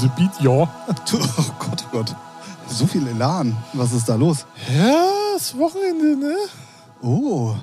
[0.00, 0.50] The beat, ja.
[0.50, 0.66] Oh
[1.58, 2.16] Gott, oh Gott.
[2.68, 3.56] So viel Elan.
[3.72, 4.46] Was ist da los?
[4.76, 6.36] Ja, ist Wochenende, ne?
[7.02, 7.54] Oh.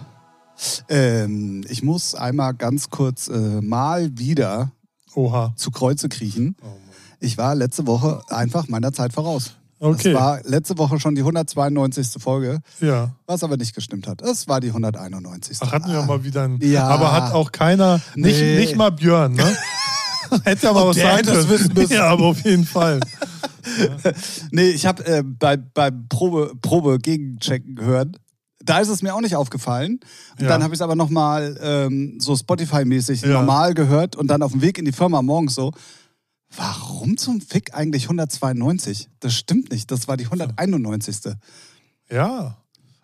[0.90, 4.72] Ähm, ich muss einmal ganz kurz äh, mal wieder
[5.14, 5.54] Oha.
[5.56, 6.56] zu Kreuze kriechen.
[6.64, 6.68] Oh
[7.20, 9.52] Ich war letzte Woche einfach meiner Zeit voraus.
[9.80, 10.14] Okay.
[10.14, 12.22] Das war letzte Woche schon die 192.
[12.22, 13.12] Folge, Ja.
[13.28, 14.22] was aber nicht gestimmt hat.
[14.22, 15.58] Es war die 191.
[15.62, 16.60] Ach, hatten wir mal wieder ein.
[16.62, 16.88] Ja.
[16.88, 18.56] Aber hat auch keiner, nicht, Nee.
[18.58, 19.44] nicht mal Björn, ne?
[20.44, 21.50] Hätte ja Und was es können.
[21.50, 21.94] wissen müssen.
[21.96, 23.00] Ja, aber auf jeden Fall.
[24.52, 28.18] Nee, ich habe äh, bei, beim Probe, Probe gegenchecken gehört.
[28.64, 30.00] Da ist es mir auch nicht aufgefallen.
[30.38, 30.48] Und Ja.
[30.50, 33.30] dann habe ich es aber nochmal ähm, so Spotify-mäßig Ja.
[33.34, 35.72] normal gehört und dann auf dem Weg in die Firma morgens so,
[36.56, 39.10] warum zum Fick eigentlich 192?
[39.20, 41.18] Das stimmt nicht, das war die 191.
[42.10, 42.58] Ja.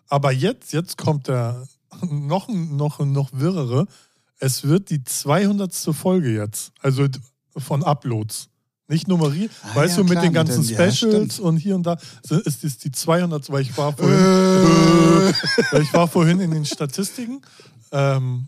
[0.08, 1.64] Aber jetzt, jetzt kommt der
[2.02, 3.86] noch, noch, noch wirrere.
[4.44, 5.74] Es wird die 200.
[5.94, 6.72] Folge jetzt.
[6.82, 7.08] Also
[7.58, 8.48] von Uploads.
[8.88, 9.52] Nicht nummeriert.
[9.64, 10.98] Ah, weißt ja, du, mit klar, den mit ganzen den- ja, Specials
[11.36, 11.40] stimmt.
[11.40, 11.98] und hier und da
[12.30, 13.50] ist es die 200.
[13.52, 13.94] Weil ich war Äh.
[13.96, 15.34] vorhin,
[15.72, 17.42] weil ich war vorhin in den Statistiken.
[17.92, 18.48] Ähm,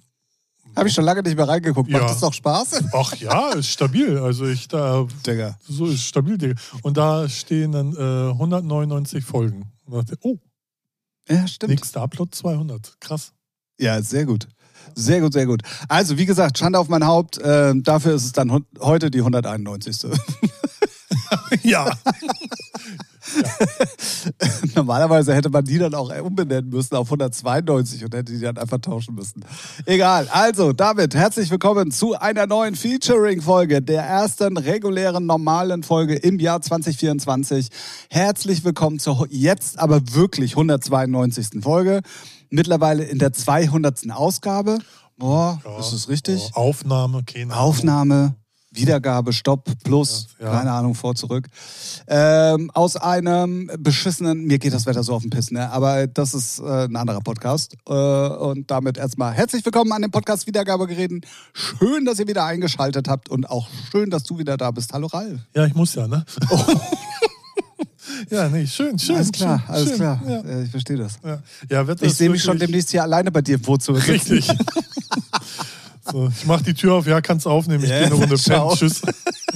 [0.76, 1.90] Habe ich schon lange nicht mehr reingeguckt.
[1.90, 2.08] Macht Ja.
[2.10, 2.84] das doch Spaß?
[2.94, 4.18] ach ja, ist stabil.
[4.18, 5.58] Also ich da Digga.
[5.70, 6.56] So ist stabil, Digga.
[6.82, 9.72] Und da stehen dann äh, 199 Folgen.
[9.86, 10.40] Und dachte, oh,
[11.30, 11.70] Ja, stimmt.
[11.70, 12.98] nächster Upload 200.
[13.00, 13.32] Krass.
[13.80, 14.48] Ja, sehr gut.
[14.96, 15.62] Sehr gut, sehr gut.
[15.88, 17.40] Also, wie gesagt, Schande auf mein Haupt.
[17.44, 19.98] Ähm, dafür ist es dann heute die 191.
[21.64, 21.92] ja.
[24.76, 28.80] Normalerweise hätte man die dann auch umbenennen müssen auf 192 und hätte die dann einfach
[28.80, 29.46] tauschen müssen.
[29.86, 30.28] Egal.
[30.32, 36.62] Also, David, herzlich willkommen zu einer neuen Featuring-Folge, der ersten regulären, normalen Folge im Jahr
[36.62, 37.70] 2024.
[38.10, 41.64] Herzlich willkommen zur jetzt aber wirklich 192.
[41.64, 42.02] Folge.
[42.54, 44.12] Mittlerweile in der 200.
[44.12, 44.78] Ausgabe.
[45.18, 46.52] Boah, ist das richtig?
[46.54, 47.66] Oh, Aufnahme, keine Ahnung.
[47.68, 48.36] Aufnahme,
[48.70, 50.52] Wiedergabe, Stopp, Plus, Ja.
[50.52, 51.48] keine Ahnung, vor, zurück.
[52.08, 55.72] Ähm, aus einem beschissenen, mir geht das Wetter so auf den Piss, ne?
[55.72, 57.76] aber das ist äh, ein anderer Podcast.
[57.88, 61.22] Äh, und damit erstmal herzlich willkommen an den Podcast Wiedergabegeräten.
[61.54, 64.94] Schön, dass ihr wieder eingeschaltet habt und auch schön, dass du wieder da bist.
[64.94, 65.40] Hallo Ralf.
[65.56, 66.24] Ja, ich muss ja, ne?
[68.30, 69.16] ja, nee, schön, schön.
[69.16, 69.96] alles klar, schön, alles schön.
[69.98, 70.22] klar.
[70.28, 71.20] Ja, Äh, ich verstehe das.
[71.24, 71.40] ja.
[71.70, 74.00] ja Wetter Ich ist sehe mich schon demnächst hier alleine bei dir im Wohnzimmer.
[74.00, 74.34] sitzen.
[74.34, 74.48] Richtig.
[76.12, 77.84] so, ich mach die Tür auf, ja, kannst aufnehmen.
[77.84, 79.02] Ich Ja, gehe eine Runde pennen, tschüss.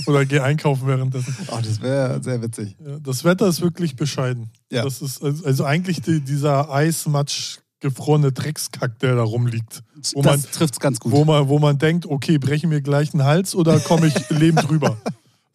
[0.05, 1.35] Oder geh einkaufen währenddessen.
[1.51, 2.75] Oh, das wäre sehr witzig.
[2.85, 4.49] Ja, das Wetter ist wirklich bescheiden.
[4.71, 4.83] Ja.
[4.83, 9.83] Das ist also also eigentlich die, dieser Eismatsch gefrorene Dreckskack, der da rumliegt.
[10.13, 11.11] Wo man, das trifft's ganz gut.
[11.11, 14.69] wo, man, wo man denkt, okay, breche mir gleich den Hals oder komme ich lebend
[14.69, 14.97] rüber?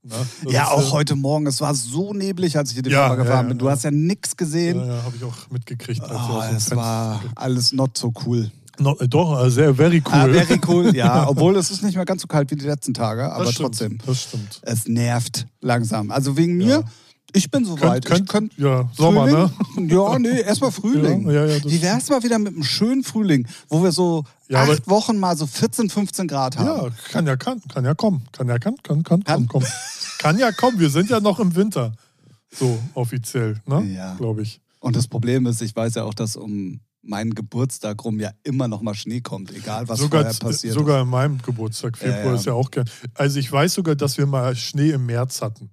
[0.05, 1.47] Das Ja, auch äh, heute Morgen.
[1.47, 3.59] Es war so neblig, als ich in die Ja, Firma gefahren ja, ja, bin.
[3.59, 3.73] Du ja.
[3.73, 4.79] hast ja nichts gesehen.
[4.81, 6.03] Ja, ja habe ich auch mitgekriegt.
[6.03, 8.51] Oh, es Fenster- war alles not so cool.
[8.79, 10.13] No, äh, doch, äh, sehr, very cool.
[10.13, 11.29] Ah, very cool, ja.
[11.29, 13.69] Obwohl es ist nicht mehr ganz so kalt wie die letzten Tage, aber das stimmt,
[13.69, 13.99] trotzdem.
[14.05, 14.61] Das stimmt.
[14.63, 16.11] Es nervt langsam.
[16.11, 16.83] Also wegen mir, Ja.
[17.35, 18.05] Ich bin soweit.
[18.05, 19.51] Könnt, ich könnte ja, Sommer, ne?
[19.89, 21.27] Ja, nee, erstmal Frühling.
[21.27, 24.63] Ja, ja, ja, Wie wär's mal wieder mit einem schönen Frühling, wo wir so Ja,
[24.65, 26.67] acht Wochen mal so 14, 15 Grad haben?
[26.67, 28.25] Ja, kann ja, kann, kann ja kommen.
[28.33, 29.47] Kann ja, kann, kann, kann, Kann.
[29.49, 29.71] Komm, komm.
[30.19, 30.79] kann ja kommen.
[30.79, 31.93] Wir sind ja noch im Winter.
[32.55, 33.83] So offiziell, ne?
[33.95, 34.15] Ja.
[34.15, 34.61] Glaube ich.
[34.81, 38.69] Und das Problem ist, ich weiß ja auch, dass um meinen Geburtstag rum ja immer
[38.69, 42.31] noch mal Schnee kommt, egal was sogar, vorher passiert sogar in meinem Geburtstag, Februar Ja,
[42.31, 42.35] ja.
[42.35, 42.89] ist ja auch gern.
[43.15, 45.71] Also ich weiß sogar, dass wir mal Schnee im März hatten.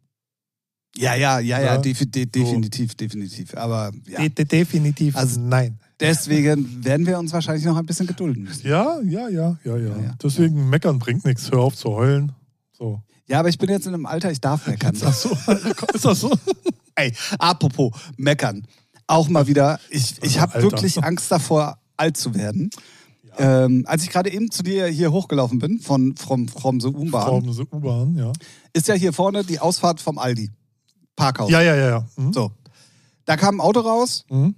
[0.96, 1.78] Ja, ja, ja, ja, Ja.
[1.78, 3.56] defi de definitiv, definitiv.
[3.56, 5.16] Aber ja, definitiv.
[5.16, 5.80] Also- nein.
[6.00, 8.68] deswegen werden wir uns wahrscheinlich noch ein bisschen gedulden müssen.
[8.68, 9.98] Ja, ja, ja, ja, ja.
[9.98, 10.16] ja.
[10.22, 11.52] Deswegen meckern bringt nichts.
[11.52, 12.32] Hör auf zu heulen.
[12.72, 13.02] So.
[13.28, 14.94] Ja, aber ich bin jetzt in einem Alter, ich darf meckern.
[14.94, 15.30] Ist das so?
[15.94, 16.32] Ist das so?
[16.96, 18.66] Ey, apropos meckern.
[19.08, 22.70] Auch mal wieder, ich, ich habe wirklich Angst davor, alt zu werden.
[23.38, 27.26] Ähm, als ich gerade eben zu dir hier hochgelaufen bin, von from, from the U-Bahn,
[27.26, 28.34] Formen sie U-Bahn, ja.
[28.74, 30.50] ist ja hier vorne die Ausfahrt vom Aldi.
[31.20, 31.52] Parkhaus.
[31.52, 32.06] Ja, ja, ja, ja.
[32.16, 32.34] Mhm.
[32.34, 32.52] So.
[33.26, 34.56] Da kam ein Auto raus, Mhm.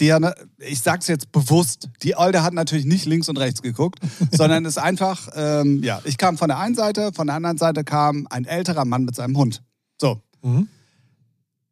[0.00, 3.98] der, ne- ich sag's jetzt bewusst, die Alte hat natürlich nicht links und rechts geguckt,
[4.32, 7.82] sondern ist einfach, ähm, ja, ich kam von der einen Seite, von der anderen Seite
[7.84, 9.62] kam ein älterer Mann mit seinem Hund.
[10.00, 10.20] So.
[10.42, 10.68] Mhm.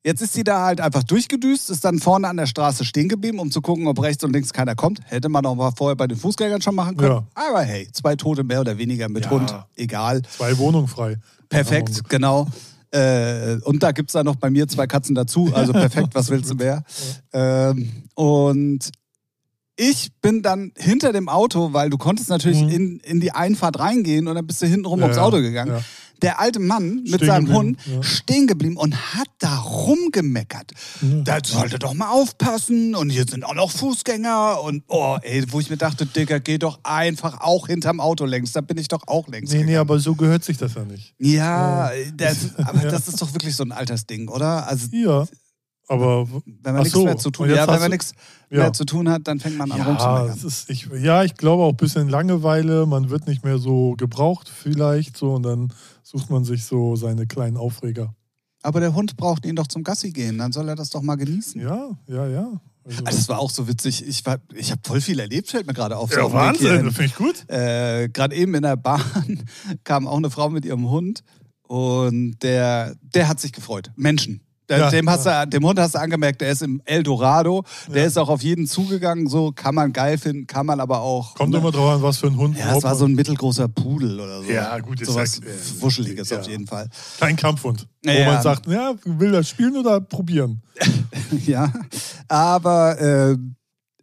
[0.05, 3.41] Jetzt ist sie da halt einfach durchgedüst, ist dann vorne an der Straße stehen geblieben,
[3.41, 5.01] um zu gucken, ob rechts und links keiner kommt.
[5.05, 7.11] Hätte man auch mal vorher bei den Fußgängern schon machen können.
[7.11, 7.27] Ja.
[7.35, 9.31] Aber hey, zwei Tote mehr oder weniger mit Ja.
[9.33, 10.23] Hund, egal.
[10.23, 11.17] Zwei Wohnungen frei.
[11.49, 12.47] Perfekt, genau.
[12.93, 15.51] Äh, und da gibt es dann noch bei mir zwei Katzen dazu.
[15.55, 16.85] Also perfekt, was willst du mehr?
[17.33, 18.91] Ähm, und
[19.79, 22.69] ich bin dann hinter dem Auto, weil du konntest natürlich Mhm.
[22.71, 25.73] in, in die Einfahrt reingehen und dann bist du hintenrum Ja, aufs Auto gegangen.
[25.73, 25.83] ja.
[26.23, 28.03] Der alte Mann mit Stehen seinem geblieben, Hund ja.
[28.03, 30.73] stehen geblieben und hat da rumgemeckert.
[31.25, 35.61] Da sollte doch mal aufpassen und hier sind auch noch Fußgänger und oh, ey, wo
[35.61, 39.03] ich mir dachte, Digga, geh doch einfach auch hinterm Auto längs, da bin ich doch
[39.07, 39.79] auch längs Nee, nee, gegangen.
[39.79, 41.15] aber so gehört sich das ja nicht.
[41.19, 44.67] Ja, das, aber das ist doch wirklich so ein Altersding, oder?
[44.67, 45.27] Also Ja,
[45.89, 48.13] aber wenn man nichts so, mehr zu tun hat, ja, wenn man nichts
[48.51, 48.59] ja.
[48.59, 50.47] mehr zu tun hat, dann fängt man an ja, rumzumeckern.
[50.47, 54.49] ist, ich, ja, ich glaube auch ein bisschen Langeweile, man wird nicht mehr so gebraucht
[54.49, 55.73] vielleicht so und dann
[56.03, 58.15] sucht man sich so seine kleinen Aufreger.
[58.63, 61.15] Aber der Hund braucht ihn doch zum Gassi gehen, dann soll er das doch mal
[61.15, 61.61] genießen.
[61.61, 62.61] Ja, ja, ja.
[62.85, 64.07] Also, Also das war auch so witzig.
[64.07, 66.11] Ich, war- ich habe voll viel erlebt, fällt mir gerade auf.
[66.13, 66.41] so ja, hierhin.
[66.41, 67.49] Wahnsinn, finde ich gut.
[67.49, 69.03] Äh, Gerade eben in der Bahn
[69.85, 71.23] kam auch eine Frau mit ihrem Hund
[71.63, 73.91] und der, der hat sich gefreut.
[73.97, 74.41] Menschen.
[74.69, 77.65] Der, Ja, dem, hast du, dem Hund hast du angemerkt, der ist im Eldorado.
[77.93, 79.29] Der ist auch auf jeden zugegangen.
[79.29, 81.35] So kann man geil finden, kann man aber auch.
[81.37, 81.59] Kommt ne?
[81.59, 82.59] immer drauf an, was für ein Hund.
[82.59, 84.51] Ja, es war so ein mittelgroßer Pudel oder so.
[84.51, 86.41] Ja, gut, ist Sowas ja- äh, Wuscheliges ja.
[86.41, 86.89] auf jeden Fall.
[87.21, 87.87] Kein Kampfhund.
[88.05, 88.33] Ja, wo ja.
[88.33, 90.61] man sagt, ja, will er spielen oder probieren?
[91.47, 91.73] ja,
[92.29, 93.37] aber äh,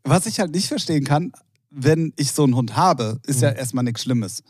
[0.04, 1.32] was ich halt nicht verstehen kann,
[1.70, 3.44] wenn ich so einen Hund habe, ist Mhm.
[3.44, 4.44] ja erstmal nichts Schlimmes.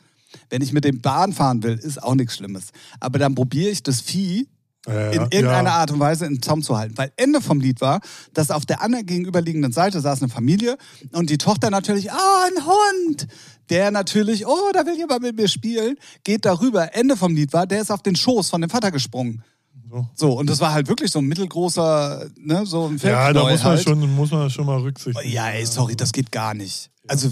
[0.50, 2.70] Wenn ich mit dem Bahn fahren will, ist auch nichts Schlimmes.
[3.00, 4.48] Aber dann probiere ich das Vieh
[4.88, 5.76] Äh, in irgendeiner ja.
[5.76, 6.98] Art und Weise in den Zaum zu halten.
[6.98, 8.02] Weil Ende vom Lied war,
[8.34, 10.78] dass auf der anderen gegenüberliegenden Seite saß eine Familie
[11.14, 13.28] und die Tochter natürlich, oh, ein Hund.
[13.70, 15.96] Der natürlich, oh, da will jemand mit mir spielen,
[16.26, 16.94] geht darüber.
[16.96, 19.42] Ende vom Lied war, der ist auf den Schoß von dem Vater gesprungen.
[19.90, 20.08] So.
[20.16, 23.64] So, und das war halt wirklich so ein mittelgroßer, ne, so ein Ja, da muss
[23.64, 23.84] man, halt.
[23.84, 25.32] schon, muss man schon mal Rücksicht nehmen.
[25.32, 26.90] Ja, ey, sorry, das geht gar nicht.
[27.08, 27.30] Also,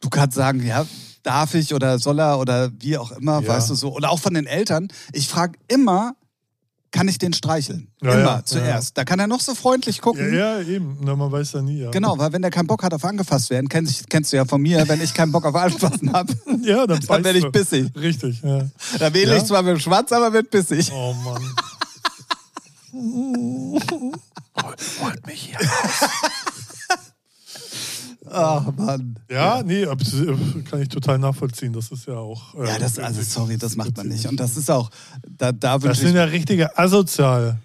[0.00, 0.86] du kannst sagen, ja,
[1.22, 3.48] darf ich oder soll er oder wie auch immer, Ja.
[3.48, 3.94] weißt du so.
[3.94, 4.88] Oder auch von den Eltern.
[5.12, 6.14] Ich frage immer,
[6.94, 7.88] kann ich den streicheln?
[8.00, 8.96] Ja, immer ja, zuerst.
[8.96, 10.32] Da kann er noch so freundlich gucken.
[10.32, 10.96] Ja, ja, eben.
[11.02, 11.80] Na, man weiß ja nie.
[11.80, 11.90] Ja.
[11.90, 14.62] Genau, weil wenn der keinen Bock hat auf angefasst werden, kennst, kennst du ja von
[14.62, 16.32] mir, wenn ich keinen Bock auf anfassen habe,
[16.62, 17.90] Ja, dann, dann werde ich bissig.
[17.96, 18.70] Richtig, ja.
[19.00, 19.38] Da wähle Ja.
[19.38, 20.92] ich zwar mit dem Schwanz, aber wird bissig.
[20.92, 21.42] Oh Mann.
[25.02, 25.58] Holt mich hier.
[28.30, 29.18] Ach Mann.
[29.30, 29.98] Ja, nee, ab-
[30.70, 31.72] kann ich total nachvollziehen.
[31.72, 32.54] Das ist ja auch.
[32.54, 34.26] äh, Ja, das, also sorry, das macht man nicht.
[34.26, 34.90] Und das ist auch,
[35.28, 37.58] da, da Das sind ja richtige Asozial.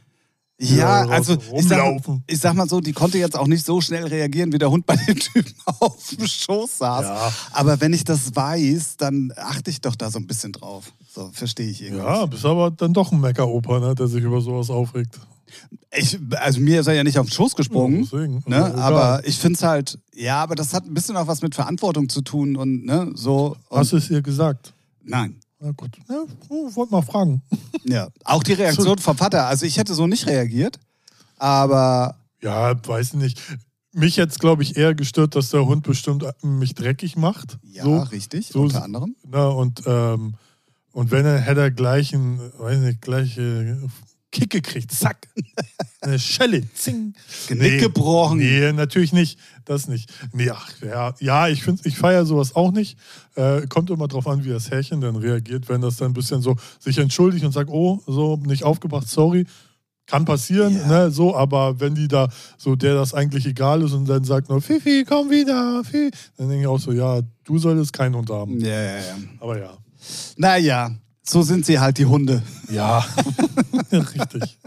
[0.62, 4.06] Ja, also ich sag, ich sag mal so, die konnte jetzt auch nicht so schnell
[4.06, 7.04] reagieren, wie der Hund bei den Typen auf dem Schoß saß.
[7.04, 7.32] Ja.
[7.54, 10.92] Aber wenn ich das weiß, dann achte ich doch da so ein bisschen drauf.
[11.10, 12.04] So, verstehe ich irgendwie.
[12.04, 15.18] Ja, bist aber dann doch ein Meckeroper, ne, der sich über sowas aufregt.
[15.96, 18.04] Ich, also mir ist er ja nicht auf den Schoß gesprungen.
[18.04, 18.44] Deswegen.
[18.46, 18.76] Ne?
[18.76, 22.10] Aber ich finde es halt, ja, aber das hat ein bisschen auch was mit Verantwortung
[22.10, 23.56] zu tun und ne, so.
[23.70, 24.74] Und, Hast du es ihr gesagt?
[25.04, 25.36] nein.
[25.62, 25.90] Na gut.
[26.08, 27.42] Ja, oh, wollte mal fragen.
[27.84, 28.08] Ja.
[28.24, 29.48] Auch die Reaktion vom Vater.
[29.48, 30.80] Also ich hätte so nicht reagiert,
[31.38, 33.42] aber Ja, weiß ich nicht.
[33.92, 37.58] Mich jetzt, glaube ich, eher gestört, dass der Hund bestimmt mich dreckig macht.
[37.64, 39.16] ja, so, richtig, so- unter anderem.
[39.28, 40.36] Na, und, ähm,
[40.94, 43.76] und wenn er hätte er gleich ein, weiß nicht, gleich äh,
[44.32, 45.28] Kick gekriegt, zack.
[46.02, 47.14] Eine Schelle, zing.
[47.48, 48.38] Genick gebrochen.
[48.38, 49.40] Nee, natürlich nicht.
[49.66, 50.12] Das nicht.
[50.34, 52.98] Nee, ach, ja, ja ich, find- ich feiere sowas auch nicht.
[53.36, 56.42] Äh, kommt immer drauf an, wie das Härchen dann reagiert, wenn das dann ein bisschen
[56.42, 59.46] so sich entschuldigt und sagt, oh, so nicht aufgebracht, sorry.
[60.06, 60.88] Kann passieren, Ja.
[60.88, 64.50] ne, so, aber wenn die da so, der das eigentlich egal ist und dann sagt
[64.50, 68.30] nur, Fifi, komm wieder, Fifi, dann denke ich auch so, ja, du solltest keinen Hund
[68.32, 68.60] haben.
[68.60, 69.18] Ja, ja, ja.
[69.40, 69.78] Aber ja.
[70.38, 70.92] Naja,
[71.30, 72.42] so sind sie halt, die Hunde.
[72.72, 73.06] Ja,
[73.92, 74.58] richtig.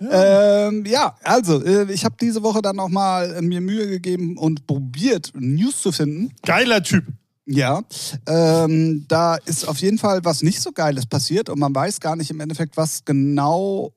[0.00, 4.66] Ähm, ja, also, äh, ich habe diese Woche dann nochmal äh, mir Mühe gegeben und
[4.66, 6.32] probiert, News zu finden.
[6.44, 7.04] Geiler Typ.
[7.46, 7.82] Ja,
[8.26, 12.14] ähm, da ist auf jeden Fall was nicht so Geiles passiert und man weiß gar
[12.16, 13.92] nicht im Endeffekt, was genau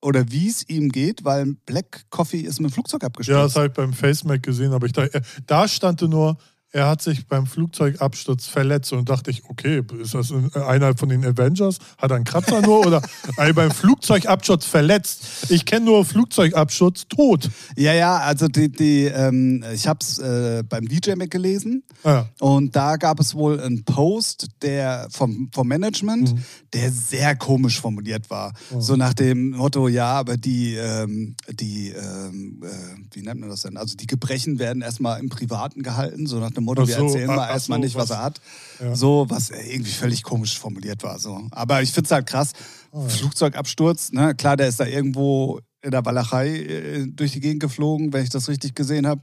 [0.00, 3.40] oder wie es ihm geht, weil Black Coffee ist mit dem Flugzeug Ja, abgestürzt.
[3.44, 6.36] das habe ich beim FaceMac gesehen, aber ich dachte, äh, da stand nur,
[6.74, 11.08] er hat sich beim Flugzeugabsturz verletzt und dachte ich, okay, ist das ein- einer von
[11.08, 11.78] den Avengers?
[11.98, 13.00] Hat er einen Kratzer nur oder
[13.54, 15.22] beim Flugzeugabsturz verletzt?
[15.50, 17.48] Ich kenne nur Flugzeugabsturz tot.
[17.76, 22.28] ja, ja, also die, die ähm, ich habe es äh, beim DJ Mac gelesen Ja,
[22.40, 26.34] und da gab es wohl einen Post der vom, vom Management,
[26.72, 28.52] der sehr komisch formuliert war.
[28.78, 33.62] So nach dem Motto, ja, aber die, ähm, die ähm, äh, wie nennt man das
[33.62, 33.76] denn?
[33.76, 37.06] Also die Gebrechen werden erstmal im Privaten gehalten, so nach dem Motto, Ach wir so,
[37.06, 38.40] erzählen ach- mal erstmal so, nicht, was, was- er hat.
[38.80, 38.94] Ja.
[38.94, 41.18] So, was irgendwie völlig komisch formuliert war.
[41.18, 41.46] So.
[41.52, 42.52] Aber ich finde es halt krass.
[42.90, 44.34] Oh, Flugzeugabsturz, ne?
[44.34, 48.30] Klar, der ist da irgendwo in der Walachei äh, durch die Gegend geflogen, wenn ich
[48.30, 49.22] das richtig gesehen habe.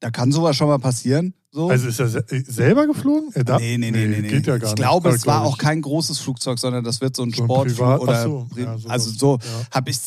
[0.00, 1.34] Da kann sowas schon mal passieren.
[1.50, 1.70] So.
[1.70, 3.30] also ist er se selber geflogen?
[3.32, 4.28] Er darf- Nee, nee, nee, nee, nee.
[4.28, 7.14] Geht ja gar ich glaube, Ja, es war auch kein großes Flugzeug, sondern das wird
[7.14, 9.66] so ein So Sportflug oder so, ja, also so Ja.
[9.70, 9.98] habe ich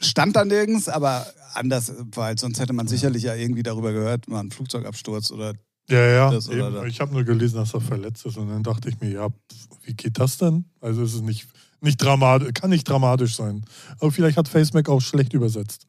[0.00, 4.40] stand da nirgends, aber anders, weil sonst hätte man sicherlich ja irgendwie darüber gehört, mal
[4.40, 5.54] ein Flugzeugabsturz oder
[5.90, 6.30] Ja, ja.
[6.30, 6.48] Das.
[6.86, 9.28] Ich habe nur gelesen, dass er verletzt ist und dann dachte ich mir, ja,
[9.84, 10.64] wie geht das denn?
[10.80, 11.46] Also es ist nicht,
[11.80, 13.64] nicht dramatisch, kann nicht dramatisch sein.
[13.98, 15.86] Aber vielleicht hat FaceMac auch schlecht übersetzt.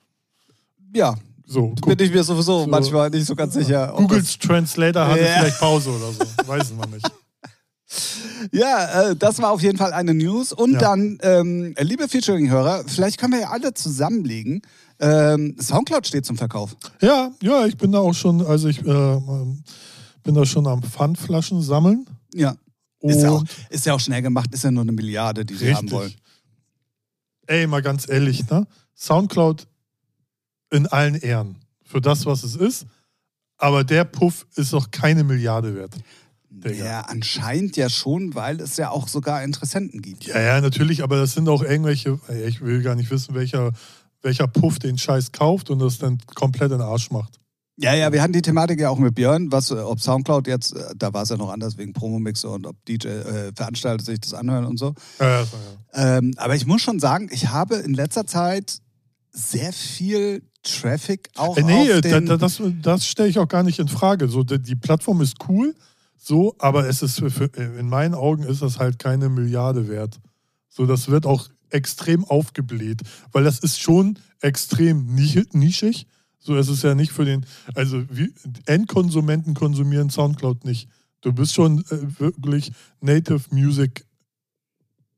[0.96, 1.16] Ja,
[1.46, 2.68] So, bin ich mir sowieso So.
[2.68, 3.94] manchmal nicht so ganz sicher.
[3.98, 5.40] Googles Translator hatte Ja.
[5.40, 6.48] vielleicht Pause oder so.
[6.48, 7.12] Weiß man nicht.
[8.52, 10.54] Ja, äh, das war auf jeden Fall eine News.
[10.54, 10.80] Und Ja.
[10.80, 14.62] dann, ähm, liebe Featuring-Hörer, vielleicht können wir ja alle zusammenlegen.
[15.00, 16.76] Ähm, Soundcloud steht zum Verkauf.
[17.02, 19.18] Ja, ja, ich bin da auch schon, also ich äh,
[20.24, 22.06] bin da schon am Pfandflaschen sammeln.
[22.34, 22.56] Ja.
[23.02, 25.74] Ist ja, auch, ist ja auch schnell gemacht, ist ja nur eine Milliarde, die sie
[25.74, 26.14] haben wollen.
[27.48, 28.68] Ey, mal ganz ehrlich, ne?
[28.96, 29.68] Soundcloud
[30.72, 31.56] in allen Ehren.
[31.84, 32.86] Für das, was es ist.
[33.58, 35.96] Aber der Puff ist doch keine Milliarde wert.
[36.50, 36.86] Digga.
[36.86, 40.26] Ja, anscheinend ja schon, weil es ja auch sogar Interessenten gibt.
[40.26, 43.72] Ja, ja, natürlich, aber das sind auch irgendwelche, ich will gar nicht wissen, welcher,
[44.22, 47.39] welcher Puff den Scheiß kauft und das dann komplett in den Arsch macht.
[47.82, 50.76] Ja, ja, wir hatten die Thematik ja auch mit Björn, was, äh, ob Soundcloud jetzt,
[50.76, 54.20] äh, da war es ja noch anders wegen Promomixer und ob DJ, äh, Veranstalter sich
[54.20, 54.94] das anhören und so.
[55.20, 55.48] Ja, ja,
[55.94, 56.18] ja.
[56.18, 58.80] Ähm, aber ich muss schon sagen, ich habe in letzter Zeit
[59.32, 62.26] sehr viel Traffic auch Äh, nee, auf den...
[62.26, 64.28] da, das, das stelle ich auch gar nicht in Frage.
[64.28, 65.74] So, die, die Plattform ist cool,
[66.18, 70.20] so, aber es ist für, für, in meinen Augen ist das halt keine Milliarde wert.
[70.68, 76.08] So, das wird auch extrem aufgebläht, weil das ist schon extrem nisch- nischig.
[76.40, 78.34] So, es ist ja nicht für den, also wie,
[78.66, 80.88] Endkonsumenten konsumieren Soundcloud nicht.
[81.22, 84.06] Du bist schon äh, wirklich Native Music.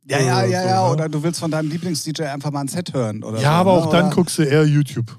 [0.05, 0.93] ja, ja, ja, so, ja, ne?
[0.93, 3.73] oder du willst von deinem Lieblings-DJ einfach mal ein Set hören oder Ja, so, aber
[3.75, 3.77] ne?
[3.77, 5.17] auch dann Oder- guckst du eher YouTube.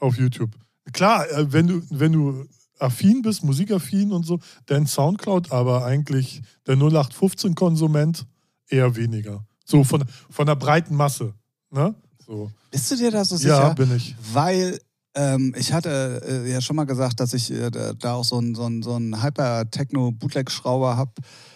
[0.00, 0.50] Auf YouTube.
[0.92, 2.44] Klar, äh, wenn du, wenn du
[2.78, 8.26] affin bist, musikaffin und so, dann Soundcloud, aber eigentlich der 0815-Konsument
[8.68, 9.44] eher weniger.
[9.64, 11.32] So von, von der breiten Masse.
[11.70, 11.94] Ne?
[12.26, 12.50] So.
[12.70, 13.74] Bist du dir da so Ja, sicher?
[13.74, 14.14] bin ich.
[14.32, 14.78] Weil
[15.16, 18.54] ähm, ich hatte äh, ja schon mal gesagt, dass ich äh, da- auch so einen
[18.54, 21.12] so so einen Hyper-Techno-Bootleg-Schrauber habe.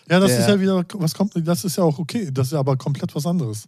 [0.09, 2.31] Ja, das Der- ist ja wieder, was kommt, das ist ja auch okay.
[2.33, 3.64] Das ist ja aber komplett was anderes.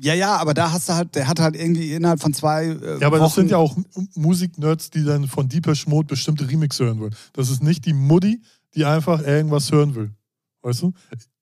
[0.00, 2.98] Ja, ja, aber da hast du halt, der hat halt irgendwie innerhalb von zwei äh,
[3.00, 3.24] Ja, aber Wochen...
[3.24, 3.76] das sind ja auch
[4.16, 7.14] Musiknerds, die dann von Deepesh Mode bestimmte Remix hören wollen.
[7.32, 8.42] Das ist nicht die Muddy,
[8.74, 10.10] die einfach irgendwas hören will.
[10.62, 10.92] Weißt du?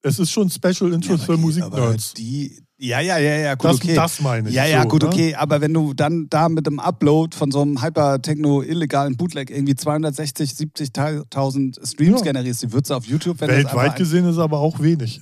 [0.03, 2.13] Es ist schon Special Ja, Interest aber für die- aber Musiknerds.
[2.15, 3.95] Die, ja, ja, ja, ja, gut, Das, okay.
[3.95, 4.55] das meine ich.
[4.55, 5.09] ja, ja, so, gut, ne?
[5.09, 5.35] okay.
[5.37, 10.51] Aber wenn du dann da mit dem Upload von so einem Hyper-Techno-illegalen Bootleg irgendwie 260,
[10.51, 12.25] 70.000 Streams Ja.
[12.25, 15.21] generierst, die Würze auf YouTube, wenn Weltweit gesehen ist aber auch wenig.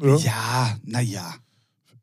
[0.00, 0.16] ja.
[0.16, 1.34] Ja, naja.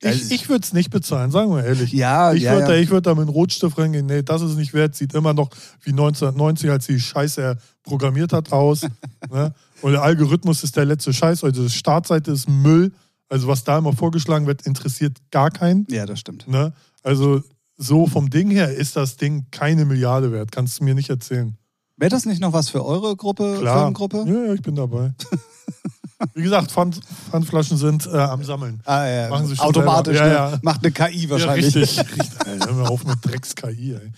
[0.02, 1.94] Ich, ich würde es nicht bezahlen, sagen wir ehrlich.
[1.94, 2.68] Ja, Ich ja, würde ja.
[2.68, 4.06] da, ich würd da mit einem Rotstift reingehen.
[4.06, 4.96] Nee, das ist nicht wert.
[4.96, 5.50] Sieht immer noch
[5.82, 8.82] wie 1990, als die Scheiße er programmiert hat, aus.
[9.32, 9.54] ne?
[9.82, 11.44] Und der Algorithmus ist der letzte Scheiß.
[11.46, 12.92] Also die Startseite ist Müll.
[13.30, 15.88] Also was da immer vorgeschlagen wird, interessiert gar keinen.
[15.89, 16.48] Ja, das stimmt.
[16.48, 16.74] Ne?
[17.01, 17.42] Also
[17.77, 20.51] so vom Ding her ist das Ding keine Milliarde wert.
[20.51, 21.58] Kannst du mir nicht erzählen.
[21.98, 23.77] Wäre das nicht noch was für eure Gruppe, Klar.
[23.80, 24.25] Firmengruppe?
[24.27, 25.13] Ja, ja, ich bin dabei.
[26.34, 27.00] Wie gesagt, Pfand,
[27.30, 28.82] Pfandflaschen sind äh, am Sammeln.
[28.86, 29.30] Ah, ja.
[29.30, 30.27] Machen sie schon Automatisch, ne?
[30.27, 30.60] Ja, ja.
[30.62, 31.74] Macht eine KI wahrscheinlich.
[31.74, 32.00] Ja, richtig.
[32.20, 32.48] richtig.
[32.48, 34.12] Ey, hör mir auf mit Drecks-KI, halt-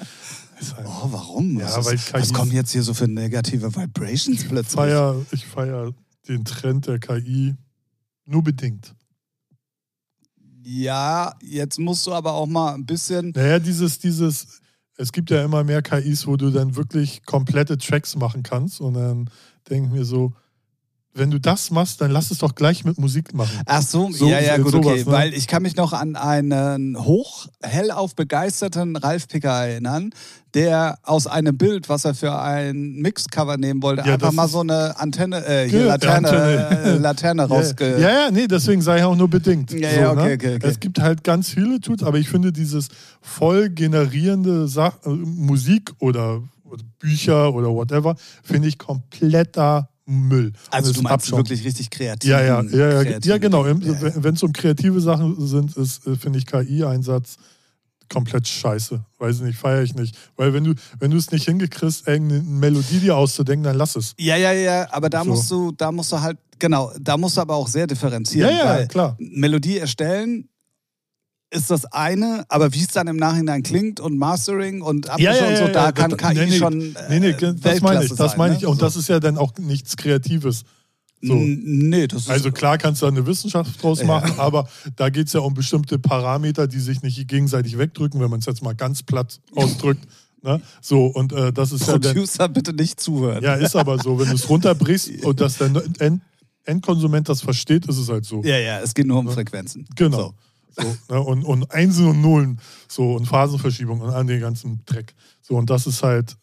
[0.85, 1.59] Oh, warum?
[1.59, 4.75] Ja, was, weil KI was kommen jetzt hier so für negative Vibrations Ich plötzlich?
[4.75, 5.91] feier, ich feier
[6.29, 7.55] den Trend der KI
[8.25, 8.94] nur bedingt.
[10.63, 13.32] Ja, jetzt musst du aber auch mal ein bisschen.
[13.36, 14.62] Naja, dieses, dieses,
[14.98, 18.82] es gibt ja immer mehr KIs, wo du dann wirklich komplette Tracks machen kannst.
[18.82, 19.29] Und dann
[19.70, 20.34] denke ich mir so,
[21.17, 23.57] wenn du das machst, dann lass es doch gleich mit Musik machen.
[23.65, 25.03] Ach so, So- ja, ja, gut, sowas, okay.
[25.05, 25.12] ne?
[25.12, 30.10] Weil ich kann mich noch an einen hoch hellauf begeisterten Ralf Picker erinnern,
[30.53, 34.60] der aus einem Bild, was er für ein Mixcover nehmen wollte, Ja, einfach mal so
[34.60, 36.81] eine Antenne, äh, hier Laterne, Antenne.
[36.84, 37.91] äh, Laterne Ja, rausge...
[38.00, 39.72] ja, ja, nee, deswegen sei ja auch nur bedingt.
[39.72, 40.34] Ja, so, ja, okay, ne?
[40.34, 40.67] okay, okay.
[40.67, 42.89] Es gibt halt ganz viele Tools, aber ich finde dieses
[43.22, 50.53] voll generierende Sach äh, Musik oder, oder Bücher oder whatever, finde ich kompletter Müll.
[50.69, 52.29] Also du meinst wirklich richtig kreativ.
[52.29, 53.65] Ja, ja, ja, ja, ja genau.
[53.65, 54.12] Ja, ja.
[54.15, 57.38] Wenn es um kreative Sachen sind, ist, äh, finde ich KI-Einsatz
[58.07, 59.03] komplett scheiße.
[59.17, 60.15] Weiß ich nicht, feiere ich nicht.
[60.35, 64.13] Weil wenn du, wenn du es nicht hingekriegst, irgendeine Melodie dir auszudenken, dann lass es.
[64.19, 65.29] Ja, ja, ja, aber da So.
[65.31, 68.50] musst du, da musst du halt, genau, da musst du aber auch sehr differenzieren.
[68.55, 69.15] Ja, ja, klar.
[69.19, 70.47] Melodie erstellen
[71.55, 75.57] ist das eine, aber wie es dann im Nachhinein klingt und Mastering und Abmischung und
[75.57, 76.77] so, da kann KI nee, nee, schon.
[77.09, 78.59] Nee, nee, äh, das meine ich, das meine ne?
[78.59, 78.65] ich.
[78.65, 78.85] Und so.
[78.85, 80.63] das ist ja dann auch nichts Kreatives.
[81.21, 81.33] So.
[81.33, 82.29] Nee, das ist.
[82.29, 84.05] Also klar kannst du da eine Wissenschaft draus Ja.
[84.05, 88.29] machen, aber da geht es ja um bestimmte Parameter, die sich nicht gegenseitig wegdrücken, wenn
[88.29, 90.05] man es jetzt mal ganz platt ausdrückt.
[90.43, 90.62] Ne?
[90.81, 93.43] So, und äh, das ist ja dann, Producer bitte nicht zuhören.
[93.43, 94.19] ja, ist aber so.
[94.19, 96.21] Wenn du es runterbrichst und dass der End
[96.67, 98.41] Endkonsument das versteht, ist es halt so.
[98.43, 99.88] ja, ja, es geht nur um Frequenzen.
[99.95, 100.17] Genau.
[100.17, 100.33] So,
[101.10, 101.20] ne?
[101.22, 105.13] und, und Einsen und Nullen so und Phasenverschiebung und an den ganzen Dreck.
[105.41, 106.36] So, und das ist halt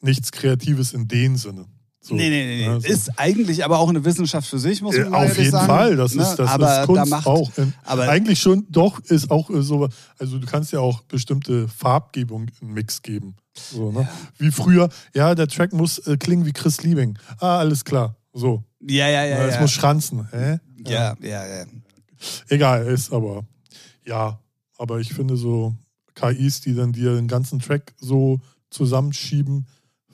[0.00, 1.66] nichts Kreatives in dem Sinne.
[2.00, 2.68] So, nee, nee, nee.
[2.68, 5.38] Also, Ist eigentlich aber auch eine Wissenschaft für sich, muss man äh, mal auf ehrlich
[5.38, 5.66] jeden sagen.
[5.66, 6.22] Fall, das Ne?
[6.22, 7.50] ist, das aber ist da Kunst macht, auch.
[7.58, 11.66] In, aber- eigentlich schon, doch, ist auch äh, so, also du kannst ja auch bestimmte
[11.66, 13.34] Farbgebung im Mix geben.
[13.54, 14.08] So, ne?
[14.38, 17.18] Wie früher, ja, der Track muss äh, klingen wie Chris Liebing.
[17.40, 18.14] Ah, alles klar.
[18.32, 18.62] So.
[18.82, 19.38] Ja, ja, ja.
[19.46, 19.60] es ja.
[19.62, 20.28] muss schranzen.
[20.30, 20.58] Hä?
[20.86, 21.64] ja, ja, ja.
[22.48, 23.44] Egal, ist aber,
[24.04, 24.38] ja,
[24.78, 25.74] aber ich finde so
[26.14, 29.66] KIs, die dann dir den ganzen Track so zusammenschieben,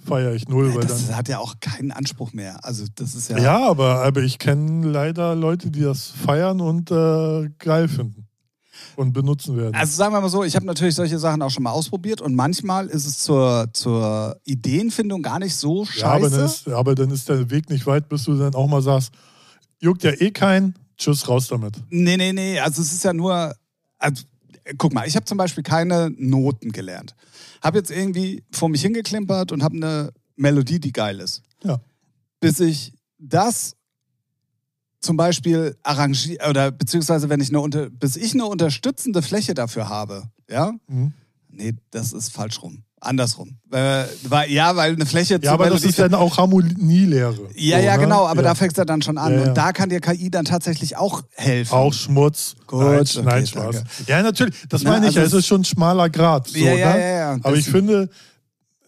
[0.05, 1.17] feiere ich null, weil Das dann.
[1.17, 2.65] hat ja auch keinen Anspruch mehr.
[2.65, 3.39] Also das ist ja.
[3.39, 8.27] Ja, aber, aber ich kenne leider Leute, die das feiern und äh, geil finden
[8.97, 9.75] und benutzen werden.
[9.77, 12.35] Also sagen wir mal so, ich habe natürlich solche Sachen auch schon mal ausprobiert und
[12.35, 16.37] manchmal ist es zur, zur Ideenfindung gar nicht so ja, aber scheiße.
[16.37, 19.13] dann, ist, aber dann ist der Weg nicht weit, bis du dann auch mal sagst,
[19.81, 21.77] juckt ja eh kein, tschüss, raus damit.
[21.91, 22.59] Nee, nee, nee.
[22.61, 23.55] Also es ist ja nur.
[23.99, 24.25] Also,
[24.79, 27.15] guck mal, ich habe zum Beispiel keine Noten gelernt.
[27.63, 31.43] Habe jetzt irgendwie vor mich hingeklimpert und habe eine Melodie, die geil ist.
[31.63, 31.81] Ja.
[32.41, 33.77] Bis ich das
[35.01, 39.89] zum Beispiel arrangiere, oder beziehungsweise wenn ich eine unter, bis ich eine unterstützende Fläche dafür
[39.89, 40.73] habe, ja?
[40.87, 41.13] Mhm.
[41.49, 42.85] Nee, das ist falsch rum.
[43.05, 43.59] Andersrum.
[43.73, 47.49] Äh, weil, ja, weil eine Fläche Ja, aber das ist dann auch Harmonielehre.
[47.55, 48.03] ja, so, ja, ne?
[48.05, 48.49] genau, aber ja.
[48.51, 49.33] da fängt es ja dann schon an.
[49.33, 49.49] Ja, ja.
[49.49, 51.75] Und da kann dir KI dann tatsächlich auch helfen.
[51.75, 52.55] Auch Schmutz.
[52.67, 53.75] Gut, nein, okay, nein, Spaß.
[53.77, 53.91] danke.
[54.07, 54.55] Ja, natürlich.
[54.69, 55.09] Das Na, meine ich.
[55.09, 56.47] also ja, es ist schon ein schmaler Grad.
[56.49, 57.01] So, Ja, ja, ne?
[57.01, 57.33] ja, ja.
[57.43, 58.09] Aber ich finde,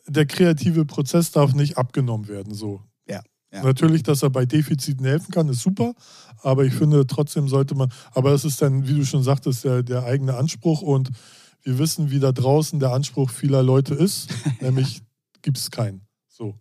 [0.06, 2.54] der kreative Prozess darf nicht abgenommen werden.
[2.54, 2.82] So.
[3.08, 3.20] Ja,
[3.52, 3.64] ja.
[3.64, 5.94] Natürlich, dass er bei Defiziten helfen kann, ist super.
[6.42, 7.90] Aber ich finde, trotzdem sollte man.
[8.12, 10.82] Aber es ist dann, wie du schon sagtest, der, der eigene Anspruch.
[10.82, 11.10] Und
[11.64, 14.28] wir wissen, wie da draußen der Anspruch vieler Leute ist.
[14.60, 15.02] Nämlich
[15.42, 16.02] gibt es keinen.
[16.28, 16.54] So.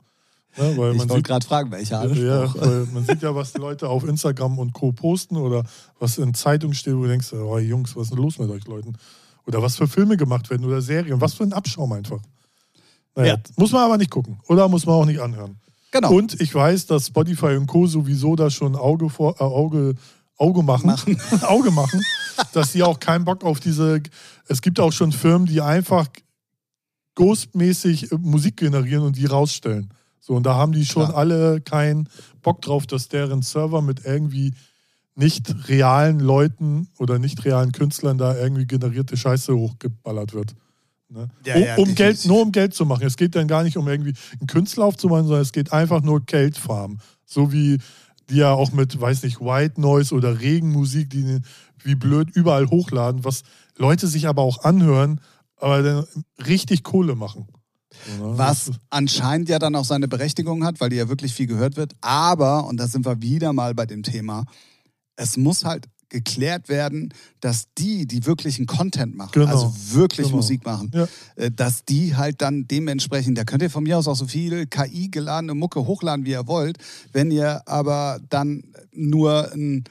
[0.58, 0.78] Ne?
[0.78, 2.62] Weil Ich man wollte gerade fragen, welcher ja, Anspruch.
[2.62, 4.92] weil man sieht ja, was die Leute auf Instagram und Co.
[4.92, 5.64] posten oder
[6.00, 8.66] was in Zeitungen steht, wo du denkst, oh Jungs, was ist denn los mit euch
[8.68, 8.94] Leuten?
[9.46, 11.20] Oder was für Filme gemacht werden oder Serien.
[11.20, 12.22] Was für ein Abschaum einfach.
[13.16, 13.40] Naja, Ja.
[13.58, 14.40] muss man aber nicht gucken.
[14.48, 15.58] Oder muss man auch nicht anhören.
[15.92, 16.12] Genau.
[16.14, 17.86] Und ich weiß, dass Spotify und Co.
[17.88, 19.96] sowieso da schon Auge, vor, äh, Auge,
[20.43, 20.93] Auge machen,
[21.43, 22.01] Auge machen,
[22.51, 24.01] dass sie auch keinen Bock auf diese.
[24.47, 26.08] Es gibt auch schon Firmen, die einfach
[27.15, 29.89] ghostmäßig äh, Musik generieren und die rausstellen.
[30.19, 31.17] So, und da haben die schon Klar.
[31.17, 32.10] alle keinen
[32.41, 34.53] Bock drauf, dass deren Server mit irgendwie
[35.15, 40.56] nicht realen Leuten oder nicht realen Künstlern da irgendwie generierte Scheiße hochgeballert wird.
[41.10, 41.29] Ne?
[41.45, 43.06] Ja, um, ja, um Geld, nur um Geld zu machen.
[43.06, 46.21] Es geht dann gar nicht um irgendwie einen Künstler aufzumachen, sondern es geht einfach nur
[46.25, 46.99] Geld farmen.
[47.25, 47.79] So wie
[48.34, 51.39] die ja auch mit, weiß nicht, White Noise oder Regenmusik, die
[51.84, 53.43] wie blöd überall hochladen, was
[53.78, 55.22] Leute sich aber auch anhören,
[55.58, 56.06] aber dann
[56.46, 57.48] richtig Kohle machen.
[58.19, 58.38] Ne?
[58.38, 61.93] Was anscheinend ja dann auch seine Berechtigung hat, weil die ja wirklich viel gehört wird.
[62.02, 64.46] Aber, und da sind wir wieder mal bei dem Thema,
[65.15, 70.38] es muss halt geklärt werden, dass die, die wirklichen Content machen, Genau, also wirklich genau.
[70.38, 71.08] Musik machen, Ja.
[71.36, 74.67] äh, dass die halt dann dementsprechend, da könnt ihr von mir aus auch so viel
[74.67, 76.78] KI-geladene Mucke hochladen, wie ihr wollt.
[77.12, 79.84] Wenn ihr aber dann nur ein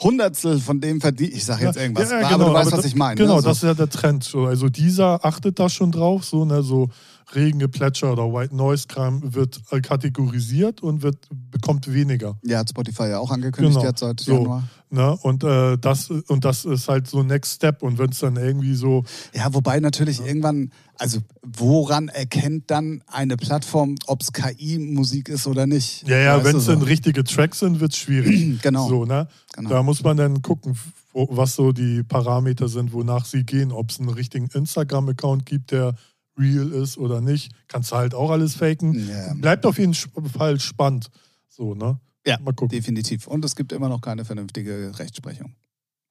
[0.00, 2.78] Hundertstel von dem verdient, ich sage jetzt irgendwas, ja, ja, aber genau, du weißt, aber
[2.78, 3.16] was ich meine.
[3.16, 3.42] Genau, ne?
[3.42, 3.48] so.
[3.48, 4.22] das ist ja der Trend.
[4.22, 6.88] So, Also dieser achtet da schon drauf, so, ne, so
[7.34, 11.16] Regengeplätscher oder White Noise Kram wird äh, kategorisiert und wird,
[11.50, 12.38] bekommt weniger.
[12.42, 13.86] Ja, hat Spotify ja auch angekündigt Genau.
[13.88, 14.32] jetzt seit So.
[14.32, 14.68] Januar.
[14.90, 15.14] Ne?
[15.22, 17.82] Und, äh, das, und das ist halt so Next Step.
[17.82, 23.36] Und wenn es dann irgendwie so, Ja, wobei natürlich irgendwann, also woran erkennt dann eine
[23.36, 26.08] Plattform, ob es KI-Musik ist oder nicht?
[26.08, 26.72] ja, ja, wenn es so?
[26.72, 28.58] dann richtige Tracks sind, wird es schwierig.
[28.62, 28.88] Genau.
[28.88, 29.28] So, ne?
[29.54, 29.68] Genau.
[29.70, 30.76] Da muss man dann gucken,
[31.12, 33.72] was so die Parameter sind, wonach sie gehen.
[33.72, 35.94] Ob es einen richtigen Instagram-Account gibt, der
[36.38, 37.52] real ist oder nicht.
[37.66, 39.08] Kannst du halt auch alles faken.
[39.08, 39.34] Ja.
[39.34, 41.08] Bleibt auf jeden Fall spannend.
[41.48, 41.98] So, ne?
[42.26, 42.68] Ja, Mal gucken.
[42.68, 43.26] definitiv.
[43.26, 45.54] Und es gibt immer noch keine vernünftige Rechtsprechung.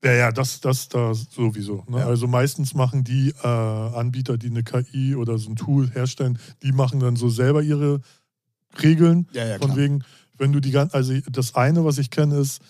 [0.04, 1.84] Ja, ja, das, das da sowieso.
[1.88, 2.00] Ne?
[2.00, 2.08] Ja.
[2.08, 6.72] Also meistens machen die äh, Anbieter, die eine KI oder so ein Tool herstellen, die
[6.72, 8.02] machen dann so selber ihre
[8.82, 9.28] Regeln.
[9.34, 10.04] Ja, ja, Von wegen,
[10.38, 12.62] wenn du die ganze, also das eine, was ich kenne, ist,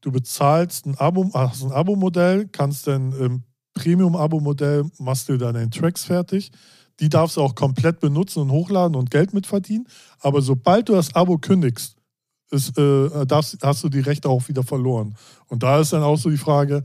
[0.00, 3.42] du bezahlst ein Abo, hast ein Abo-Modell, kannst dann im
[3.74, 6.50] Premium-Abo-Modell machst du dann deine Tracks fertig.
[7.02, 9.88] Die darfst du auch komplett benutzen und hochladen und Geld mitverdienen.
[10.20, 11.96] Aber sobald du das Abo kündigst,
[12.52, 15.16] ist, äh, darfst, hast du die Rechte auch wieder verloren.
[15.48, 16.84] Und da ist dann auch so die Frage,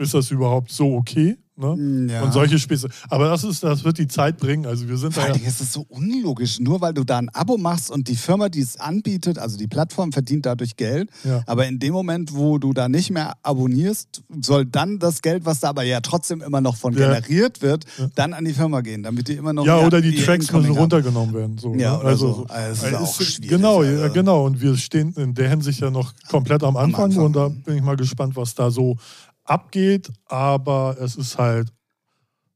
[0.00, 1.36] ist das überhaupt so okay?
[1.56, 2.08] Ne?
[2.10, 2.22] Ja.
[2.22, 2.88] Und solche Späße.
[3.10, 4.64] Aber das, ist, das wird die Zeit bringen.
[4.64, 7.28] Also wir sind Vor da ja, ist es so unlogisch, nur weil du da ein
[7.34, 11.42] Abo machst und die Firma, die es anbietet, also die Plattform verdient dadurch Geld, Ja.
[11.46, 15.60] aber in dem Moment, wo du da nicht mehr abonnierst, soll dann das Geld, was
[15.60, 17.84] da aber ja trotzdem immer noch von generiert wird,
[18.14, 20.70] dann an die Firma gehen, damit die immer noch Ja, oder die ihr Tracks müssen
[20.70, 21.58] runtergenommen werden.
[21.58, 22.04] So, Ja, ne?
[22.04, 22.46] also, so.
[22.48, 24.00] Also, ist auch schwierig, Genau, also.
[24.00, 24.46] ja, genau.
[24.46, 27.24] Und wir stehen in der Hinsicht ja noch komplett am Anfang, Anfang.
[27.26, 28.96] und da bin ich mal gespannt, was da so
[29.44, 30.10] abgeht.
[30.26, 31.72] Aber es ist halt,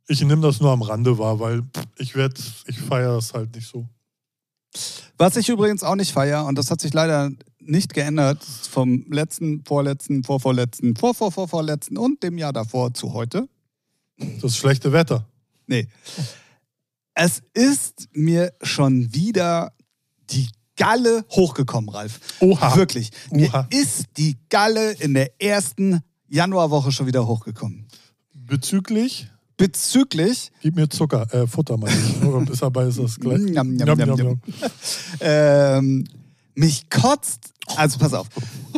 [0.09, 1.63] ich nehme das nur am Rande wahr, weil
[1.97, 3.89] ich werde, ich feiere das halt nicht so.
[5.17, 9.65] Was ich übrigens auch nicht feier, und das hat sich leider nicht geändert vom letzten,
[9.65, 13.49] vorletzten, vorvorletzten, vorvorvorvorletzten und dem Jahr davor zu heute.
[14.41, 15.27] Das schlechte Wetter.
[15.67, 15.89] Nee.
[17.15, 19.73] Es ist mir schon wieder
[20.31, 22.21] die Galle hochgekommen, Ralf.
[22.41, 22.77] Oha.
[22.77, 23.11] Wirklich.
[23.31, 23.69] Mir Oha.
[23.71, 26.01] ist die Galle in der ersten
[26.35, 27.87] Januarwoche schon wieder hochgekommen.
[28.35, 31.75] Bezüglich, Bezüglich, gib mir Zucker, äh, Futter.
[31.77, 33.39] Oder bis dabei ist das gleich.
[33.39, 34.41] Njam, njam, Njam, njam,
[35.21, 36.05] ähm,
[36.57, 38.27] mich kotzt, also pass auf,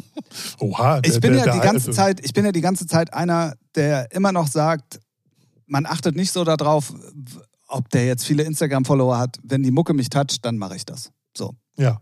[0.61, 1.01] Oha.
[1.01, 1.91] der- ich bin der- ja die ganze alte.
[1.93, 5.01] Zeit, ich bin ja die ganze Zeit einer, der immer noch sagt,
[5.67, 6.93] man achtet nicht so darauf,
[7.69, 9.39] ob der jetzt viele Instagram-Follower hat.
[9.43, 11.11] Wenn die Mucke mich toucht, dann mache ich das.
[11.37, 11.55] So.
[11.79, 12.01] Ja.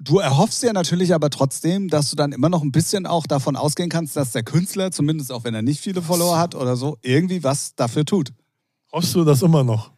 [0.00, 3.56] Du erhoffst ja natürlich aber trotzdem, dass du dann immer noch ein bisschen auch davon
[3.56, 6.98] ausgehen kannst, dass der Künstler, zumindest auch wenn er nicht viele Follower hat oder so,
[7.02, 8.32] irgendwie was dafür tut.
[8.92, 9.90] Hoffst du das immer noch?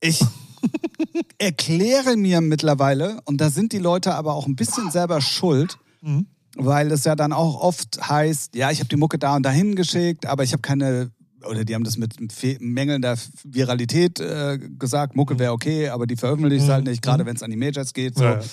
[0.00, 0.20] Ich
[1.38, 6.26] erkläre mir mittlerweile, und da sind die Leute aber auch ein bisschen selber schuld, Mhm.
[6.56, 9.74] weil es ja dann auch oft heißt, ja, ich habe die Mucke da und dahin
[9.74, 11.10] geschickt, aber ich habe keine,
[11.48, 12.14] oder die haben das mit
[12.60, 16.72] mangelnder Viralität äh, gesagt, Mucke wäre okay, aber die veröffentlicht es Mhm.
[16.72, 18.16] halt nicht, gerade wenn es an die Majors geht.
[18.16, 18.24] So.
[18.24, 18.44] Ja, ja.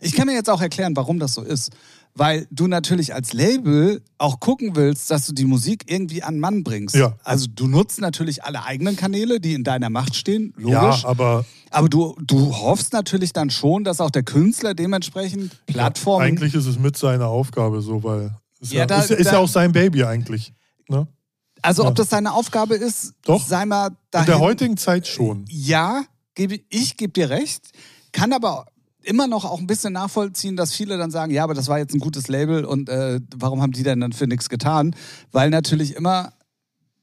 [0.00, 1.70] Ich kann mir jetzt auch erklären, warum das so ist.
[2.18, 6.64] Weil du natürlich als Label auch gucken willst, dass du die Musik irgendwie an Mann
[6.64, 6.94] bringst.
[6.94, 7.14] Ja.
[7.24, 11.04] Also du nutzt natürlich alle eigenen Kanäle, die in deiner Macht stehen, Ja, logisch.
[11.04, 16.24] aber aber du, du hoffst natürlich dann schon, dass auch der Künstler dementsprechend Plattformen.
[16.24, 19.32] eigentlich ist es mit seiner Aufgabe so, weil ist Ja, ja, da- ist, ist da-
[19.32, 20.54] ja auch sein Baby eigentlich.
[20.88, 21.06] Ne?
[21.60, 21.88] also ja.
[21.90, 23.46] ob das seine Aufgabe ist, Doch.
[23.46, 24.26] sei mal In dahin.
[24.26, 25.44] der heutigen Zeit schon.
[25.50, 26.02] Ja,
[26.34, 27.72] gebe, ich gebe dir recht,
[28.12, 28.64] kann aber
[29.06, 31.94] immer noch auch ein bisschen nachvollziehen, dass viele dann sagen, ja, aber das war jetzt
[31.94, 34.94] ein gutes Label und äh, warum haben die denn dann für nichts getan?
[35.32, 36.32] Weil natürlich immer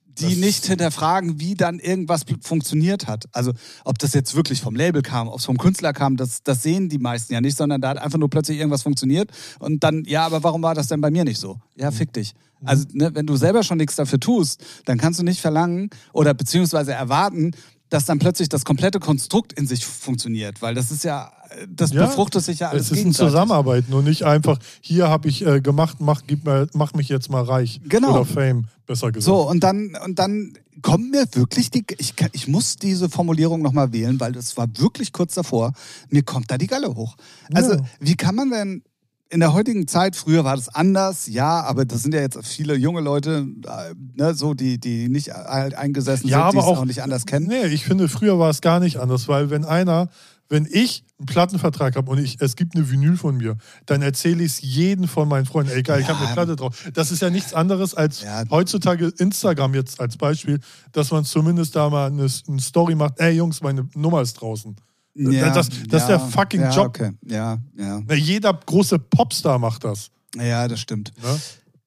[0.06, 3.26] die Das- nicht hinterfragen, wie dann irgendwas funktioniert hat.
[3.32, 3.52] Also
[3.84, 6.88] ob das jetzt wirklich vom Label kam, ob es vom Künstler kam, das, das sehen
[6.88, 10.24] die meisten ja nicht, sondern da hat einfach nur plötzlich irgendwas funktioniert und dann, ja,
[10.26, 11.60] aber warum war das denn bei mir nicht so?
[11.76, 12.34] Ja, fick dich.
[12.64, 16.34] Also ne, wenn du selber schon nichts dafür tust, dann kannst du nicht verlangen oder
[16.34, 17.52] beziehungsweise erwarten,
[17.90, 21.32] dass dann plötzlich das komplette Konstrukt in sich funktioniert, weil das ist ja,
[21.70, 23.32] das Ja, befruchtet sich ja alles Es ist ein gegenseitig.
[23.32, 27.30] Zusammenarbeiten und nicht einfach, hier habe ich äh, gemacht, mach, gib mir, mach mich jetzt
[27.30, 27.80] mal reich.
[27.88, 28.12] Genau.
[28.12, 29.26] Oder Fame, besser gesagt.
[29.26, 33.94] So, und dann, und dann kommt mir wirklich die, ich, ich muss diese Formulierung nochmal
[33.94, 35.74] wählen, weil das war wirklich kurz davor,
[36.10, 37.16] mir kommt da die Galle hoch.
[37.54, 37.82] Also, Ja.
[38.00, 38.84] wie kann man denn
[39.30, 42.76] in der heutigen Zeit, früher war das anders, ja, aber das sind ja jetzt viele
[42.76, 46.78] junge Leute, äh, ne, so, die, die nicht halt eingesessen Ja, sind, die es auch-
[46.80, 47.48] auch nicht anders kennen.
[47.48, 50.10] Nee, ich finde, früher war es gar nicht anders, weil wenn einer,
[50.54, 54.44] wenn ich einen Plattenvertrag habe und ich, es gibt eine Vinyl von mir, dann erzähle
[54.44, 56.26] ich es jedem von meinen Freunden, ey geil, ich habe Ja.
[56.28, 56.90] eine Platte drauf.
[56.94, 58.44] Das ist ja nichts anderes als Ja.
[58.52, 60.60] heutzutage Instagram jetzt als Beispiel,
[60.92, 64.76] dass man zumindest da mal eine, eine Story macht, ey Jungs, meine Nummer ist draußen.
[65.16, 66.88] das- das ist der fucking ja, Job.
[66.88, 67.12] Okay.
[67.28, 68.02] Ja, ja.
[68.08, 70.10] Na, jeder große Popstar macht das.
[70.36, 71.12] Ja, das stimmt.
[71.22, 71.40] Ne?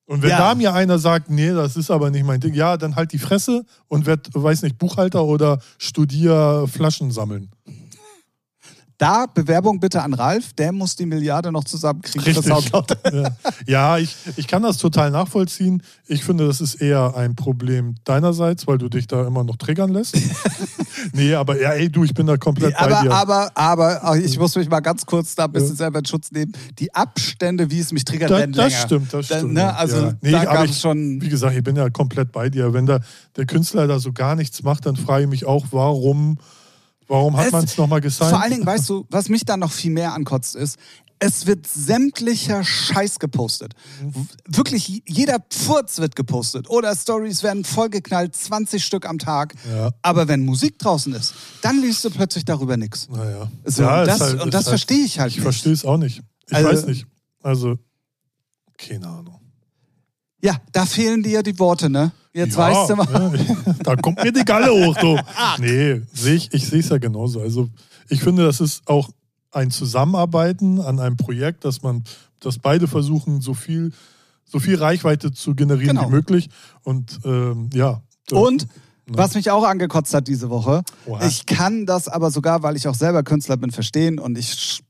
[0.09, 0.39] Und wenn Ja.
[0.39, 3.19] da mir einer sagt, nee, das ist aber nicht mein Ding, ja, dann halt die
[3.19, 7.51] Fresse und werd, weiß nicht, Buchhalter oder studier Flaschen sammeln.
[8.99, 12.23] Da Bewerbung bitte an Ralf, der muss die Milliarde noch zusammenkriegen.
[12.23, 12.47] Richtig.
[13.13, 13.31] Ja,
[13.67, 15.83] ja ich, ich kann das total nachvollziehen.
[16.07, 19.91] Ich finde, das ist eher ein Problem deinerseits, weil du dich da immer noch triggern
[19.93, 20.17] lässt.
[21.13, 23.13] nee, aber ja, ey, du, ich bin da komplett bei aber, dir.
[23.13, 26.31] aber, aber, aber, ich muss mich mal ganz kurz da ein bisschen selber in Schutz
[26.33, 26.53] nehmen.
[26.79, 28.83] Die Abstände, wie es mich triggert, Da- werden das länger.
[28.87, 29.75] stimmt, das Da- stimmt, Ne, ja.
[29.75, 30.13] also Ja.
[30.23, 31.21] Nee, da aber gab es schon.
[31.21, 32.73] Wie gesagt, ich bin ja komplett bei dir.
[32.73, 33.01] Wenn der,
[33.37, 36.39] der Künstler da so gar nichts macht, dann frage ich mich auch, warum,
[37.09, 38.31] warum hat man es nochmal gesigned?
[38.31, 40.77] Vor allen Dingen, weißt du, was mich dann noch viel mehr ankotzt, ist,
[41.19, 43.73] es wird sämtlicher Scheiß gepostet.
[44.47, 46.69] Wirklich, jeder Pfurz wird gepostet.
[46.69, 49.55] Oder Stories werden vollgeknallt, 20 Stück am Tag.
[49.71, 49.93] Ja.
[50.03, 53.09] Aber wenn Musik draußen ist, dann liest du plötzlich darüber nichts.
[53.09, 53.51] Naja.
[53.65, 55.43] So, Ja, und das, halt- und das halt- verstehe ich halt Ich nicht.
[55.43, 56.23] verstehe es auch nicht.
[56.49, 57.07] Ich Also- weiß nicht.
[57.43, 57.79] Also,
[58.77, 59.41] keine Ahnung.
[60.43, 62.13] Ja, da fehlen dir ja die Worte, ne?
[62.37, 63.33] Jetzt ja, weißt du mal.
[63.83, 65.19] Da kommt mir die Galle hoch, du.
[65.59, 67.41] Nee, seh ich, ich sehe es ja genauso.
[67.41, 67.71] Also,
[68.11, 69.09] ich finde, das ist auch
[69.53, 72.05] ein Zusammenarbeiten an einem Projekt, dass man,
[72.41, 73.91] dass beide versuchen, so viel,
[74.45, 76.09] so viel Reichweite zu generieren Genau.
[76.09, 76.51] wie möglich.
[76.83, 78.03] Und ähm, ja.
[78.31, 78.67] Und
[79.07, 81.27] was mich auch angekotzt hat diese Woche, Oha.
[81.27, 84.83] ich kann das aber sogar, weil ich auch selber Künstler bin, verstehen und ich sch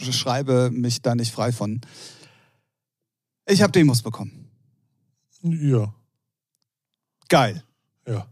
[0.00, 1.80] schreibe mich da nicht frei von.
[3.46, 4.48] Ich habe Demos bekommen.
[5.42, 5.94] Ja,
[7.28, 7.62] Geil.
[8.08, 8.26] ja.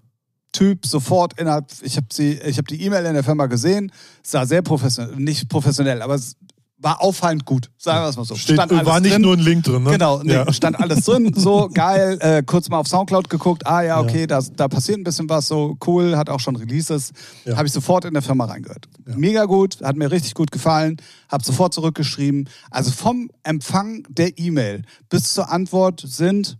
[0.52, 3.90] Typ sofort innerhalb, ich habe sie, ich habe die E-Mail in der Firma gesehen,
[4.22, 6.36] sah sehr professionell, nicht professionell, aber es
[6.76, 8.34] war auffallend gut, sagen wir es mal so.
[8.34, 9.22] Steht, war nicht drin.
[9.22, 9.92] nur ein Link drin, ne?
[9.92, 10.52] Genau, nee, Ja.
[10.52, 12.18] stand alles drin, so geil.
[12.20, 15.48] Äh, kurz mal auf Soundcloud geguckt, ah ja, okay, Da, da passiert ein bisschen was,
[15.48, 17.12] so cool, hat auch schon Releases.
[17.46, 17.56] Ja.
[17.56, 18.88] Habe ich sofort in der Firma reingehört.
[19.06, 20.96] Mega gut, hat mir richtig gut gefallen,
[21.30, 22.46] habe sofort zurückgeschrieben.
[22.70, 26.58] Also vom Empfang der E-Mail bis zur Antwort sind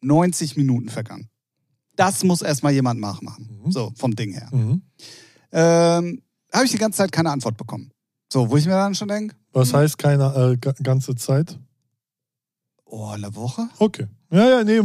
[0.00, 1.28] 90 Minuten vergangen.
[1.96, 4.48] Das muss erstmal jemand nachmachen, so vom Ding her.
[4.52, 4.82] Mhm.
[5.52, 7.90] Ähm, habe ich die ganze Zeit keine Antwort bekommen.
[8.32, 11.58] So, wo ich mir dann schon denke, Was heißt keine äh, ga- ganze Zeit?
[12.84, 13.68] oh, eine Woche?
[13.78, 14.06] Okay.
[14.30, 14.80] Ja, ja, nee,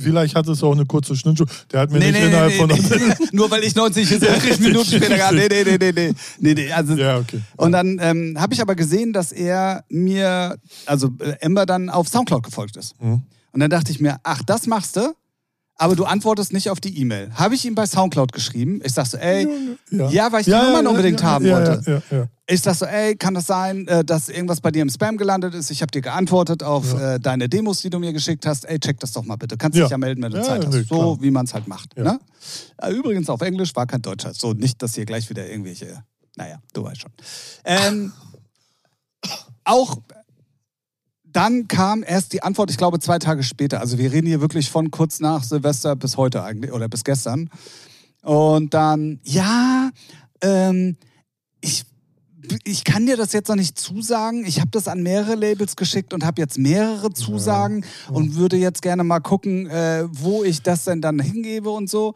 [0.00, 1.46] vielleicht hat es auch eine kurze Schnittschuh.
[1.72, 2.68] Der hat mir Nee, nicht nee, innerhalb nee, von.
[2.68, 3.14] nee.
[3.32, 5.32] Nur weil ich 90 bis 60 Minuten später gar.
[5.32, 6.14] Nee, nee, nee, nee, nee.
[6.38, 7.40] nee, nee also, ja, okay.
[7.56, 12.06] Und dann ähm, habe ich aber gesehen, dass er mir, also äh, Ember dann auf
[12.08, 13.00] Soundcloud gefolgt ist.
[13.00, 13.22] Mhm.
[13.52, 15.12] Und dann dachte ich mir, ach, das machst du,
[15.78, 17.30] aber du antwortest nicht auf die E-Mail.
[17.34, 18.80] Habe ich ihm bei Soundcloud geschrieben.
[18.82, 19.46] Ich sag so, ey,
[19.90, 21.90] ja, weil ich die Nummern unbedingt haben ja, wollte.
[21.90, 22.28] Ja, ja, ja.
[22.48, 25.52] Ich sag so, ey, kann das sein, äh, dass irgendwas bei dir im Spam gelandet
[25.54, 25.70] ist?
[25.70, 27.14] Ich habe dir geantwortet auf Ja.
[27.14, 28.64] äh, deine Demos, die du mir geschickt hast.
[28.64, 29.56] Ey, check das doch mal bitte.
[29.56, 29.84] Kannst Ja.
[29.84, 30.72] dich ja melden, wenn du Ja, Zeit hast.
[30.88, 31.18] so klar.
[31.20, 31.90] wie man es halt macht.
[31.96, 32.04] Ja.
[32.04, 32.20] Ne?
[32.78, 34.32] Äh, Übrigens auf Englisch war kein Deutscher.
[34.32, 36.02] So nicht, dass hier gleich wieder irgendwelche.
[36.36, 37.12] Naja, du weißt schon.
[37.64, 38.12] Ähm,
[39.64, 39.98] auch
[41.36, 43.80] dann kam erst die Antwort, ich glaube, zwei Tage später.
[43.80, 47.50] Also wir reden hier wirklich von kurz nach Silvester bis heute eigentlich oder bis gestern.
[48.22, 49.90] Und dann, ja,
[50.40, 50.96] ähm,
[51.60, 51.84] ich,
[52.64, 54.46] ich kann dir das jetzt noch nicht zusagen.
[54.46, 58.80] Ich habe das an mehrere Labels geschickt und habe jetzt mehrere Zusagen und würde jetzt
[58.80, 62.14] gerne mal gucken, äh, wo ich das denn dann hingebe und so.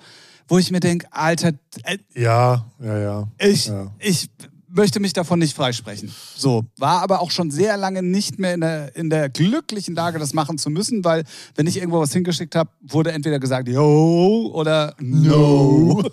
[0.48, 1.52] Wo ich mir denke, Alter,
[1.84, 3.28] äh, Ja, ja, ja.
[3.38, 3.92] ich, Ja.
[3.98, 4.30] ich
[4.70, 6.12] möchte mich davon nicht freisprechen.
[6.36, 10.18] So, war aber auch schon sehr lange nicht mehr in der, in der glücklichen Lage,
[10.18, 14.50] das machen zu müssen, weil wenn ich irgendwo was hingeschickt habe, wurde entweder gesagt, yo
[14.52, 16.02] oder no.
[16.02, 16.10] Oh.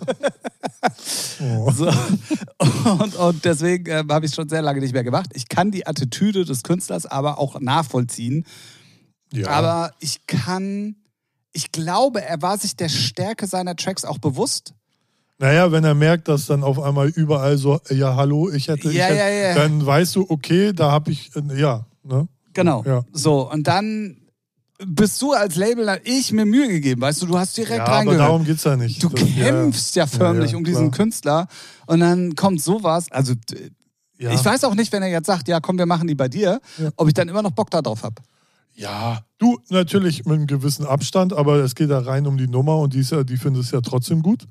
[1.70, 1.92] So.
[2.84, 5.30] Und, und deswegen äh, habe ich es schon sehr lange nicht mehr gemacht.
[5.34, 8.44] Ich kann die Attitüde des Künstlers aber auch nachvollziehen.
[9.32, 9.48] ja.
[9.48, 10.96] Aber ich kann,
[11.52, 14.74] ich glaube, er war sich der Stärke seiner Tracks auch bewusst.
[15.40, 18.96] Naja, wenn er merkt, dass dann auf einmal überall so, ja, hallo, ich hätte, ich
[18.96, 19.54] Ja, hätte ja, ja.
[19.54, 22.26] dann weißt du, okay, da habe ich, ja, ne?
[22.54, 22.82] Genau.
[22.84, 23.04] Ja.
[23.12, 24.16] So, und dann
[24.84, 27.96] bist du als Label, ich mir Mühe gegeben, weißt du, du hast direkt ja, aber
[27.98, 28.20] reingehört.
[28.20, 29.00] darum geht's ja nicht.
[29.02, 31.04] du Das- kämpfst ja, förmlich Ja, ja, um diesen klar.
[31.04, 31.46] Künstler
[31.86, 33.10] und dann kommt sowas.
[33.12, 33.34] Also,
[34.18, 36.60] ich weiß auch nicht, wenn er jetzt sagt, ja, komm, wir machen die bei dir,
[36.96, 38.16] ob ich dann immer noch Bock darauf habe.
[38.74, 42.78] Ja, du natürlich mit einem gewissen Abstand, aber es geht da rein um die Nummer
[42.78, 44.46] und die, ist ja, die findest ja trotzdem gut.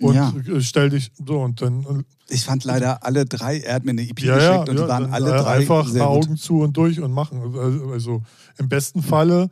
[0.00, 0.32] Und Ja.
[0.48, 1.82] äh, stell dich so und dann.
[1.84, 2.02] äh,
[2.34, 4.88] Ich fand leider alle drei, er hat mir eine EP Ja, geschickt und ja die
[4.88, 6.24] waren dann, alle äh, drei einfach sehr gut.
[6.26, 7.40] Augen zu und durch und machen.
[7.56, 8.22] Also, also
[8.58, 9.50] im besten Falle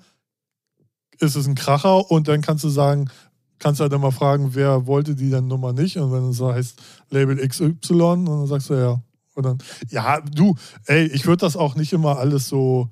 [1.19, 3.11] ist es ein Kracher und dann kannst du sagen,
[3.59, 6.53] kannst du halt immer fragen, wer wollte die dann Nummer nicht und wenn es so
[6.53, 9.01] heißt Label XY und dann sagst du ja.
[9.35, 9.59] Und dann,
[9.91, 12.91] ja, du, ey, ich würde das auch nicht immer alles so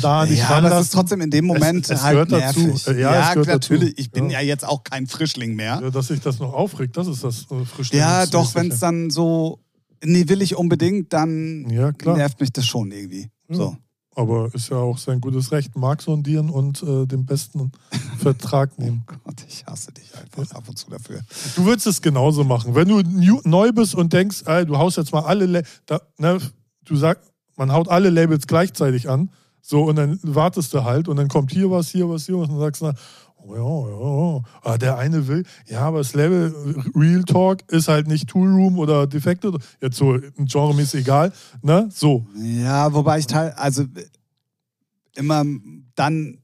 [0.00, 0.82] da nicht ja, ranlassen.
[0.82, 2.60] ist trotzdem in dem Moment Es- es halt gehört dazu.
[2.60, 2.86] nervig.
[2.88, 3.90] Äh, ja, es gehört natürlich.
[3.90, 4.00] dazu.
[4.00, 4.40] Ich bin Ja.
[4.40, 4.46] ja.
[4.46, 5.80] jetzt auch kein Frischling mehr.
[5.82, 8.00] Ja, dass sich das noch aufregt, das ist das äh, Frischling.
[8.00, 9.60] Ja, doch, wenn es dann so,
[10.04, 13.30] nee, will ich unbedingt, dann Ja, nervt mich das schon irgendwie.
[13.48, 13.54] Ja.
[13.56, 13.76] So.
[14.14, 15.74] Aber ist ja auch sein gutes Recht.
[15.74, 17.72] Mark sondieren und äh, den besten
[18.18, 19.04] Vertrag nehmen.
[19.06, 21.20] Gott, ich hasse dich einfach ab und zu dafür.
[21.56, 22.74] Du würdest es genauso machen.
[22.74, 23.00] Wenn du
[23.48, 26.38] neu bist und denkst, ey, du haust jetzt mal alle, La da, ne,
[26.84, 29.30] du sagst, man haut alle Labels gleichzeitig an,
[29.62, 32.48] so und dann wartest du halt und dann kommt hier was, hier was, hier was
[32.48, 32.92] und dann sagst du,
[33.36, 34.42] oh ja, ja, ja.
[34.62, 36.52] Ah, der eine will, ja, aber das Label
[36.94, 41.88] Real Talk ist halt nicht Tool Room oder Defected, jetzt so ein Genre-mäßig egal, ne,
[41.92, 42.26] so.
[42.36, 43.84] Ja, wobei ich teil, also
[45.14, 45.44] immer
[45.94, 46.38] dann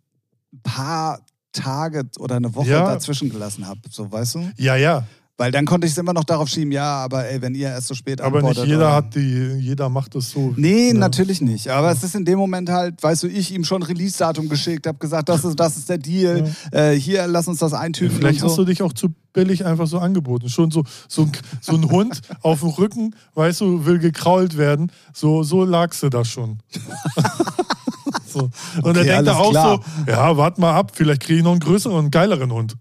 [0.53, 1.21] ein paar
[1.53, 2.87] Tage oder eine Woche Ja.
[2.87, 4.51] dazwischen gelassen habe, so weißt du?
[4.57, 5.05] Ja, ja,
[5.39, 7.87] Weil dann konnte ich es immer noch darauf schieben, ja, aber ey, wenn ihr erst
[7.87, 10.53] so spät aber nicht jeder hat die, jeder macht es so.
[10.57, 10.99] Nee, ne?
[10.99, 11.69] natürlich nicht.
[11.69, 14.99] Aber es ist in dem Moment halt, weißt du, ich ihm schon Release-Datum geschickt, habe
[14.99, 16.53] gesagt, das ist, das ist der Deal.
[16.73, 18.17] Äh, hier, lass uns das eintüten.
[18.17, 18.65] Vielleicht und hast so.
[18.65, 20.49] du dich auch zu billig einfach so angeboten.
[20.49, 24.91] Schon so, so, ein, so ein Hund auf dem Rücken, weißt du, will gekrault werden.
[25.13, 26.59] So, so lagst du da schon.
[28.27, 28.51] so.
[28.83, 29.81] Und Okay, er denkt da auch klar.
[30.05, 32.77] so, ja, warte mal ab, vielleicht kriege ich noch einen größeren und geileren Hund.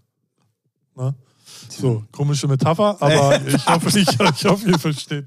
[0.96, 1.14] Na?
[1.80, 5.26] So, komische Metapher, aber ich hoffe, ich, ich hoffe, ihr versteht.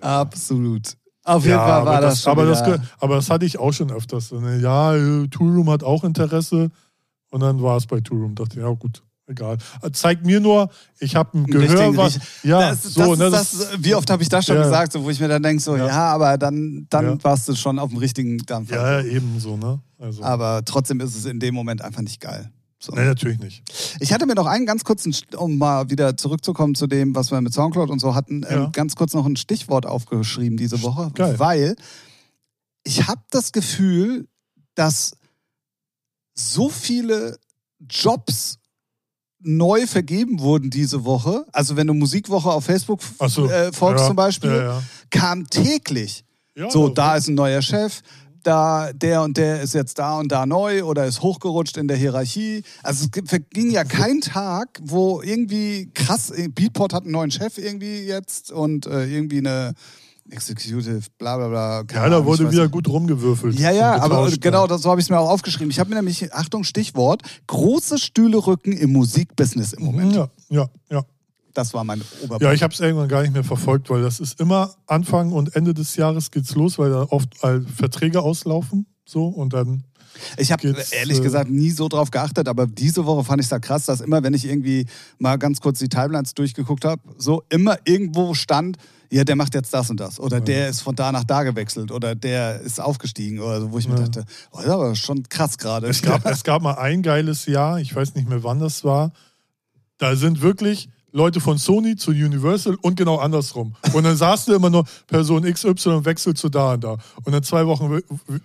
[0.00, 0.96] Absolut.
[1.24, 2.62] Auf jeden Ja, Fall war das, das, schon aber, das,
[2.98, 4.30] aber das hatte ich auch schon öfters.
[4.32, 4.58] Ne?
[4.60, 4.92] Ja,
[5.28, 6.70] Toolroom hat auch Interesse.
[7.30, 8.36] Und dann war es bei Toolroom.
[8.36, 9.58] Dachte ich, ja gut, egal.
[9.92, 12.18] Zeigt mir nur, ich habe ein Gehör, Richtigen was.
[12.44, 14.62] Ja, das, so, das, ne, das, das, wie oft habe ich das schon Ja.
[14.62, 16.14] gesagt, so, wo ich mir dann denke, so, ja, Ja.
[16.14, 17.24] aber dann, dann Ja.
[17.24, 18.76] warst du schon auf dem richtigen Dampfer.
[18.76, 19.80] ja, ja, eben so, ne?
[19.98, 22.52] Also, Aber trotzdem ist es in dem Moment einfach nicht geil.
[22.86, 22.92] So.
[22.94, 23.62] Nein, natürlich nicht.
[23.98, 27.40] Ich hatte mir noch einen ganz kurzen, um mal wieder zurückzukommen zu dem, was wir
[27.40, 28.66] mit Soundcloud und so hatten, Ja.
[28.66, 31.38] ähm, ganz kurz noch ein Stichwort aufgeschrieben diese Woche, Geil.
[31.40, 31.76] weil
[32.84, 34.28] ich habe das Gefühl,
[34.76, 35.16] dass
[36.34, 37.38] so viele
[37.90, 38.58] Jobs
[39.40, 41.44] neu vergeben wurden diese Woche.
[41.52, 44.82] Also wenn du Musikwoche auf Facebook so, äh, folgst ja, zum Beispiel, Ja, ja.
[45.10, 48.02] kam täglich Ja, so, aber- da ist ein neuer Chef,
[48.46, 51.96] da der und der ist jetzt da und da neu oder ist hochgerutscht in der
[51.96, 52.62] Hierarchie.
[52.82, 58.00] Also es verging ja kein Tag, wo irgendwie krass, Beatport hat einen neuen Chef irgendwie
[58.00, 59.74] jetzt und äh, irgendwie eine
[60.30, 61.84] Executive, bla bla bla.
[61.84, 62.72] keine Ja, da wurde wieder nicht.
[62.72, 63.58] gut rumgewürfelt.
[63.58, 65.70] Ja, ja, aber genau, das, so habe ich es mir auch aufgeschrieben.
[65.70, 70.14] Ich habe mir nämlich, Achtung, Stichwort, große Stühle rücken im Musikbusiness im Moment.
[70.14, 71.02] Ja, ja, ja.
[71.56, 72.42] Das war mein Oberpunkt.
[72.42, 75.56] Ja, ich habe es irgendwann gar nicht mehr verfolgt, weil das ist immer Anfang und
[75.56, 77.30] Ende des Jahres geht's los, weil da oft
[77.74, 78.86] Verträge auslaufen.
[79.06, 79.84] So und dann.
[80.36, 83.50] Ich habe ehrlich äh, gesagt nie so drauf geachtet, aber diese Woche fand ich es
[83.50, 84.86] da krass, dass immer, wenn ich irgendwie
[85.18, 88.76] mal ganz kurz die Timelines durchgeguckt habe, so immer irgendwo stand,
[89.10, 91.92] ja, der macht jetzt das und das oder der ist von da nach da gewechselt
[91.92, 94.02] oder der ist aufgestiegen oder so, wo ich mir Ja.
[94.08, 95.86] dachte, oh, das ist aber schon krass gerade.
[95.86, 99.12] Es gab, es gab mal ein geiles Jahr, ich weiß nicht mehr wann das war.
[99.98, 103.74] Da sind wirklich Leute von Sony zu Universal und genau andersrum.
[103.94, 106.98] Und dann saßen immer nur Person XY wechselt zu da und da.
[107.24, 108.00] Und dann zwei Wochen,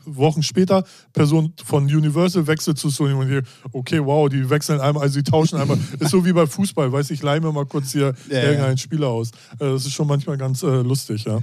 [0.05, 3.13] Wochen später Person von Universal wechselt zu Sony.
[3.13, 5.77] Und hier, okay, wow, die wechseln einmal, also die tauschen einmal.
[5.99, 8.43] Ist so wie bei Fußball, weiß ich, leih mir mal kurz hier Ja, ja.
[8.43, 9.31] irgendeinen Spieler aus.
[9.59, 11.41] Äh, Das ist schon manchmal ganz äh, lustig, ja.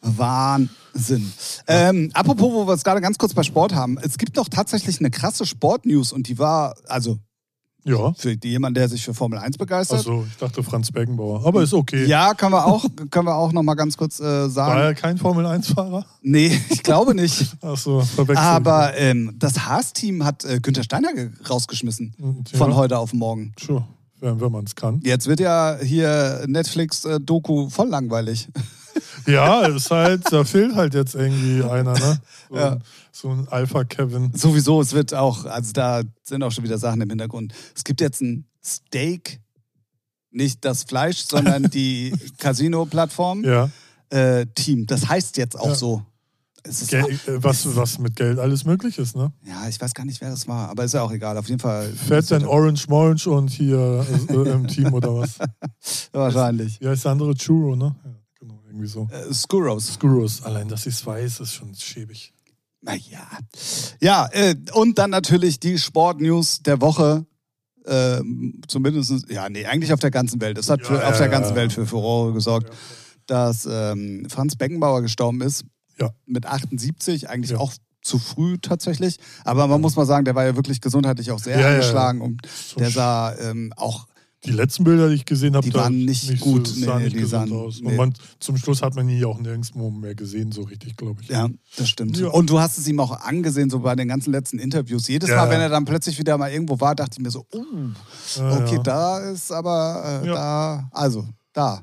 [0.00, 1.32] Wahnsinn.
[1.66, 4.98] Ähm, apropos, wo wir es gerade ganz kurz bei Sport haben, es gibt noch tatsächlich
[5.00, 7.18] eine krasse Sportnews und die war, also
[7.88, 8.12] Ja.
[8.16, 9.98] für jemanden, der sich für Formel 1 begeistert.
[9.98, 11.46] Also, ich dachte Franz Beckenbauer.
[11.46, 12.04] Aber ist okay.
[12.06, 14.74] Ja, können wir auch, können wir auch noch mal ganz kurz äh, sagen.
[14.78, 16.04] War er kein Formel-1-Fahrer?
[16.22, 17.56] Nee, ich glaube nicht.
[17.62, 18.38] Achso, verwechselt.
[18.46, 22.14] Aber ähm, das Haas-Team hat äh, Günther Steiner ge- rausgeschmissen
[22.52, 22.58] Ja.
[22.58, 23.52] von heute auf morgen.
[23.60, 23.84] Sure,
[24.20, 25.00] wenn, wenn man es kann.
[25.04, 28.48] Jetzt wird ja hier Netflix-Doku voll langweilig.
[29.26, 32.18] Ja, ist halt, da fehlt halt jetzt irgendwie einer, ne?
[32.48, 32.78] So, Ja.
[33.20, 34.32] So ein Alpha-Kevin.
[34.34, 37.52] Sowieso, es wird auch, also da sind auch schon wieder Sachen im Hintergrund.
[37.74, 39.40] Es gibt jetzt ein Steak,
[40.30, 43.70] nicht das Fleisch, sondern die Casino-Plattform Ja.
[44.10, 44.86] äh, Team.
[44.86, 45.74] Das heißt jetzt auch Ja.
[45.74, 46.02] so.
[46.64, 49.32] Ist, Gel äh, was, was mit Geld alles möglich ist, ne?
[49.46, 51.38] ja, ich weiß gar nicht, wer das war, aber ist ja auch egal.
[51.38, 51.88] Auf jeden Fall.
[51.92, 55.38] Fährt denn Orange Morange und hier äh, im Team oder was?
[56.12, 56.80] Wahrscheinlich.
[56.80, 57.34] Wie heißt der andere?
[57.34, 57.94] Churro, ne?
[58.04, 59.08] Ja, genau, irgendwie so.
[59.10, 59.94] Äh, Skuros.
[59.94, 60.42] Skurrus.
[60.42, 62.34] Allein, dass ich es weiß, ist schon schäbig.
[62.80, 63.26] Naja.
[64.00, 67.26] Ja, äh, und dann natürlich die Sportnews der Woche.
[67.86, 70.58] Ähm, zumindest, ja, nee, eigentlich auf der ganzen Welt.
[70.58, 71.56] Es hat Ja, für, ja, auf der ganzen ja.
[71.56, 72.70] Welt für Furore gesorgt,
[73.26, 75.64] dass ähm, Franz Beckenbauer gestorben ist.
[75.98, 76.10] Ja.
[76.26, 79.18] Mit 78, eigentlich auch zu früh tatsächlich.
[79.44, 82.42] Aber man muss mal sagen, der war ja wirklich gesundheitlich auch sehr angeschlagen und
[82.78, 84.07] der sah ähm, auch
[84.44, 86.68] Die letzten Bilder, die ich gesehen habe, Die waren nicht gut.
[86.68, 87.80] So, Nee, nicht die sahen- aus.
[87.82, 87.96] nee.
[87.96, 91.28] Man, zum Schluss hat man ihn ja auch nirgendwo mehr gesehen, so richtig, glaube ich.
[91.28, 92.16] Ja, das stimmt.
[92.18, 92.28] Ja.
[92.28, 95.08] Und du hast es ihm auch angesehen, so bei den ganzen letzten Interviews.
[95.08, 95.36] Jedes Ja.
[95.36, 97.64] Mal, wenn er dann plötzlich wieder mal irgendwo war, dachte ich mir so, oh,
[98.36, 101.82] Ja, okay, da ist aber, äh, da, also, da.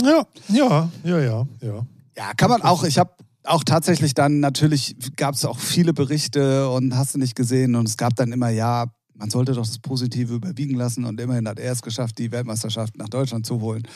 [0.00, 1.86] Ja, ja, ja, ja, ja.
[2.16, 3.10] Ja, kann man auch, ich habe
[3.44, 7.86] auch tatsächlich dann, natürlich gab es auch viele Berichte und hast du nicht gesehen und
[7.86, 8.86] es gab dann immer, ja,
[9.18, 12.96] man sollte doch das Positive überwiegen lassen und immerhin hat er es geschafft, die Weltmeisterschaft
[12.96, 13.86] nach Deutschland zu holen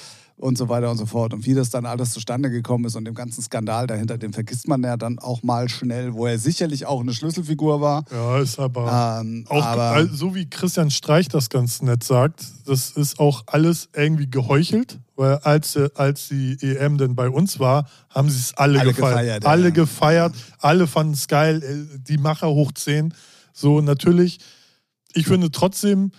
[0.41, 1.35] und so weiter und so fort.
[1.35, 4.69] Und wie das dann alles zustande gekommen ist und dem ganzen Skandal dahinter, den vergisst
[4.69, 8.05] man ja dann auch mal schnell, wo er sicherlich auch eine Schlüsselfigur war.
[8.11, 9.21] Ja, ist aber.
[9.21, 13.91] Ähm, Auch aber so wie Christian Streich das ganz nett sagt, das ist auch alles
[13.95, 18.81] irgendwie geheuchelt, weil als, als die EM denn bei uns war, haben sie es alle,
[18.81, 19.17] Alle gefeiert.
[19.17, 19.71] gefeiert, alle ja.
[19.71, 23.13] gefeiert, alle fanden es geil, äh, die Macher hoch 10.
[23.53, 24.39] So natürlich,
[25.15, 26.13] ich finde trotzdem,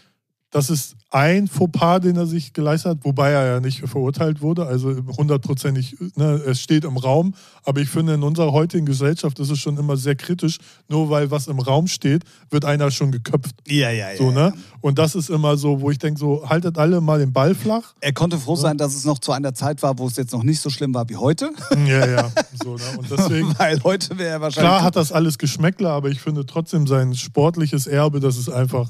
[0.52, 4.66] das ist ein Fauxpas, den er sich geleistet hat, wobei er ja nicht verurteilt wurde,
[4.66, 7.34] also hundertprozentig, ne, es steht im Raum.
[7.64, 11.32] Aber ich finde, in unserer heutigen Gesellschaft ist es schon immer sehr kritisch, nur weil
[11.32, 13.56] was im Raum steht, wird einer schon geköpft.
[13.68, 14.18] ja, ja, ja.
[14.18, 14.54] So, ne?
[14.82, 17.94] Und das ist immer so, wo ich denke, so, haltet alle mal den Ball flach.
[18.02, 20.44] Er konnte froh sein, dass es noch zu einer Zeit war, wo es jetzt noch
[20.44, 21.50] nicht so schlimm war wie heute.
[21.88, 22.32] Ja, ja.
[22.62, 22.84] So, ne?
[22.98, 24.70] Und deswegen, Weil heute wäre er wahrscheinlich.
[24.70, 28.90] klar hat das alles Geschmäckle, aber ich finde trotzdem sein sportliches Erbe, das ist einfach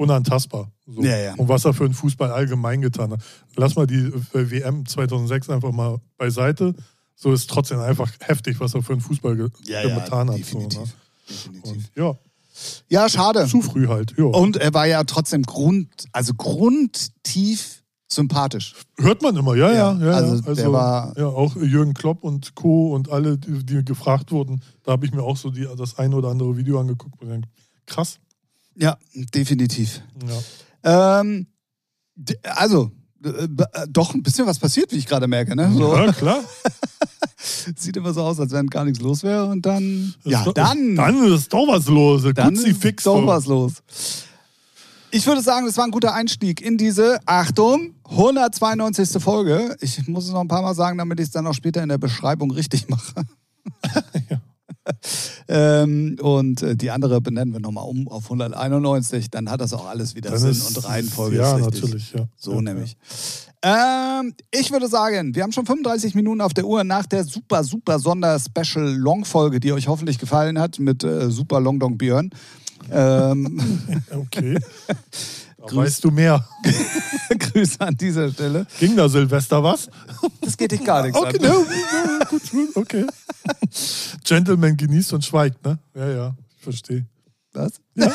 [0.00, 0.70] unantastbar.
[0.86, 1.02] So.
[1.02, 1.34] Ja, ja.
[1.34, 3.20] Und was er für den Fußball allgemein getan hat.
[3.56, 6.74] Lass mal die äh, WM 2006 einfach mal beiseite.
[7.14, 10.38] So ist trotzdem einfach heftig, was er für den Fußball ge ja, getan hat.
[10.38, 10.78] definitiv.
[10.78, 10.90] So, ne?
[11.28, 11.72] definitiv.
[11.72, 12.18] Und ja,
[12.88, 13.46] Ja, schade.
[13.46, 14.14] zu früh halt.
[14.16, 14.24] Ja.
[14.24, 18.74] Und er war ja trotzdem grund, also grundtief sympathisch.
[18.98, 19.92] Hört man immer, ja, ja.
[19.92, 20.54] Ja, ja, also ja.
[20.54, 22.92] der war- ja, auch Jürgen Klopp und Co.
[22.94, 26.14] und alle, die, die gefragt wurden, da habe ich mir auch so die, das ein
[26.14, 27.48] oder andere Video angeguckt und denke,
[27.86, 28.18] krass.
[28.76, 30.00] Ja, definitiv.
[30.84, 31.22] Ja.
[31.22, 31.46] Ähm,
[32.44, 32.90] also,
[33.24, 35.54] äh, äh, doch ein bisschen was passiert, wie ich gerade merke.
[35.56, 35.70] Ne?
[35.76, 36.42] So, ja, klar.
[37.76, 39.46] Sieht immer so aus, als wenn gar nichts los wäre.
[39.46, 42.22] Und dann, Ist ja, doch- dann, Dann ist doch was los.
[42.34, 43.04] dann ist Kruzifix.
[43.04, 43.72] doch was los.
[45.10, 49.20] Ich würde sagen, das war ein guter Einstieg in diese, Achtung, 192.
[49.22, 49.76] Folge.
[49.80, 51.88] Ich muss es noch ein paar Mal sagen, damit ich es dann auch später in
[51.88, 53.14] der Beschreibung richtig mache.
[54.30, 54.40] Ja.
[55.48, 59.86] ähm, und äh, die andere benennen wir nochmal um auf 191, dann hat das auch
[59.86, 62.12] alles wieder Dann Sinn ist, und Reihenfolge Ja, natürlich.
[62.12, 62.26] Ja.
[62.36, 62.96] So ja, nämlich.
[63.62, 67.62] Ähm, ich würde sagen, wir haben schon 35 Minuten auf der Uhr nach der super,
[67.62, 72.30] super Sonder-Special-Long-Folge, die euch hoffentlich gefallen hat mit äh, Super Long Dong Björn.
[72.90, 73.96] Ähm, Ja.
[74.16, 74.58] Okay.
[75.68, 76.44] Da weißt du mehr.
[77.38, 78.66] Grüße an dieser Stelle.
[78.78, 79.88] Ging da Silvester was?
[80.40, 81.48] Das geht dich gar nichts Okay, an.
[81.48, 82.42] no, no, gut,
[82.76, 83.06] okay.
[84.24, 85.78] Gentleman genießt und schweigt, ne?
[85.94, 87.06] Ja, ja, ich verstehe.
[87.52, 87.80] Was?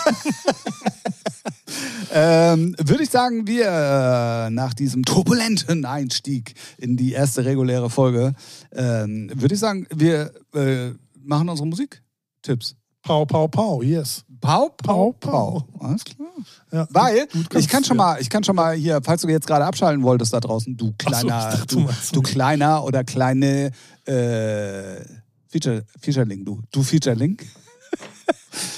[2.14, 8.34] ähm, würde ich sagen, wir äh, nach diesem turbulenten Einstieg in die erste reguläre Folge,
[8.72, 10.92] ähm, würde ich sagen, wir äh,
[11.22, 12.76] machen unsere Musiktipps.
[13.06, 14.26] Pau, pau, pau, yes.
[14.42, 15.64] Pau, pau, Pau.
[15.80, 16.28] Alles klar.
[16.72, 18.04] Ja, Weil, gut ich kann schon ja.
[18.04, 20.88] mal, ich kann schon mal hier, falls du jetzt gerade abschalten wolltest da draußen, du
[20.88, 23.72] Ach so, kleiner, dachte, du du, du kleiner oder kleine
[24.06, 25.06] äh,
[25.48, 27.38] Feature, Featureling, du, du Featureling.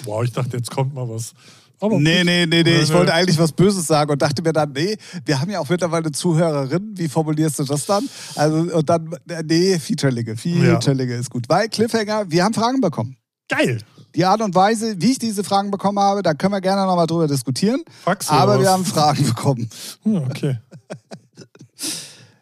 [0.06, 1.34] Wow, ich dachte, jetzt kommt mal was.
[1.80, 2.82] Aber Nee, nee, nee, nee.
[2.82, 5.70] Ich wollte eigentlich was Böses sagen und dachte mir dann, nee, wir haben ja auch
[5.70, 6.98] mittlerweile Zuhörerinnen.
[6.98, 8.10] Wie formulierst du das dann?
[8.36, 10.36] Also, und dann, äh, nee, Featurelinge.
[10.36, 11.48] Featurelinge ist gut.
[11.48, 13.16] Weil Cliffhanger, wir haben Fragen bekommen.
[13.48, 13.84] Geil.
[14.16, 17.08] Die Art und Weise, wie ich diese Fragen bekommen habe, da können wir gerne nochmal
[17.08, 17.84] drüber diskutieren.
[18.04, 19.70] Fax Aber wir haben Fragen bekommen.
[20.04, 20.58] Hm, Okay.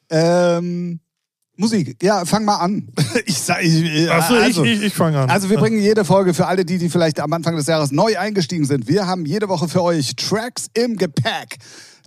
[0.10, 1.00] Ähm,
[1.58, 2.90] Musik, ja, fang mal an.
[3.26, 5.30] Ich sag, ich, äh, Achso, also, ich, ich, ich fange an.
[5.30, 8.18] also wir bringen jede Folge für alle die, die vielleicht am Anfang des Jahres neu
[8.18, 8.88] eingestiegen sind.
[8.88, 11.58] Wir haben jede Woche für euch Tracks im Gepäck.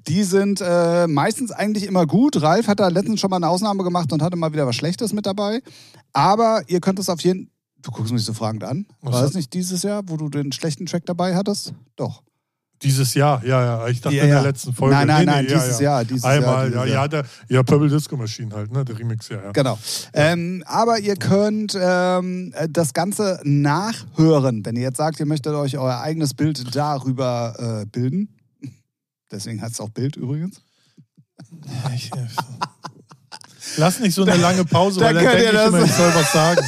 [0.06, 2.40] Die sind äh, meistens eigentlich immer gut.
[2.40, 5.12] Ralf hat da letztens schon mal eine Ausnahme gemacht und hatte mal wieder was Schlechtes
[5.12, 5.60] mit dabei.
[6.12, 7.50] Aber ihr könnt es auf jeden
[7.82, 8.86] Du guckst mich so fragend an.
[9.00, 11.72] Was War hat- das nicht dieses Jahr, wo du den schlechten Track dabei hattest?
[11.96, 12.22] Doch.
[12.82, 13.88] Dieses Jahr, ja, ja.
[13.88, 14.34] Ich dachte Ja, in ja.
[14.36, 14.94] der letzten Folge.
[14.94, 15.84] Nein, nein, Nee, nein, nee, ja, dieses ja.
[15.90, 16.04] Jahr.
[16.04, 16.94] Dieses Jahr, Einmal, dieses ja, Jahr.
[17.02, 18.84] ja, der, ja, Purple Disco Machine halt, ne?
[18.84, 19.50] Der Remix, ja, ja.
[19.52, 19.78] Genau.
[20.12, 25.54] Ähm, aber ihr könnt ähm, äh, das Ganze nachhören, wenn ihr jetzt sagt, ihr möchtet
[25.54, 28.36] euch euer eigenes Bild darüber äh, bilden.
[29.32, 30.60] Deswegen heißt es auch Bild übrigens.
[31.94, 32.26] Ich, äh,
[33.76, 36.32] Lass nicht so eine lange Pause, Da weil dann denke ich immer, ich soll was
[36.32, 36.60] sagen.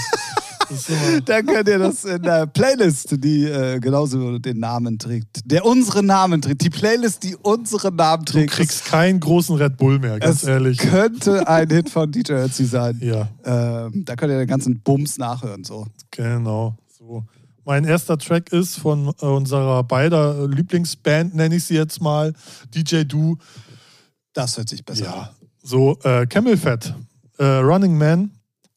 [0.70, 5.64] Immer, Dann könnt ihr das in der Playlist, die äh, genauso den Namen trägt, der
[5.66, 8.52] unsere Namen trägt, die Playlist, die unsere Namen du trägt.
[8.52, 10.78] kriegst keinen großen Red Bull mehr, ganz es ehrlich.
[10.78, 12.98] könnte ein Hit von DJ Ötzi sein.
[13.02, 15.64] Ja, Ähm, da könnt ihr den ganzen Bums nachhören.
[15.64, 15.86] So.
[16.10, 16.76] genau.
[16.98, 17.24] So.
[17.64, 22.32] Mein erster Track ist von äh, unserer beider Lieblingsband, nenne ich sie jetzt mal,
[22.74, 23.36] DJ Du.
[24.32, 25.18] Das hört sich besser an.
[25.20, 25.30] Ja,
[25.62, 26.94] so äh, Camel Fat,
[27.38, 28.30] äh, Running Man,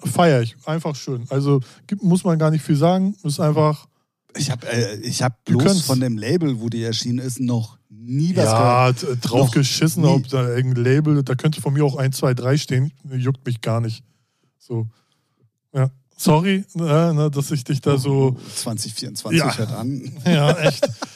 [0.05, 0.55] feiere ich.
[0.65, 1.25] Einfach schön.
[1.29, 1.59] Also
[2.01, 3.15] muss man gar nicht viel sagen.
[3.23, 3.87] Ist einfach,
[4.35, 8.35] Ich habe äh, ich hab bloß von dem Label, wo die erschienen ist, noch nie
[8.35, 9.01] was ja, gehört.
[9.03, 10.09] d- drauf Noch geschissen, nie.
[10.09, 12.91] ob da irgendein Label, da könnte von mir auch 1, 2, 3 stehen.
[13.09, 14.03] Juckt mich gar nicht.
[14.59, 14.87] So.
[15.73, 15.89] Ja.
[16.15, 16.79] Sorry, äh,
[17.13, 18.37] ne, dass ich dich da so.
[18.55, 19.57] 2024 Ja.
[19.57, 20.11] hört an.
[20.25, 20.87] Ja, echt.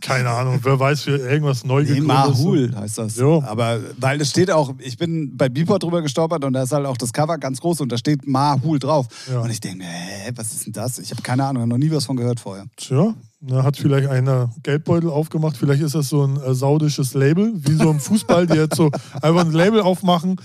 [0.00, 2.00] Keine Ahnung, wer weiß, für irgendwas neu Nee.
[2.00, 3.16] Mahul heißt das.
[3.16, 3.42] Jo.
[3.46, 6.86] Aber weil es steht auch, ich bin bei Beeper drüber gestolpert und da ist halt
[6.86, 9.06] auch das Cover ganz groß und da steht Mahul drauf.
[9.30, 9.40] Ja.
[9.40, 10.98] Und ich denke mir, hä, was ist denn das?
[10.98, 12.66] Ich habe keine Ahnung, noch nie was von gehört vorher.
[12.76, 15.56] Tja, da hat vielleicht einer Geldbeutel aufgemacht.
[15.56, 18.90] Vielleicht ist das so ein äh, saudisches Label, wie so im Fußball, die jetzt so
[19.20, 20.40] einfach ein Label aufmachen,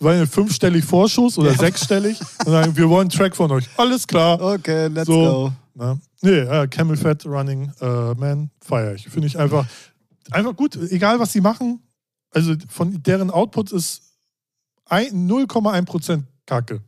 [0.00, 3.64] weil ein fünfstellig Vorschuss oder sechsstellig und sagen, wir wollen einen Track von euch.
[3.76, 4.40] Alles klar.
[4.40, 5.14] Okay, let's So.
[5.14, 5.52] go.
[5.74, 9.08] Na, nee, äh, Camel Fat Running äh, Man feiere ich.
[9.08, 9.66] Finde ich einfach,
[10.30, 10.76] einfach gut.
[10.90, 11.80] Egal, was sie machen.
[12.30, 14.02] Also von deren Output ist
[14.86, 16.80] ein- 0,1% Kacke.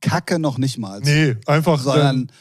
[0.00, 1.00] Kacke noch nicht mal.
[1.00, 1.78] Nee, einfach.
[1.80, 2.32] sondern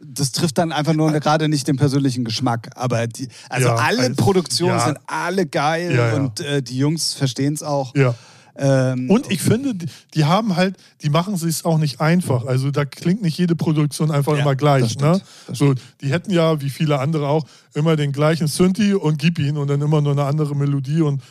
[0.00, 2.70] das trifft dann einfach nur gerade nicht den persönlichen Geschmack.
[2.76, 4.84] Aber die, also Ja, alle also- Produktionen ja.
[4.86, 6.14] sind alle geil ja.
[6.14, 7.94] und äh, die Jungs verstehen es auch.
[7.96, 8.14] ja.
[8.60, 9.74] Ähm, Und ich finde,
[10.14, 12.44] die, haben halt, die machen es auch nicht einfach.
[12.44, 14.90] Also da klingt nicht jede Produktion einfach Ja, immer gleich.
[14.90, 15.20] stimmt, Ne?
[15.52, 19.56] So, die hätten ja, wie viele andere auch, immer den gleichen Synthi und gib ihn
[19.56, 21.22] und dann immer nur eine andere Melodie und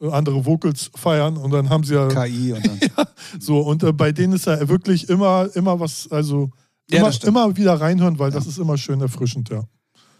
[0.00, 3.06] äh, andere Vocals feiern und dann haben sie ja KI und dann.
[3.40, 6.50] so und äh, bei denen ist ja wirklich immer immer was also
[6.90, 9.62] Ja, immer, immer wieder reinhören, weil das ist immer schön erfrischend, ja.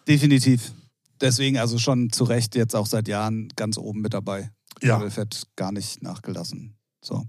[0.08, 0.72] Definitiv.
[1.20, 4.50] Deswegen also schon zu Recht jetzt auch seit Jahren ganz oben mit dabei.
[4.82, 4.98] Ja.
[5.10, 6.76] Fett gar nicht nachgelassen.
[7.00, 7.14] So.
[7.14, 7.28] Genau.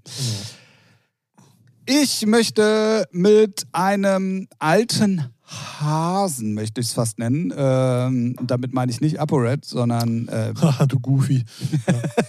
[1.87, 7.53] Ich möchte mit einem alten Hasen, möchte ich es fast nennen.
[7.55, 10.53] Ähm, damit meine ich nicht ApoRed, sondern äh,
[10.87, 11.45] du Goofy.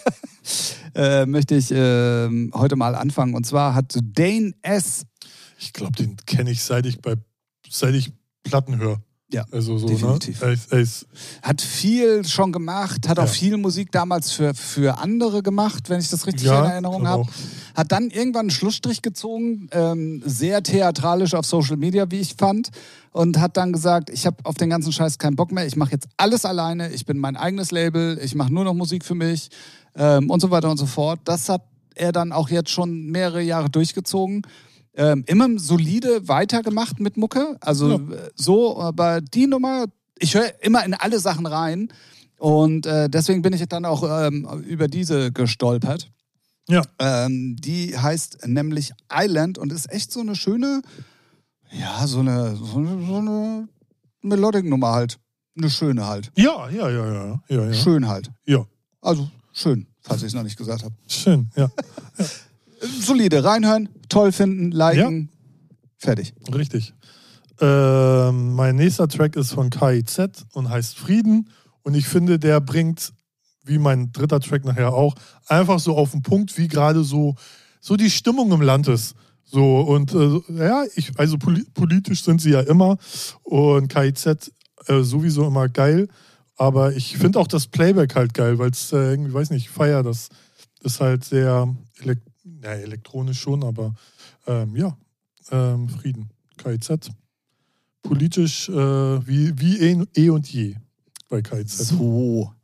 [0.94, 3.34] äh, möchte ich äh, heute mal anfangen.
[3.34, 5.06] Und zwar hat Dane S.
[5.58, 7.14] Ich glaube, den kenne ich seit ich bei
[7.68, 8.12] seit ich
[8.42, 9.00] Platten höre.
[9.32, 10.40] Ja, Also so, definitiv.
[10.40, 10.56] ne?
[10.70, 11.06] Er ist,
[11.42, 13.28] Hat viel schon gemacht, hat auch Ja.
[13.30, 17.22] viel Musik damals für, für andere gemacht, wenn ich das richtig ja, in Erinnerung habe.
[17.22, 17.28] auch.
[17.74, 22.70] Hat dann irgendwann einen Schlussstrich gezogen, ähm, sehr theatralisch auf Social Media, wie ich fand.
[23.10, 25.90] Und hat dann gesagt, ich habe auf den ganzen Scheiß keinen Bock mehr, ich mache
[25.90, 29.48] jetzt alles alleine, ich bin mein eigenes Label, ich mache nur noch Musik für mich
[29.96, 31.18] ähm, und so weiter und so fort.
[31.24, 31.62] Das hat
[31.96, 34.42] er dann auch jetzt schon mehrere Jahre durchgezogen.
[34.97, 37.57] Ähm, immer solide weitergemacht mit Mucke.
[37.61, 37.97] Also Ja.
[37.97, 39.84] äh, so, aber die Nummer,
[40.18, 41.92] ich höre immer in alle Sachen rein.
[42.38, 46.11] Und äh, deswegen bin ich dann auch ähm, über diese gestolpert.
[46.68, 46.82] Ja.
[46.99, 50.82] Ähm, die heißt nämlich Island und ist echt so eine schöne,
[51.70, 53.68] ja, so eine, so eine, so eine
[54.22, 55.18] Melodic-Nummer halt.
[55.57, 56.30] Eine schöne halt.
[56.36, 57.72] Ja, ja, ja, ja, ja, ja.
[57.74, 58.30] Schön halt.
[58.47, 58.66] Ja,
[59.01, 60.94] Also schön, falls ich es noch nicht gesagt habe.
[61.07, 61.70] schön, ja,
[63.01, 65.30] Solide, reinhören, toll finden, liken,
[65.99, 66.34] fertig.
[66.53, 66.95] richtig.
[67.61, 71.49] Ähm, mein nächster Track ist von KIZ und heißt Frieden.
[71.82, 73.12] Und ich finde, der bringt,
[73.64, 75.14] wie mein dritter Track nachher auch,
[75.47, 77.34] einfach so auf den Punkt, wie gerade so,
[77.80, 79.14] so die Stimmung im Land ist.
[79.45, 82.99] So, und äh, ja, ich, also poli politisch sind sie ja immer.
[83.43, 84.53] Und KIZ
[84.87, 86.09] äh, sowieso immer geil.
[86.57, 89.70] Aber ich finde auch das Playback halt geil, weil es äh, irgendwie, weiß nicht, ich
[89.70, 90.28] feier das.
[90.82, 91.74] Ist halt sehr
[92.62, 93.94] ja, elektronisch schon, aber
[94.47, 94.97] ähm, ja,
[95.51, 96.30] ähm, Frieden.
[96.57, 97.11] KIZ.
[98.03, 100.76] Politisch äh, wie, wie eh, eh und je
[101.28, 101.88] bei KIZ.
[101.88, 102.55] So.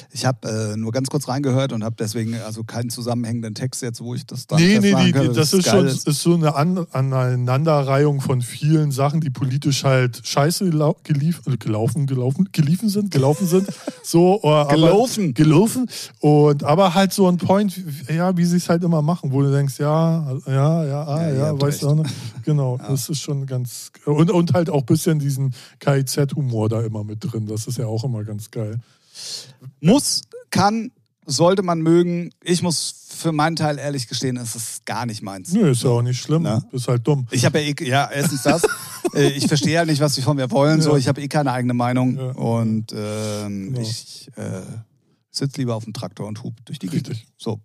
[0.00, 0.06] Ja.
[0.12, 4.00] Ich habe äh, nur ganz kurz reingehört und habe deswegen also keinen zusammenhängenden Text jetzt,
[4.00, 6.06] wo ich das dann Nee, nee, die, kann, die, das dass ist schon ist.
[6.08, 11.56] ist so eine An Aneinanderreihung von vielen Sachen, die politisch halt scheiße gelau gelief äh,
[11.56, 13.68] gelaufen, gelaufen, geliefen sind, gelaufen sind.
[14.06, 15.32] So, äh, aber- Gelaufen.
[15.32, 15.88] gelaufen.
[16.20, 19.40] Und aber halt so ein Point, wie- ja, wie sie es halt immer machen, wo
[19.40, 21.96] du denkst, ja, ja, ja, ah, Ja, ja, weißt du, recht.
[21.96, 22.04] ne?
[22.44, 27.02] genau, das ist schon ganz und, und halt auch ein bisschen diesen KIZ-Humor da immer
[27.02, 27.46] mit drin.
[27.46, 28.78] Das ist ja auch immer ganz geil.
[29.80, 30.90] Muss, kann,
[31.26, 32.30] sollte man mögen.
[32.42, 35.52] Ich muss für meinen Teil ehrlich gestehen, es ist gar nicht meins.
[35.52, 36.42] Nö, ist ja auch nicht schlimm.
[36.42, 36.62] Na?
[36.72, 37.26] Ist halt dumm.
[37.30, 38.62] Ich habe ja eh, ja, erstens das.
[39.14, 40.80] Äh, ich verstehe ja nicht, was sie von mir wollen.
[40.80, 40.96] So, Ja.
[40.96, 42.16] ich habe eh keine eigene Meinung.
[42.16, 42.30] Ja.
[42.30, 43.80] Und ähm, Genau.
[43.80, 44.62] ich äh,
[45.30, 47.10] sitze lieber auf dem Traktor und hub durch die Gegend.
[47.10, 47.28] Richtig.
[47.36, 47.60] So.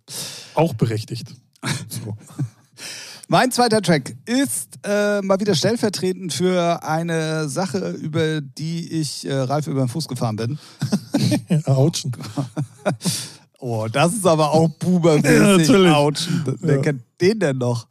[0.54, 1.34] Auch berechtigt.
[1.88, 2.16] So.
[3.32, 9.32] Mein zweiter Track ist äh, mal wieder stellvertretend für eine Sache, über die ich äh,
[9.32, 10.58] Ralf über den Fuß gefahren bin.
[11.64, 12.10] Autschen.
[13.62, 15.68] Oh, das ist aber auch bubermäßig.
[15.68, 16.08] Ja.
[16.60, 16.80] Wer Ja.
[16.80, 17.88] kennt den denn noch?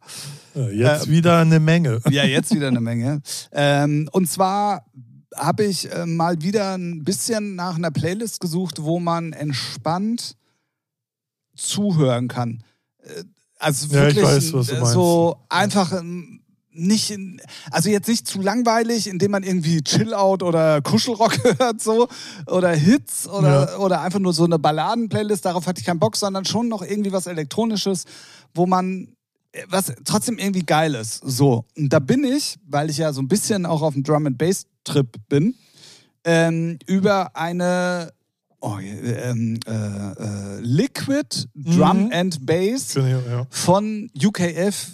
[0.56, 2.00] Ja, jetzt Äh, wieder eine Menge.
[2.10, 3.22] Ja, jetzt wieder eine Menge.
[3.52, 4.84] Ähm, und zwar
[5.36, 10.34] habe ich äh, mal wieder ein bisschen nach einer Playlist gesucht, wo man entspannt
[11.54, 12.64] zuhören kann.
[13.60, 14.92] Also Ja, ich wirklich weiß, was du äh, meinst.
[14.94, 16.40] so einfach ähm,
[16.72, 17.40] nicht, in,
[17.70, 22.08] also jetzt nicht zu langweilig, indem man irgendwie Chill-Out oder Kuschelrock hört so
[22.46, 23.76] oder Hits oder, Ja.
[23.78, 27.12] oder einfach nur so eine Balladen-Playlist, darauf hatte ich keinen Bock, sondern schon noch irgendwie
[27.12, 28.04] was Elektronisches,
[28.54, 29.08] wo man
[29.52, 31.20] äh, was trotzdem irgendwie geil ist.
[31.24, 34.26] So, und da bin ich, weil ich ja so ein bisschen auch auf dem Drum
[34.26, 35.54] and Bass Trip bin,
[36.24, 38.12] ähm, über eine
[38.60, 42.10] oh, ähm, äh, äh, Liquid Drum Mhm.
[42.12, 43.46] and Bass ich, Ja.
[43.50, 44.92] von UKF.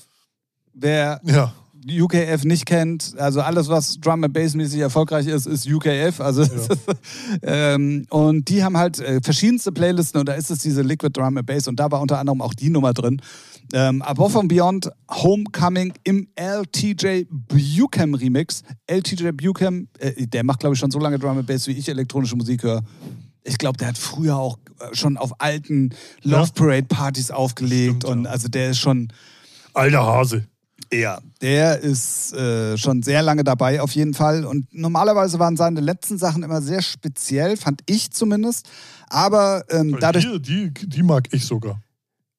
[0.74, 1.52] Wer ja.
[1.88, 6.20] UKF nicht kennt, also alles, was Drum and Bass mäßig erfolgreich ist, ist UKF.
[6.20, 6.42] Also
[7.42, 11.36] ähm, und die haben halt äh, verschiedenste Playlisten und da ist es diese Liquid Drum
[11.36, 13.20] and Bass und da war unter anderem auch die Nummer drin.
[13.72, 18.62] Ähm, Above and Beyond Homecoming im LTJ Buchem Remix.
[18.86, 21.88] LTJ Buchem, äh, der macht glaube ich schon so lange Drum and Bass, wie ich
[21.88, 22.82] elektronische Musik höre.
[23.46, 28.04] Ich glaube, der hat früher auch äh, schon auf alten Love Parade Partys aufgelegt Stimmt,
[28.04, 28.30] und ja.
[28.30, 29.12] also der ist schon
[29.72, 30.46] Alter Hase.
[30.92, 34.44] ja, der ist äh, schon sehr lange dabei auf jeden Fall.
[34.44, 38.68] Und normalerweise waren seine letzten Sachen immer sehr speziell, fand ich zumindest.
[39.08, 41.80] Aber ähm, dadurch, die, die, die mag ich sogar.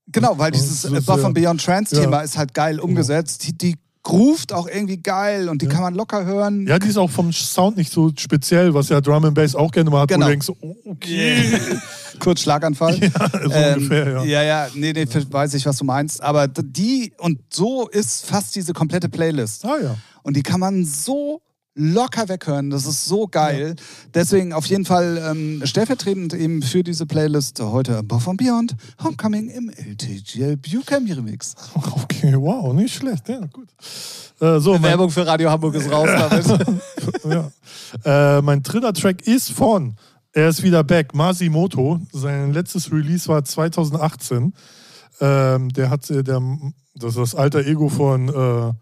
[0.07, 2.21] genau, weil dieses Above and Beyond Trans-Thema ja.
[2.21, 3.47] ist halt geil umgesetzt.
[3.47, 3.75] Die, die
[4.07, 5.71] groovt auch irgendwie geil und die Ja.
[5.73, 6.65] kann man locker hören.
[6.65, 9.69] Ja, die ist auch vom Sound nicht so speziell, was ja Drum and Bass auch
[9.69, 10.21] gerne mal hat, Genau.
[10.21, 11.59] wo du denkst, oh, okay.
[12.19, 12.97] Kurz Schlaganfall.
[13.01, 14.23] Ja, so Ähm, ungefähr, ja.
[14.23, 16.21] ja, ja, nee, nee, weiß ich, was du meinst.
[16.23, 19.65] Aber die, und so ist fast diese komplette Playlist.
[19.65, 19.95] Ah ja.
[20.23, 21.41] Und die kann man so
[21.77, 22.69] locker weghören.
[22.69, 23.75] Das ist so geil.
[24.13, 29.49] Deswegen auf jeden Fall ähm, stellvertretend eben für diese Playlist heute Above and Beyond Homecoming
[29.49, 31.55] im LTGL Bucam Remix.
[32.17, 33.29] Okay, wow, nicht schlecht.
[33.29, 33.67] Ja, gut.
[34.39, 36.81] Äh, so, mein, Werbung für Radio Hamburg ist raus damit.
[38.03, 38.37] ja.
[38.37, 39.95] äh, mein dritter Track ist von,
[40.33, 41.99] er ist wieder back, Masimoto.
[42.11, 44.53] Sein letztes Release war 2018.
[45.19, 46.41] Ähm, der hat, äh, der,
[46.95, 48.73] das ist das alter Ego von äh,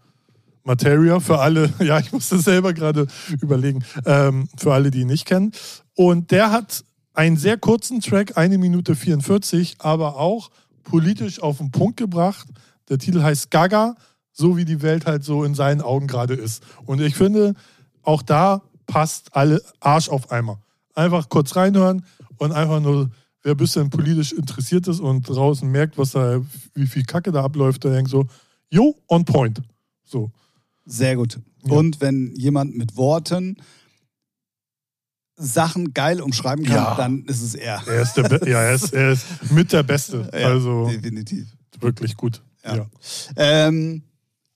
[0.66, 3.06] Materia für alle, ja, ich musste selber gerade
[3.40, 5.52] überlegen, ähm, für alle, die ihn nicht kennen.
[5.94, 10.50] Und der hat einen sehr kurzen Track, eine Minute 44, aber auch
[10.82, 12.48] politisch auf den Punkt gebracht.
[12.88, 13.94] Der Titel heißt Gaga,
[14.32, 16.62] so wie die Welt halt so in seinen Augen gerade ist.
[16.84, 17.54] Und ich finde,
[18.02, 20.60] auch da passt alle Arsch auf Eimer.
[20.94, 22.04] Einfach kurz reinhören
[22.36, 23.10] und einfach nur,
[23.42, 26.40] wer ein bisschen politisch interessiert ist und draußen merkt, was da,
[26.74, 28.26] wie viel Kacke da abläuft, der denkt so,
[28.68, 29.62] jo, on point.
[30.04, 30.30] So.
[30.86, 31.38] Sehr gut.
[31.64, 31.72] Ja.
[31.72, 33.56] Und wenn jemand mit Worten
[35.38, 36.94] Sachen geil umschreiben kann, Ja.
[36.94, 37.82] dann ist es er.
[37.86, 40.30] Er ist, der ja, er ist, er ist mit der Beste.
[40.38, 41.46] Ja, also definitiv.
[41.80, 42.42] wirklich gut.
[42.64, 42.76] Ja.
[42.76, 42.86] Ja.
[43.36, 44.02] Ähm,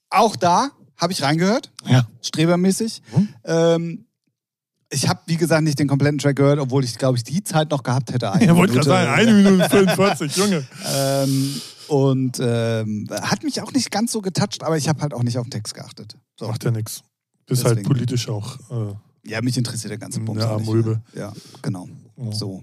[0.09, 2.07] auch da habe ich reingehört, ja.
[2.23, 3.03] strebermäßig.
[3.15, 3.29] Mhm.
[3.45, 4.05] Ähm,
[4.93, 7.71] ich habe, wie gesagt, nicht den kompletten Track gehört, obwohl ich, glaube ich, die Zeit
[7.71, 8.33] noch gehabt hätte.
[8.33, 10.67] eine Ich wollte gerade sagen, eine Minute 45, Junge.
[10.95, 11.61] Ähm,
[11.91, 15.39] und ähm, hat mich auch nicht ganz so getoucht, aber ich habe halt auch nicht
[15.39, 16.17] auf den Text geachtet.
[16.39, 16.47] So.
[16.49, 17.03] Macht ja nichts.
[17.47, 18.59] Bist halt politisch auch.
[18.71, 18.95] Äh,
[19.31, 20.57] Ja, mich interessiert der ganze Bums Ja.
[20.59, 21.03] Mulbe.
[21.15, 21.33] Ja,
[21.63, 21.89] genau.
[22.17, 22.33] Ja.
[22.33, 22.63] So.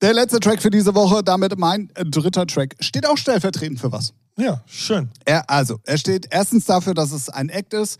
[0.00, 4.12] Der letzte Track für diese Woche, damit mein dritter Track, steht auch stellvertretend für was.
[4.38, 5.10] ja, schön.
[5.24, 7.98] Er, also, er steht erstens dafür, dass es ein Act ist,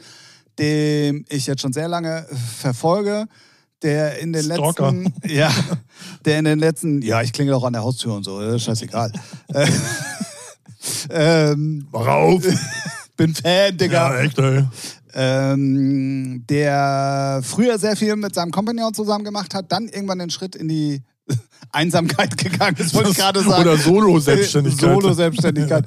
[0.60, 2.26] den ich jetzt schon sehr lange
[2.58, 3.26] verfolge,
[3.82, 4.92] der in den Stalker.
[4.92, 5.52] letzten, ja,
[6.24, 9.12] der in den letzten, ja, ich klingel auch an der Haustür und so, äh, scheißegal.
[9.52, 9.68] Äh,
[11.10, 12.42] ähm, Mach auf.
[13.16, 14.14] bin Fan, Digga.
[14.14, 14.64] Ja, echt, ey.
[15.14, 20.54] ähm, der früher sehr viel mit seinem Kompagnon zusammen gemacht hat, dann irgendwann den Schritt
[20.54, 21.02] in die
[21.72, 23.62] Einsamkeit gegangen ist, wollte ich gerade sagen.
[23.62, 24.80] Oder Solo-Selbstständigkeit.
[24.80, 25.84] Solo-Selbstständigkeit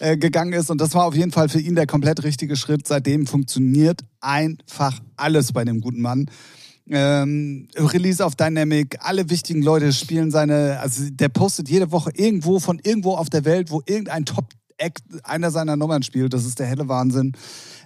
[0.00, 0.70] äh, gegangen ist.
[0.70, 2.88] Und das war auf jeden Fall für ihn der komplett richtige Schritt.
[2.88, 6.26] Seitdem funktioniert einfach alles bei dem guten Mann.
[6.92, 12.58] Ähm, Release auf Dynamic, alle wichtigen Leute spielen seine, also der postet jede Woche irgendwo
[12.58, 16.32] von irgendwo auf der Welt, wo irgendein Top-Act einer seiner Nummern spielt.
[16.32, 17.32] Das ist der helle Wahnsinn.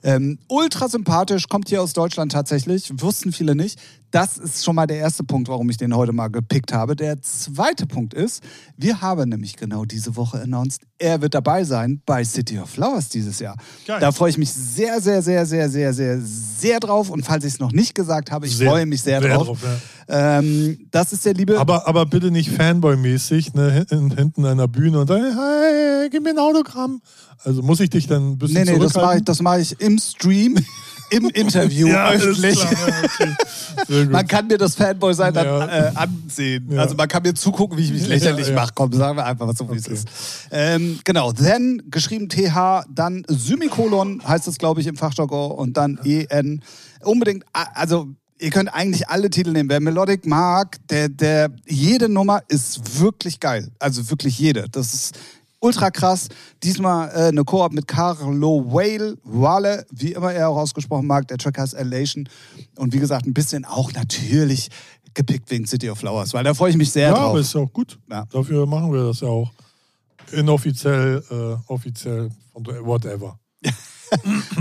[0.06, 3.80] Ähm, ultra sympathisch, kommt hier aus Deutschland tatsächlich, wussten viele nicht.
[4.10, 6.94] Das ist schon mal der erste Punkt, warum ich den heute mal gepickt habe.
[6.94, 8.44] Der zweite Punkt ist,
[8.76, 13.08] wir haben nämlich genau diese Woche announced, er wird dabei sein bei City of Flowers
[13.08, 13.56] dieses Jahr.
[13.86, 13.98] Geil.
[13.98, 17.10] Da freue ich mich sehr, sehr, sehr, sehr, sehr, sehr, sehr drauf.
[17.10, 19.46] Und falls ich es noch nicht gesagt habe, ich Sehr- freue mich sehr, sehr drauf.
[19.46, 19.58] drauf,
[20.06, 21.58] ähm, das ist der liebe.
[21.58, 26.22] Aber, aber bitte nicht Fanboy-mäßig, ne, hinten, hinten an der Bühne und dann, hey, gib
[26.22, 27.00] mir ein Autogramm.
[27.44, 29.78] Also muss ich dich dann ein bisschen nee, nee, das mache ich, das mach ich
[29.80, 30.56] im Stream,
[31.10, 32.58] im Interview, ja, öffentlich.
[32.64, 34.06] okay.
[34.10, 35.66] Man kann mir das Fanboy-Sein dann Ja.
[35.66, 36.72] äh, ansehen.
[36.72, 36.80] Ja.
[36.82, 38.70] Also man kann mir zugucken, wie ich mich lächerlich mache.
[38.74, 39.94] Komm, sagen wir einfach, was so wie es Okay.
[39.94, 40.08] ist.
[40.50, 45.98] Ähm, genau, then, geschrieben TH, dann Semikolon, heißt es, glaube ich, im Fachjargon, und dann
[46.04, 46.62] EN.
[47.02, 48.08] Unbedingt, also
[48.40, 49.68] ihr könnt eigentlich alle Titel nehmen.
[49.68, 53.70] Wer Melodic mag, der, der, jede Nummer ist wirklich geil.
[53.78, 54.66] Also wirklich jede.
[54.70, 55.14] Das ist
[55.64, 56.28] ultra krass.
[56.62, 61.26] Diesmal äh, eine Koop mit Carlo Whale, Wale, wie immer er auch ausgesprochen mag.
[61.28, 62.28] Der Track heißt Elation.
[62.76, 64.68] Und wie gesagt, ein bisschen auch natürlich
[65.14, 67.30] gepickt wegen City of Flowers, weil da freue ich mich sehr ja, drauf.
[67.30, 67.98] aber ist ja auch gut.
[68.10, 68.26] Ja.
[68.30, 69.50] Dafür machen wir das ja auch.
[70.32, 73.38] Inoffiziell, äh, offiziell, von whatever.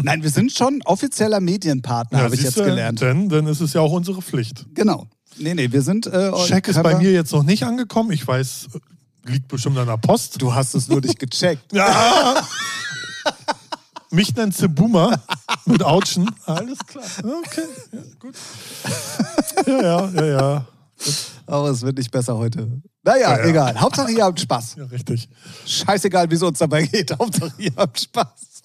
[0.03, 3.01] Nein, wir sind schon offizieller Medienpartner, habe ich jetzt gelernt.
[3.01, 4.65] Denn, denn ist es ja auch unsere Pflicht.
[4.73, 5.07] Genau.
[5.37, 6.05] Nee, nee, wir sind.
[6.05, 8.11] Äh, Check ist bei mir jetzt noch nicht angekommen.
[8.11, 8.67] Ich weiß,
[9.25, 10.41] liegt bestimmt an der Post.
[10.41, 11.63] Du hast es nur nicht gecheckt.
[11.73, 12.45] Ja!
[14.11, 15.19] Mich nennt sie Boomer
[15.65, 16.29] mit Autschen.
[16.45, 17.03] Alles klar.
[17.17, 18.35] Okay, ja, gut.
[19.65, 20.65] Ja, ja, ja, ja.
[21.47, 22.69] Aber es wird nicht besser heute.
[23.03, 23.45] Naja, Ja, ja.
[23.45, 23.79] egal.
[23.81, 24.75] Hauptsache ihr habt Spaß.
[24.77, 25.27] Ja, richtig.
[25.65, 27.11] Scheißegal, wie es uns dabei geht.
[27.17, 28.61] Hauptsache ihr habt Spaß.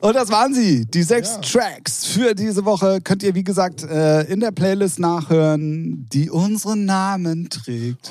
[0.00, 1.40] Und das waren sie, die sechs Ja.
[1.40, 3.00] Tracks für diese Woche.
[3.02, 8.10] Könnt ihr, wie gesagt, äh, in der Playlist nachhören, die unseren Namen trägt.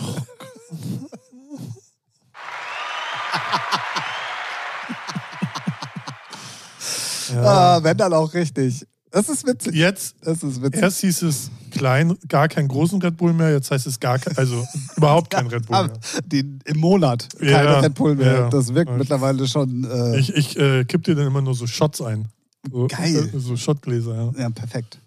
[7.34, 7.42] Ja.
[7.78, 8.86] Ah, wenn dann auch richtig.
[9.12, 9.76] Das ist witzig.
[9.76, 10.82] Jetzt, Das ist witzig.
[10.82, 13.52] erst hieß es klein, gar keinen großen Red Bull mehr.
[13.52, 14.66] Jetzt heißt es gar kein, also
[14.98, 15.98] überhaupt kein Red Bull mehr.
[16.26, 18.34] die, Im Monat keine Ja, Red Bull mehr.
[18.34, 18.50] ja.
[18.50, 18.98] Das wirkt Ja.
[18.98, 19.84] mittlerweile schon.
[19.84, 22.28] Äh, Ich, ich äh, kipp dir dann immer nur so Shots ein.
[22.72, 23.30] So, Geil.
[23.34, 24.42] äh, So Shotgläser, ja.
[24.42, 25.00] Ja, perfekt.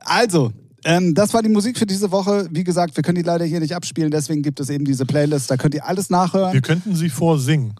[0.00, 0.52] Also,
[0.84, 2.48] ähm, das war die Musik für diese Woche.
[2.50, 5.50] Wie gesagt, wir können die leider hier nicht abspielen, deswegen gibt es eben diese Playlist.
[5.50, 6.52] Da könnt ihr alles nachhören.
[6.52, 7.74] Wir könnten sie vorsingen.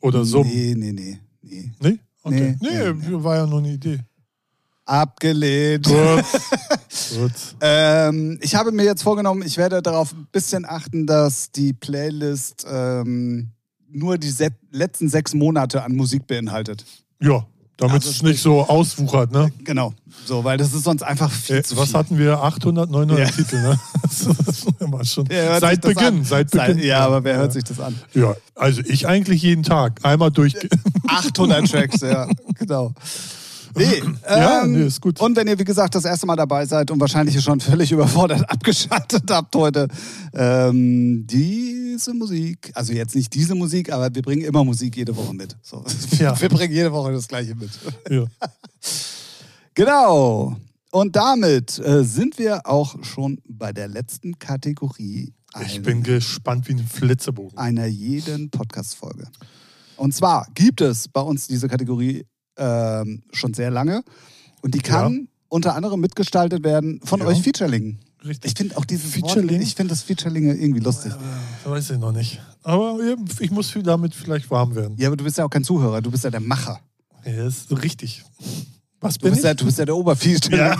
[0.00, 0.42] Oder so.
[0.44, 1.18] Nee, nee, nee.
[1.42, 1.72] nee.
[1.80, 1.98] Nee?
[2.22, 2.56] Okay.
[2.60, 4.00] Nee, Nee, nee, war ja nur eine Idee.
[4.84, 5.86] Abgelehnt.
[5.86, 5.96] Gut.
[7.18, 7.32] Gut.
[7.60, 12.64] Ähm, ich habe mir jetzt vorgenommen, ich werde darauf ein bisschen achten, dass die Playlist
[12.68, 13.50] ähm,
[13.88, 14.32] nur die
[14.70, 16.84] letzten sechs Monate an Musik beinhaltet.
[17.20, 17.46] Ja,
[17.76, 19.50] damit Also es nicht so auswuchert, ne?
[19.64, 19.92] Genau.
[20.24, 21.98] So, weil das ist sonst einfach viel Äh, zu was viel.
[21.98, 22.42] hatten wir?
[22.42, 23.26] 800, 900 Ja.
[23.26, 23.78] Titel, ne?
[24.02, 25.26] Das ist immer schon.
[25.60, 26.78] Seit Beginn, seit Beginn.
[26.78, 27.94] ja, aber wer hört sich das an?
[28.14, 30.00] Ja, also ich eigentlich jeden Tag.
[30.04, 30.54] Einmal durch.
[31.08, 32.26] 800 Tracks, ja,
[32.58, 32.92] genau.
[33.76, 35.20] Nee, Ja, ähm, nee, ist gut.
[35.20, 38.48] Und wenn ihr, wie gesagt, das erste Mal dabei seid und wahrscheinlich schon völlig überfordert
[38.50, 39.88] abgeschaltet habt heute,
[40.34, 45.34] ähm, diese Musik, also jetzt nicht diese Musik, aber wir bringen immer Musik jede Woche
[45.34, 45.56] mit.
[45.62, 45.84] So.
[46.18, 46.38] Ja.
[46.40, 47.70] Wir bringen jede Woche das Gleiche mit.
[48.10, 48.24] Ja.
[49.74, 50.56] Genau.
[50.90, 55.34] Und damit äh, sind wir auch schon bei der letzten Kategorie
[55.66, 57.58] Ich ein- bin gespannt wie ein Flitzebogen.
[57.58, 59.28] einer jeden Podcast-Folge.
[59.96, 62.24] Und zwar gibt es bei uns diese Kategorie
[62.56, 64.02] ähm, schon sehr lange
[64.62, 67.26] und die kann unter anderem mitgestaltet werden von Ja.
[67.26, 67.98] euch Featurelingen.
[68.24, 68.50] Richtig.
[68.52, 69.58] Ich finde auch dieses Featureling?
[69.60, 71.12] Wort, ich finde das Featurelinge irgendwie lustig.
[71.64, 72.40] Äh, weiß ich noch nicht.
[72.62, 74.96] Aber ja, ich muss damit vielleicht warm werden.
[74.98, 76.80] Ja, aber du bist ja auch kein Zuhörer, du bist ja der Macher.
[77.24, 78.24] Ja, das ist richtig.
[79.00, 79.44] Was Du bist, ich?
[79.44, 80.58] ja, du bist ja der Oberfeatureling.
[80.58, 80.76] Ja.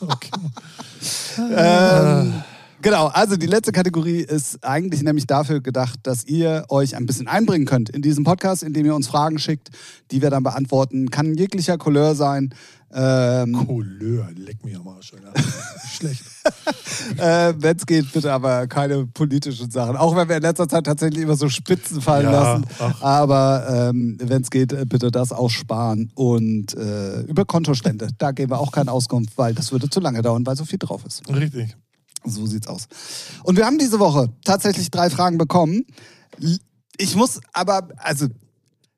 [0.00, 0.30] okay.
[1.56, 2.34] Ähm,
[2.82, 7.28] genau, also die letzte Kategorie ist eigentlich nämlich dafür gedacht, dass ihr euch ein bisschen
[7.28, 9.70] einbringen könnt in diesem Podcast, indem ihr uns Fragen schickt,
[10.10, 11.10] die wir dann beantworten.
[11.10, 12.54] Kann jeglicher Couleur sein.
[12.94, 15.14] Ähm, Couleur, leck mir am Arsch.
[15.92, 16.22] Schlecht.
[17.16, 19.96] äh, wenn es geht, bitte aber keine politischen Sachen.
[19.96, 22.66] Auch wenn wir in letzter Zeit tatsächlich immer so Spitzen fallen Ja, lassen.
[22.78, 23.00] ach.
[23.02, 26.10] Aber ähm, wenn es geht, bitte das aussparen.
[26.14, 30.20] Und äh, über Kontostände, da geben wir auch keine Auskunft, weil das würde zu lange
[30.20, 31.22] dauern, weil so viel drauf ist.
[31.34, 31.74] Richtig.
[32.24, 32.88] So sieht's aus.
[33.42, 35.84] Und wir haben diese Woche tatsächlich drei Fragen bekommen.
[36.96, 38.26] Ich muss aber, also,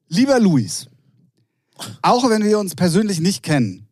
[0.09, 0.87] lieber Luis,
[2.03, 3.87] auch wenn wir uns persönlich nicht kennen,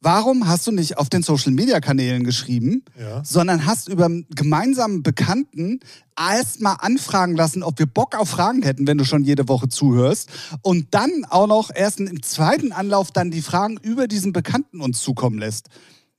[0.00, 3.24] warum hast du nicht auf den Social Media Kanälen geschrieben, Ja.
[3.24, 5.78] sondern hast über einen gemeinsamen Bekannten
[6.18, 10.28] erstmal anfragen lassen, ob wir Bock auf Fragen hätten, wenn du schon jede Woche zuhörst.
[10.62, 15.00] Und dann auch noch erst im zweiten Anlauf dann die Fragen über diesen Bekannten uns
[15.00, 15.68] zukommen lässt.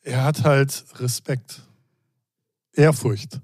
[0.02, 1.62] Er hat halt Respekt.
[2.74, 3.40] Ehrfurcht.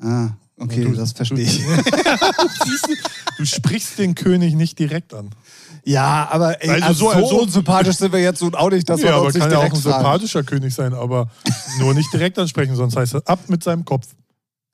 [0.00, 1.62] Ah, okay, Du- das verstehe ich.
[1.64, 1.74] Du,
[3.38, 5.30] du sprichst den König nicht direkt an.
[5.84, 9.00] Ja, aber ey, Also also so- so, unsympathisch sind wir jetzt nun auch nicht, dass
[9.00, 9.96] ja, wir aber uns nicht kann ja auch ein direkt fragen.
[10.02, 11.30] sympathischer König sein, aber
[11.78, 14.08] nur nicht direkt ansprechen, sonst heißt es ab mit seinem Kopf.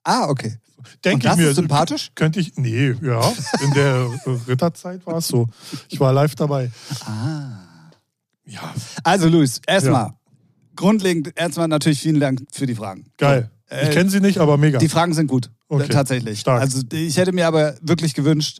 [0.03, 0.57] Ah, okay.
[1.05, 1.49] Denke Und ich das mir.
[1.49, 2.11] ist sympathisch?
[2.15, 2.55] Könnte ich.
[2.55, 3.33] Nee, ja.
[3.61, 4.07] In der
[4.47, 5.47] Ritterzeit war es so.
[5.89, 6.71] Ich war live dabei.
[7.05, 7.51] Ah.
[8.45, 10.13] Ja, Also, Luis, erstmal,
[10.75, 13.05] grundlegend, erstmal natürlich vielen Dank für die Fragen.
[13.17, 13.49] geil.
[13.69, 14.79] Äh, ich kenne sie nicht, aber mega.
[14.79, 16.41] Die Fragen sind gut, Okay, äh, tatsächlich.
[16.41, 16.61] stark.
[16.61, 18.59] Also, ich hätte mir aber wirklich gewünscht,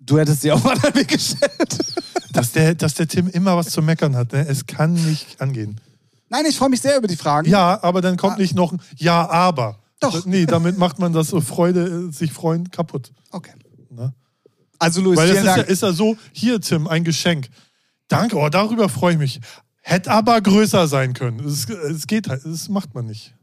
[0.00, 1.78] du hättest sie auf anderen Weg gestellt.
[2.32, 4.32] Dass der, dass der Tim immer was zu meckern hat.
[4.32, 4.46] Ne?
[4.46, 5.80] Es kann nicht angehen.
[6.28, 7.50] Nein, ich freue mich sehr über die Fragen.
[7.50, 9.80] Ja, aber dann kommt nicht noch ein Ja, aber.
[9.98, 10.24] Doch.
[10.26, 13.10] Nee, damit macht man das so Freude, äh, sich freuen, kaputt.
[13.32, 13.50] Okay.
[13.90, 14.14] Ne?
[14.78, 17.48] Also, Luis, Weil das ist ja, ist ja so, hier Tim, ein Geschenk.
[18.06, 19.40] Danke, oh, darüber freue ich mich.
[19.90, 21.40] Hätte aber größer sein können.
[21.40, 23.34] Es, es geht halt, das macht man nicht.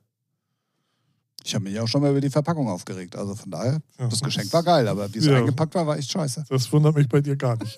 [1.43, 3.15] Ich habe mich auch schon mal über die Verpackung aufgeregt.
[3.15, 4.07] Also von daher, Ja.
[4.07, 5.37] das Geschenk war geil, aber wie es Ja.
[5.37, 6.45] eingepackt war, war echt scheiße.
[6.49, 7.77] Das wundert mich bei dir gar nicht.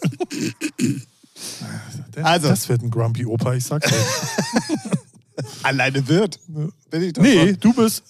[2.16, 2.48] Der- Also.
[2.50, 5.44] Das wird ein Grumpy Opa, ich sag's euch.
[5.64, 6.40] Alleine wird.
[6.48, 6.72] Bin
[7.04, 7.60] ich nee, schon.
[7.60, 8.04] du bist,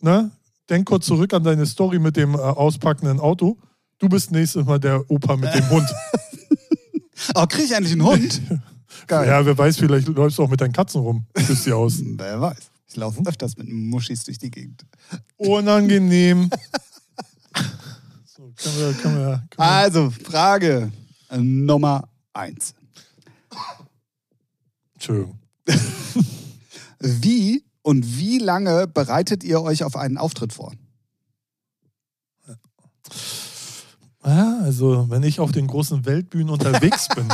[0.00, 0.30] ne?
[0.68, 3.58] Denk kurz zurück an deine Story mit dem äh, auspackenden Auto.
[3.98, 5.88] Du bist nächstes Mal der Opa mit dem Hund.
[7.34, 8.40] Oh, krieg ich eigentlich einen Hund?
[9.06, 9.28] Geil.
[9.28, 11.26] Ja, wer weiß, vielleicht läufst du auch mit deinen Katzen rum.
[11.34, 11.98] Küsst die aus.
[12.02, 12.70] Wer weiß.
[12.88, 14.84] Ich laufe öfters mit Muschis durch die Gegend.
[15.36, 16.50] Unangenehm.
[18.24, 19.64] So, können wir, können wir, können wir.
[19.64, 20.92] Also, Frage
[21.36, 22.74] Nummer eins.
[24.94, 25.38] Entschuldigung.
[27.00, 30.72] Wie und wie lange bereitet ihr euch auf einen Auftritt vor?
[34.24, 37.26] Ja, also, wenn ich auf den großen Weltbühnen unterwegs bin,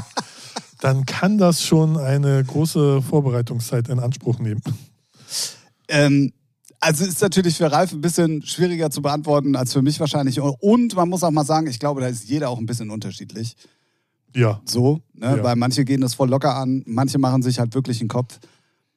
[0.86, 4.62] dann kann das schon eine große Vorbereitungszeit in Anspruch nehmen.
[5.88, 6.32] Ähm,
[6.78, 10.40] also ist natürlich für Ralf ein bisschen schwieriger zu beantworten als für mich wahrscheinlich.
[10.40, 13.56] Und man muss auch mal sagen, ich glaube, da ist jeder auch ein bisschen unterschiedlich.
[14.32, 15.38] Ja, So, ne?
[15.38, 15.42] Ja.
[15.42, 18.38] weil manche gehen das voll locker an, manche machen sich halt wirklich einen Kopf.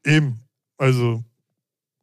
[0.06, 0.42] eben.
[0.78, 1.24] Also,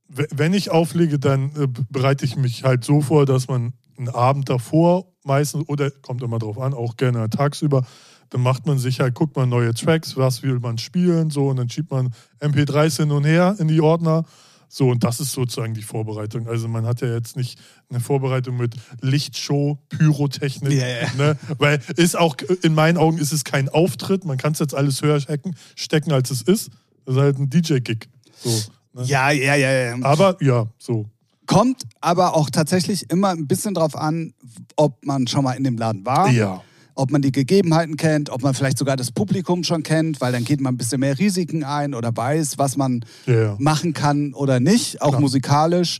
[0.08, 4.48] wenn ich auflege, dann äh, bereite ich mich halt so vor, dass man einen Abend
[4.48, 7.86] davor meistens, oder kommt immer drauf an, auch gerne tagsüber,
[8.30, 11.56] dann macht man sich halt, guckt man neue Tracks, was will man spielen, so, und
[11.56, 14.24] dann schiebt man MP3s hin und her in die Ordner,
[14.68, 16.48] So, und das ist sozusagen die Vorbereitung.
[16.48, 17.58] Also man hat ja jetzt nicht
[17.88, 20.72] eine Vorbereitung mit Lichtshow, Pyrotechnik.
[20.72, 21.12] Ja.
[21.16, 21.38] Ne?
[21.58, 24.24] Weil ist auch, in meinen Augen ist es kein Auftritt.
[24.24, 26.70] Man kann es jetzt alles höher stecken, stecken, als es ist.
[27.04, 28.08] Das ist halt ein DJ-Gig.
[28.36, 28.50] So,
[28.92, 29.04] ne?
[29.04, 29.96] Ja, ja, ja, ja.
[30.02, 31.06] Aber ja, so.
[31.46, 34.34] Kommt aber auch tatsächlich immer ein bisschen drauf an,
[34.74, 36.28] ob man schon mal in dem Laden war.
[36.30, 36.62] Ja.
[36.96, 40.44] Ob man die Gegebenheiten kennt, ob man vielleicht sogar das Publikum schon kennt, weil dann
[40.44, 43.56] geht man ein bisschen mehr Risiken ein oder weiß, was man Ja, ja.
[43.58, 45.20] machen kann oder nicht, auch Klar.
[45.20, 45.98] musikalisch.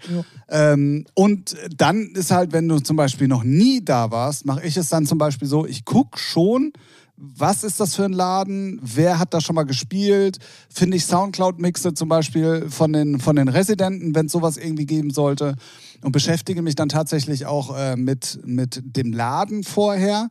[0.49, 4.77] Ähm, und dann ist halt, wenn du zum Beispiel noch nie da warst, mache ich
[4.77, 6.73] es dann zum Beispiel so, ich gucke schon,
[7.19, 10.39] was ist das für ein Laden, wer hat da schon mal gespielt,
[10.69, 15.11] finde ich Soundcloud-Mixe zum Beispiel von den, von den Residenten, wenn es sowas irgendwie geben
[15.11, 15.57] sollte
[16.03, 20.29] und beschäftige mich dann tatsächlich auch äh, mit, mit dem Laden vorher.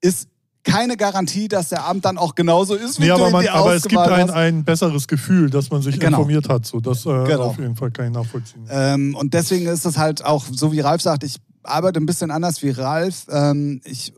[0.00, 0.28] Ist
[0.62, 3.84] keine Garantie, dass der Abend dann auch genauso ist, wie Nee, aber, man, aber es
[3.84, 6.18] gibt ein, ein besseres Gefühl, dass man sich Genau.
[6.18, 6.66] informiert hat.
[6.66, 7.44] So, das äh, Genau.
[7.44, 8.66] auf jeden Fall kann ich nachvollziehen.
[8.70, 12.30] Ähm, und deswegen ist es halt auch, so wie Ralf sagt, ich arbeite ein bisschen
[12.30, 13.26] anders wie Ralf.
[13.30, 14.12] Ähm, ich,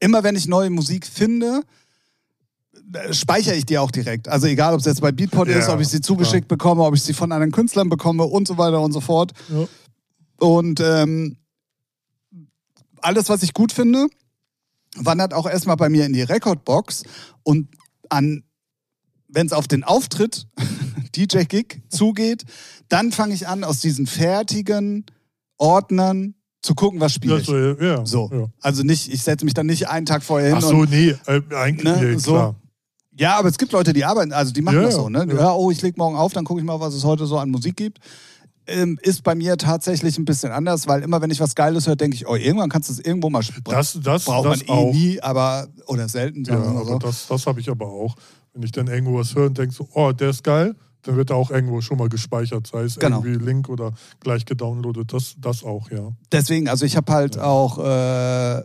[0.00, 1.60] immer wenn ich neue Musik finde,
[2.94, 4.28] äh, speichere ich die auch direkt.
[4.28, 6.94] Also egal, ob es jetzt bei Beatport Ja, ist, ob ich sie zugeschickt bekomme, ob
[6.94, 9.32] ich sie von anderen Künstlern bekomme und so weiter und so fort.
[9.50, 9.66] Ja.
[10.38, 11.36] Und ähm,
[13.02, 14.06] alles, was ich gut finde,
[14.96, 17.02] wandert auch erstmal bei mir in die Recordbox
[17.42, 17.68] und
[18.08, 18.42] an,
[19.28, 20.46] wenn es auf den Auftritt,
[21.16, 22.44] DJ-Gig, zugeht,
[22.88, 25.06] dann fange ich an, aus diesen fertigen
[25.58, 27.46] Ordnern zu gucken, was spiele Ja, ich.
[27.46, 28.30] so, ja, So.
[28.32, 28.46] Ja.
[28.60, 31.14] Also nicht, ich setze mich dann nicht einen Tag vorher hin Ach und so, nee,
[31.26, 32.32] äh, eigentlich, Ne, nee, so.
[32.32, 32.54] klar.
[33.18, 35.26] ja, aber es gibt Leute, die arbeiten, also die machen Ja, das ja, so, ne?
[35.28, 35.34] ja.
[35.34, 37.50] Ja, oh, ich leg morgen auf, dann gucke ich mal, was es heute so an
[37.50, 37.98] Musik gibt.
[38.68, 41.96] Ähm, ist bei mir tatsächlich ein bisschen anders, weil immer wenn ich was Geiles höre,
[41.96, 43.62] denke ich, oh, irgendwann kannst du es irgendwo mal sprechen.
[43.66, 44.92] Das, das, braucht das man eh auch.
[44.92, 46.44] nie, aber oder selten.
[46.44, 46.98] Ja, aber so.
[46.98, 48.16] das, das habe ich aber auch.
[48.52, 51.30] Wenn ich dann irgendwo was höre und denke so, oh, der ist geil, dann wird
[51.30, 53.22] er auch irgendwo schon mal gespeichert, sei es Genau.
[53.22, 55.12] irgendwie Link oder gleich gedownloadet.
[55.12, 56.10] Das, das auch, ja.
[56.32, 58.62] Deswegen, also ich habe halt auch, äh,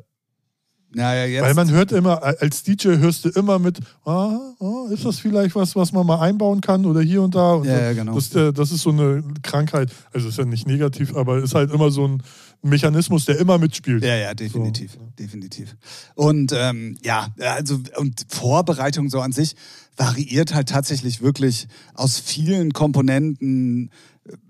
[0.94, 1.44] naja, jetzt.
[1.44, 5.56] Weil man hört immer, als DJ hörst du immer mit, ah, ah, ist das vielleicht
[5.56, 7.54] was, was man mal einbauen kann oder hier und da.
[7.54, 8.16] Und Ja, ja, genau.
[8.16, 11.72] das, äh, das ist so eine Krankheit, also ist ja nicht negativ, aber ist halt
[11.72, 12.24] immer so ein
[12.62, 14.04] Mechanismus, der immer mitspielt.
[14.04, 15.00] Ja, ja, definitiv, So.
[15.18, 15.76] definitiv.
[16.16, 19.56] Und ähm, ja, also und Vorbereitung so an sich
[19.98, 23.89] variiert halt tatsächlich wirklich aus vielen Komponenten.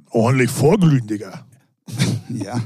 [0.10, 1.46] Ordentlich vorglühen, Digga.
[2.30, 2.62] Ja.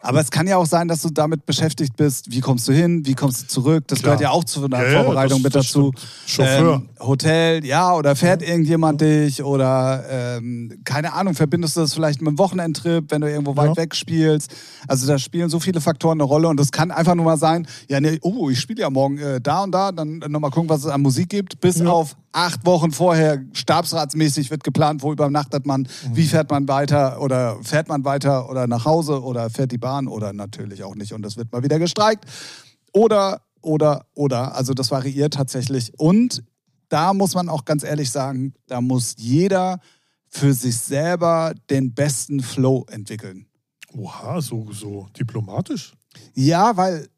[0.00, 3.04] Aber es kann ja auch sein, dass du damit beschäftigt bist, wie kommst du hin,
[3.04, 3.82] wie kommst du zurück.
[3.88, 4.12] Das Klar.
[4.16, 5.92] gehört ja auch zu einer Ja, ja, Vorbereitung das- mit das dazu.
[6.24, 6.74] Chauffeur.
[6.76, 12.20] Ähm, Hotel, ja, oder fährt irgendjemand dich oder ähm, keine Ahnung, verbindest du das vielleicht
[12.20, 13.76] mit einem Wochenendtrip, wenn du irgendwo weit Ja.
[13.76, 14.52] weg spielst.
[14.86, 17.66] Also da spielen so viele Faktoren eine Rolle und das kann einfach nur mal sein,
[17.88, 20.80] ja, nee, oh, ich spiele ja morgen äh, da und da, dann nochmal gucken, was
[20.84, 21.86] es an Musik gibt, bis Ja.
[21.88, 26.16] auf acht Wochen vorher stabsratsmäßig wird geplant, wo übernachtet man, Mhm.
[26.16, 30.08] wie fährt man weiter oder fährt man weiter oder nach Hause oder fährt die Bahn
[30.08, 32.24] oder natürlich auch nicht und das wird mal wieder gestreikt.
[32.92, 34.54] Oder, oder, oder.
[34.54, 35.92] Also das variiert tatsächlich.
[35.98, 36.42] Und
[36.88, 39.78] da muss man auch ganz ehrlich sagen, da muss jeder
[40.28, 43.46] für sich selber den besten Flow entwickeln.
[43.96, 45.92] Oha, so, so diplomatisch.
[46.34, 47.08] Ja, weil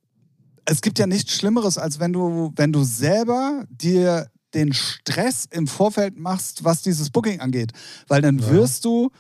[0.65, 5.67] es gibt ja nichts Schlimmeres, als wenn du, wenn du selber dir den Stress im
[5.67, 7.73] Vorfeld machst, was dieses Booking angeht.
[8.09, 8.51] Weil dann Ja.
[8.51, 9.11] wirst du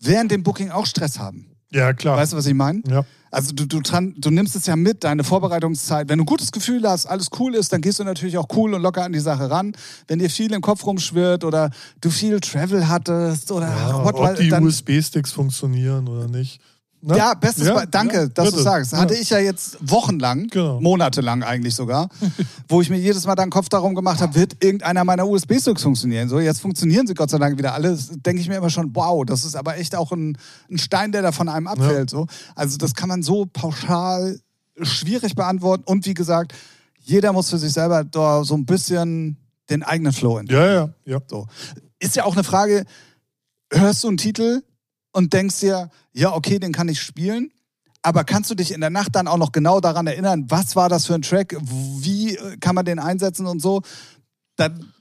[0.00, 1.50] während dem Booking auch Stress haben.
[1.70, 2.16] Ja, klar.
[2.16, 2.82] Weißt du, was ich meine?
[2.88, 3.04] ja.
[3.32, 6.08] Also du, du, du nimmst es ja mit, deine Vorbereitungszeit.
[6.08, 8.72] Wenn du ein gutes Gefühl hast, alles cool ist, dann gehst du natürlich auch cool
[8.72, 9.72] und locker an die Sache ran.
[10.08, 14.36] Wenn dir viel im Kopf rumschwirrt oder du viel Travel hattest oder ja what, ob
[14.36, 16.62] die USB-Sticks funktionieren oder nicht.
[17.02, 17.16] Ne?
[17.16, 18.92] Ja, bestes Ja, Be Danke, ja, dass du sagst.
[18.92, 18.98] Ja.
[18.98, 20.80] Hatte ich ja jetzt wochenlang, Genau.
[20.80, 22.08] monatelang eigentlich sogar,
[22.68, 26.28] wo ich mir jedes Mal dann Kopf darum gemacht habe, wird irgendeiner meiner USB-Sticks funktionieren?
[26.28, 27.96] So, jetzt funktionieren sie Gott sei Dank wieder alle.
[27.96, 30.36] Denke ich mir immer schon, wow, das ist aber echt auch ein,
[30.70, 32.10] ein Stein, der da von einem abfällt.
[32.10, 32.26] So.
[32.54, 34.40] Also das kann man so pauschal
[34.82, 35.84] schwierig beantworten.
[35.86, 36.54] Und wie gesagt,
[36.98, 39.36] jeder muss für sich selber da so ein bisschen
[39.70, 40.64] den eigenen Flow entwickeln.
[40.64, 41.20] Ja, ja, ja.
[41.28, 41.46] So.
[41.98, 42.84] Ist ja auch eine Frage,
[43.72, 44.62] hörst du einen Titel
[45.16, 47.50] und denkst dir, ja, okay, den kann ich spielen,
[48.02, 50.90] aber kannst du dich in der Nacht dann auch noch genau daran erinnern, was war
[50.90, 53.80] das für ein Track, wie kann man den einsetzen und so?
[54.56, 54.92] Dann,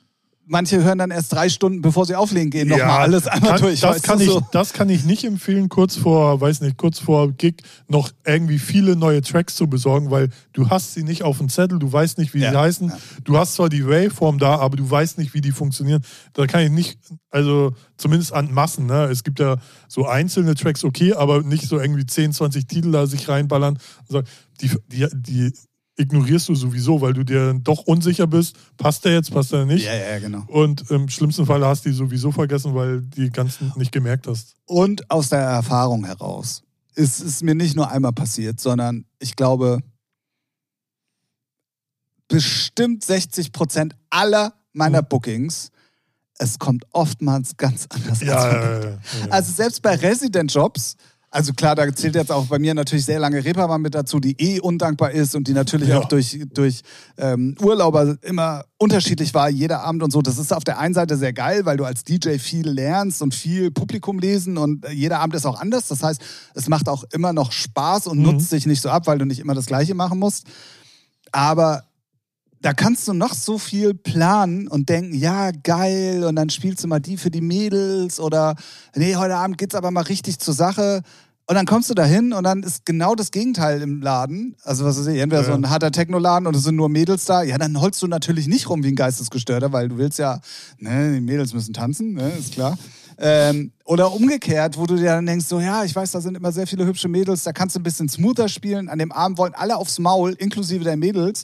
[0.48, 3.80] manche hören dann erst drei Stunden, bevor sie auflegen gehen, nochmal alles einmal kann, durch.
[3.80, 4.42] Das kann, ich, so.
[4.52, 7.56] das kann ich nicht empfehlen, kurz vor, weiß nicht, kurz vor Gig
[7.88, 11.80] noch irgendwie viele neue Tracks zu besorgen, weil du hast sie nicht auf dem Zettel,
[11.80, 12.90] du weißt nicht, wie Ja, sie heißen.
[12.90, 12.98] ja.
[13.24, 16.02] Du hast zwar die Waveform da, aber du weißt nicht, wie die funktionieren.
[16.34, 19.06] Da kann ich nicht, also zumindest an Massen, ne?
[19.06, 23.08] Es gibt ja so einzelne Tracks, okay, aber nicht so irgendwie 10, 20 Titel da
[23.08, 23.78] sich reinballern.
[24.08, 24.22] Also
[24.62, 25.54] die, die, die
[25.98, 29.86] ignorierst du sowieso, weil du dir doch unsicher bist, passt der jetzt, passt der nicht.
[29.86, 30.44] Ja, ja, genau.
[30.48, 34.56] Und im schlimmsten Fall hast du die sowieso vergessen, weil die ganzen nicht gemerkt hast.
[34.66, 36.64] Und aus der Erfahrung heraus
[36.96, 39.80] ist es mir nicht nur einmal passiert, sondern ich glaube,
[42.28, 45.08] bestimmt 60 Prozent aller meiner Mhm.
[45.10, 45.70] Bookings,
[46.38, 48.98] es kommt oftmals ganz anders Ja, als ja, ja.
[49.30, 50.96] Also selbst bei Resident-Jobs,
[51.36, 54.36] also klar, da zählt jetzt auch bei mir natürlich sehr lange Reeperbahn mit dazu, die
[54.40, 56.00] eh undankbar ist und die natürlich Ja.
[56.00, 56.82] auch durch, durch
[57.18, 60.22] ähm, Urlauber immer unterschiedlich war, jeder Abend und so.
[60.22, 63.36] Das ist auf der einen Seite sehr geil, weil du als DJ viel lernst und
[63.36, 65.90] viel Publikum lesen und äh, jeder Abend ist auch anders.
[65.90, 66.22] Das heißt,
[66.54, 68.24] es macht auch immer noch Spaß und Mhm.
[68.24, 70.46] nutzt dich nicht so ab, weil du nicht immer das Gleiche machen musst.
[71.34, 71.84] Aber
[72.62, 76.88] da kannst du noch so viel planen und denken, ja, geil, und dann spielst du
[76.88, 78.56] mal die für die Mädels oder
[78.96, 81.04] nee, heute Abend geht's aber mal richtig zur Sache.
[81.48, 84.56] Und dann kommst du dahin und dann ist genau das Gegenteil im Laden.
[84.64, 85.48] Also was ich, entweder Ja.
[85.48, 87.44] so ein harter Techno-Laden und es sind nur Mädels da.
[87.44, 90.40] Ja, dann holst du natürlich nicht rum wie ein Geistesgestörter, weil du willst ja,
[90.80, 92.78] ne, die Mädels müssen tanzen, ne, ist klar.
[93.20, 96.52] Ähm, oder umgekehrt, wo du dir dann denkst, so ja, ich weiß, da sind immer
[96.52, 98.90] sehr viele hübsche Mädels, da kannst du ein bisschen smoother spielen.
[98.90, 101.44] An dem Abend wollen alle aufs Maul, inklusive der Mädels.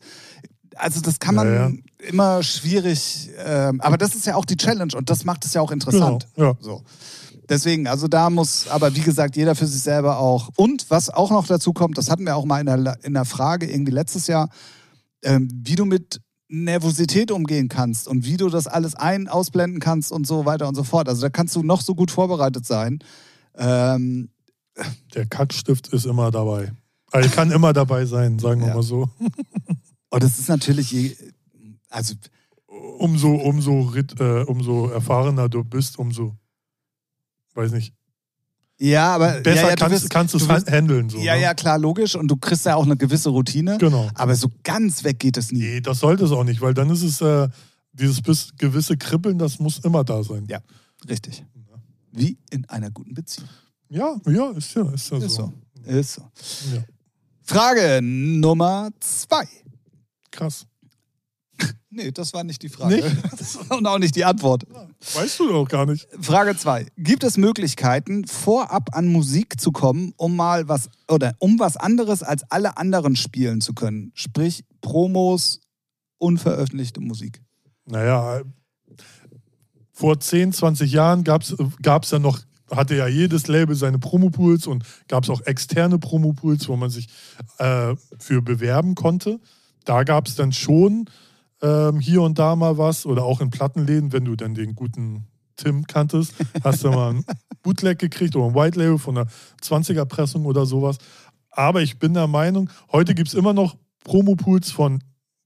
[0.75, 1.71] Also das kann man Ja, ja.
[2.09, 5.61] immer schwierig, ähm, aber das ist ja auch die Challenge und das macht es ja
[5.61, 6.27] auch interessant.
[6.35, 6.57] Genau, ja.
[6.59, 6.81] So.
[7.49, 10.49] Deswegen, also da muss, aber wie gesagt, jeder für sich selber auch.
[10.55, 13.25] Und was auch noch dazu kommt, das hatten wir auch mal in der, in der
[13.25, 14.49] Frage irgendwie letztes Jahr,
[15.23, 20.11] ähm, wie du mit Nervosität umgehen kannst und wie du das alles ein-, ausblenden kannst
[20.11, 21.07] und so weiter und so fort.
[21.09, 22.99] Also da kannst du noch so gut vorbereitet sein.
[23.55, 24.29] Ähm,
[25.13, 26.71] Der Kackstift ist immer dabei.
[27.11, 28.75] Also kann immer dabei sein, sagen wir Ja.
[28.75, 29.09] mal so.
[30.09, 31.17] und das ist natürlich,
[31.89, 32.15] also
[32.97, 36.35] Umso, umso, äh, umso erfahrener du bist, umso,
[37.55, 37.93] weiß nicht,
[38.81, 41.07] ja, aber besser ja, ja, kannst, kannst du es handeln.
[41.07, 41.41] So, ja, ne?
[41.41, 42.15] ja, klar, logisch.
[42.15, 43.77] Und du kriegst ja auch eine gewisse Routine.
[43.77, 44.09] Genau.
[44.15, 45.59] Aber so ganz weg geht es nie.
[45.59, 47.47] Nee, das sollte es auch nicht, weil dann ist es äh,
[47.93, 50.47] dieses bis, gewisse Kribbeln, das muss immer da sein.
[50.49, 50.61] Ja.
[51.07, 51.45] Richtig.
[52.11, 53.49] Wie in einer guten Beziehung.
[53.89, 55.53] Ja, ja, ist ja, ist ja Ist so.
[55.85, 55.91] so.
[55.91, 56.21] Ist so.
[56.73, 56.83] Ja,
[57.43, 59.47] Frage Nummer zwei.
[60.31, 60.65] krass.
[61.93, 62.95] Nee, das war nicht die Frage.
[62.95, 63.07] Nicht?
[63.69, 64.63] Und auch nicht die Antwort.
[65.13, 66.07] Weißt du doch gar nicht.
[66.21, 66.87] Frage zwei.
[66.95, 72.23] Gibt es Möglichkeiten, vorab an Musik zu kommen, um mal was oder um was anderes
[72.23, 74.13] als alle anderen spielen zu können?
[74.15, 75.59] Sprich, Promos,
[76.17, 77.41] unveröffentlichte Musik.
[77.85, 78.41] Naja,
[79.91, 82.39] vor 10, 20 Jahren gab es ja noch,
[82.71, 87.09] hatte ja jedes Label seine Promopools und gab es auch externe Promopools, wo man sich
[87.57, 89.41] äh, für bewerben konnte.
[89.83, 91.09] Da gab es dann schon
[91.61, 95.27] ähm, hier und da mal was oder auch in Plattenläden, wenn du dann den guten
[95.55, 96.33] Tim kanntest,
[96.63, 97.25] hast du mal ein
[97.63, 99.29] Bootleg gekriegt oder ein White Label von einer
[99.61, 100.97] 20er Pressung oder sowas.
[101.51, 105.03] Aber ich bin der Meinung, heute gibt es immer noch Promopools von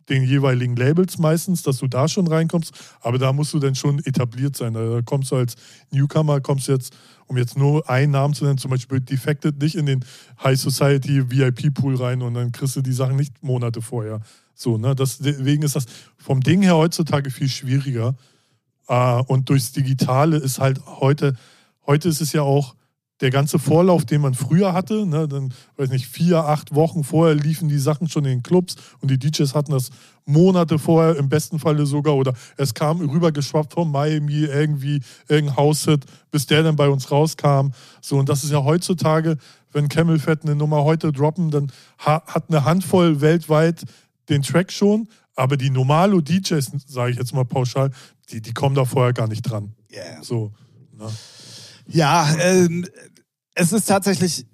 [0.10, 2.74] den jeweiligen Labels meistens, dass du da schon reinkommst.
[3.02, 4.74] Aber da musst du dann schon etabliert sein.
[4.74, 5.56] Da kommst du als
[5.92, 6.96] Newcomer, kommst jetzt,
[7.28, 10.06] um jetzt nur einen Namen zu nennen, zum Beispiel Defected, nicht in den
[10.44, 14.22] High Society VIP Pool rein und dann kriegst du die Sachen nicht Monate vorher.
[14.54, 14.96] So, ne?
[14.96, 15.86] Deswegen ist das
[16.18, 18.16] vom Ding her heutzutage viel schwieriger.
[18.88, 21.36] Äh, und durchs Digitale ist halt heute,
[21.86, 22.76] heute ist es ja auch
[23.22, 27.36] der ganze Vorlauf, den man früher hatte, ne, dann, weiß nicht, vier, acht Wochen vorher
[27.36, 29.90] liefen die Sachen schon in den Clubs und die DJs hatten das
[30.26, 36.06] Monate vorher, im besten Falle sogar, oder es kam rübergeschwappt von Miami, irgendwie irgendein House-Hit,
[36.32, 37.70] bis der dann bei uns rauskam.
[38.02, 39.38] So, und das ist ja heutzutage,
[39.72, 43.84] wenn Camel Fett eine Nummer heute droppen, dann ha hat eine Handvoll weltweit
[44.30, 47.92] den Track schon, aber die normalo DJs, sage ich jetzt mal pauschal,
[48.30, 49.74] die, die kommen da vorher gar nicht dran.
[49.92, 50.24] Yeah.
[50.24, 50.52] So,
[50.98, 51.08] ne?
[51.88, 52.86] Ja, ähm,
[53.54, 54.46] es ist tatsächlich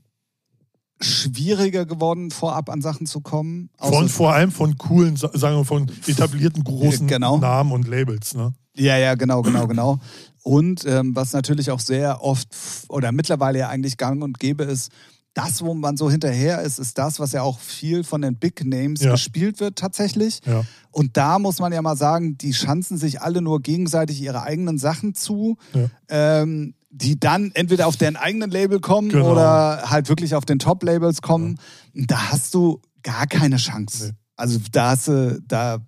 [0.99, 3.69] schwieriger geworden, vorab an Sachen zu kommen.
[3.79, 7.38] Von, vor allem von coolen, sa- sagen wir, von etablierten großen Genau.
[7.38, 8.36] Namen und Labels.
[8.36, 8.53] Ne?
[8.75, 9.99] Ja, ja, genau, genau, genau.
[10.43, 12.47] Und ähm, was natürlich auch sehr oft
[12.88, 14.91] oder mittlerweile ja eigentlich gang und gäbe ist,
[15.34, 18.63] das, wo man so hinterher ist, ist das, was ja auch viel von den Big
[18.65, 19.11] Names Ja.
[19.13, 20.41] gespielt wird tatsächlich.
[20.45, 20.63] Ja.
[20.91, 24.77] Und da muss man ja mal sagen, die schanzen sich alle nur gegenseitig ihre eigenen
[24.77, 25.89] Sachen zu, Ja.
[26.09, 29.31] ähm, die dann entweder auf deren eigenen Label kommen Genau.
[29.31, 31.57] oder halt wirklich auf den Top-Labels kommen.
[31.93, 34.07] Da hast du gar keine Chance.
[34.07, 34.13] Nee.
[34.35, 35.79] Also da hast du, da,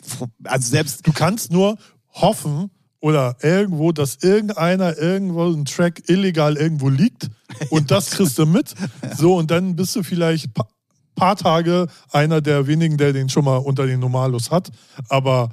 [0.43, 1.77] also selbst Du kannst nur
[2.13, 7.29] hoffen oder irgendwo, dass irgendeiner irgendwo ein Track illegal irgendwo liegt
[7.69, 8.73] und das kriegst du mit.
[9.17, 10.67] So, und dann bist du vielleicht pa
[11.15, 14.71] paar Tage einer der wenigen, der den schon mal unter den Normalos hat.
[15.09, 15.49] Aber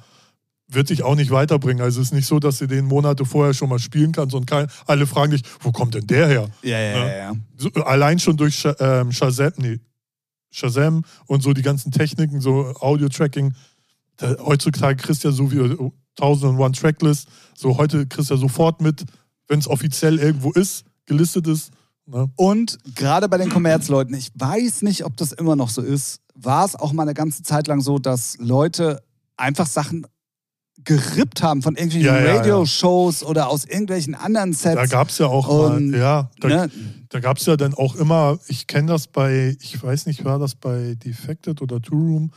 [0.73, 1.83] wird dich auch nicht weiterbringen.
[1.83, 4.47] Also es ist nicht so, dass du den Monate vorher schon mal spielen kannst und
[4.47, 6.51] kein, alle fragen dich, wo kommt denn der her?
[6.63, 7.07] ja, ja, Ja.
[7.07, 7.33] ja, ja.
[7.57, 9.81] So, allein schon durch Sha ähm, Shazam, nee,
[10.51, 13.55] Shazam und so die ganzen Techniken, so Audio-Tracking.
[14.21, 15.59] Heutzutage kriegst du ja so wie
[16.21, 17.29] 1001 Tracklist.
[17.57, 19.05] So heute kriegst du ja sofort mit,
[19.49, 21.71] wenn es offiziell irgendwo ist, gelistet ist.
[22.07, 22.29] Ne?
[22.37, 26.65] Und gerade bei den Kommerzleuten, ich weiß nicht, ob das immer noch so ist, war
[26.65, 29.03] es auch mal eine ganze Zeit lang so, dass Leute
[29.37, 30.07] einfach Sachen
[30.85, 32.37] gerippt haben von irgendwelchen Ja, ja, ja.
[32.37, 34.77] Radioshows oder aus irgendwelchen anderen Sets.
[34.77, 36.71] Da gab es ja auch Und, mal, ja, da, ne?
[37.09, 40.39] da gab es ja dann auch immer, ich kenne das bei, ich weiß nicht, war
[40.39, 42.33] das bei Defected oder Two Room,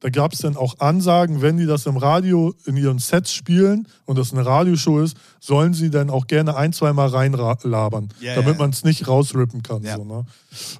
[0.00, 3.88] da gab es dann auch Ansagen, wenn die das im Radio in ihren Sets spielen
[4.04, 8.54] und das eine Radioshow ist, sollen sie dann auch gerne ein, zweimal reinlabern, Ja, damit
[8.54, 8.58] ja.
[8.58, 9.82] man es nicht rausrippen kann.
[9.82, 9.96] Ja.
[9.96, 10.26] So, ne?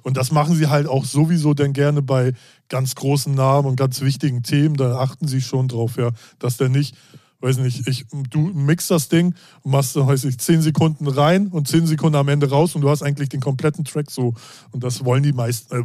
[0.03, 2.33] Und das machen sie halt auch sowieso dann gerne bei
[2.69, 6.69] ganz großen Namen und ganz wichtigen Themen, da achten sie schon drauf, ja, dass der
[6.69, 6.95] nicht,
[7.39, 11.67] weiß nicht, ich, du mixst das Ding und machst, weiß ich, zehn Sekunden rein und
[11.67, 14.33] zehn Sekunden am Ende raus und du hast eigentlich den kompletten Track so.
[14.71, 15.83] Und das wollen die meisten, äh,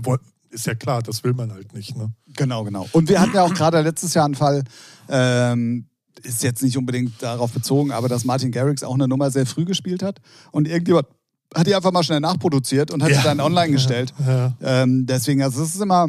[0.53, 1.97] ist ja klar, das will man halt nicht.
[1.97, 2.11] Ne?
[2.37, 2.89] Genau, genau.
[2.93, 4.63] Und wir hatten ja auch gerade letztes Jahr einen Fall,
[5.09, 5.87] ähm,
[6.23, 9.65] ist jetzt nicht unbedingt darauf bezogen, aber dass Martin Garrix auch eine Nummer sehr früh
[9.65, 10.21] gespielt hat
[10.53, 11.07] und irgendjemand
[11.55, 13.19] hat die einfach mal schnell nachproduziert und hat Ja.
[13.19, 14.15] sie dann online gestellt.
[14.27, 16.09] Ja, Ähm, deswegen, also es ist immer,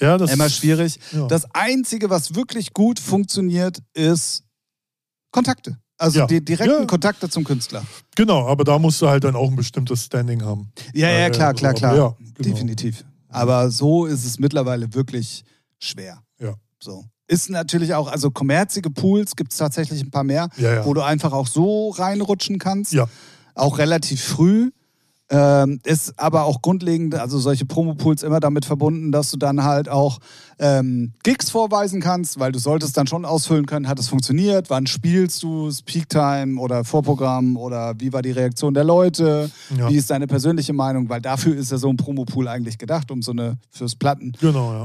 [0.00, 0.98] ja das immer schwierig.
[1.12, 1.26] Ja.
[1.28, 4.44] Das Einzige, was wirklich gut funktioniert, ist
[5.30, 5.78] Kontakte.
[5.98, 6.26] Also Ja.
[6.26, 6.84] die direkten Ja.
[6.86, 7.84] Kontakte zum Künstler.
[8.16, 10.72] Genau, aber da musst du halt dann auch ein bestimmtes Standing haben.
[10.94, 11.94] Ja, ja, Äh, klar, klar, aber klar.
[11.94, 12.16] genau.
[12.38, 13.04] Definitiv.
[13.32, 15.44] Aber so ist es mittlerweile wirklich
[15.78, 16.22] schwer.
[16.38, 16.54] Ja.
[16.80, 17.04] So.
[17.28, 20.84] Ist natürlich auch, also kommerzige Pools gibt es tatsächlich ein paar mehr, Ja, ja.
[20.84, 22.92] wo du einfach auch so reinrutschen kannst.
[22.92, 23.08] Ja.
[23.54, 24.70] Auch relativ früh.
[25.34, 29.88] Ähm, ist aber auch grundlegend, also solche Promo-Pools immer damit verbunden, dass du dann halt
[29.88, 30.18] auch
[30.58, 34.86] ähm, Gigs vorweisen kannst, weil du solltest dann schon ausfüllen können, hat es funktioniert, wann
[34.86, 39.88] spielst du es, Peak-Time oder Vorprogramm oder wie war die Reaktion der Leute, Ja.
[39.88, 43.22] wie ist deine persönliche Meinung, weil dafür ist ja so ein Promo-Pool eigentlich gedacht, um
[43.22, 44.84] so eine, fürs Plattenlabel Genau,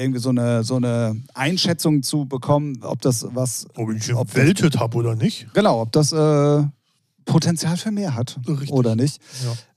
[0.00, 4.78] irgendwie so eine, so eine Einschätzung zu bekommen, ob das was, Ob ich Ob- gewältet
[4.78, 5.48] habe oder nicht.
[5.54, 6.62] genau, ob das äh,
[7.28, 8.70] Potenzial für mehr hat Richtig.
[8.72, 9.20] oder nicht.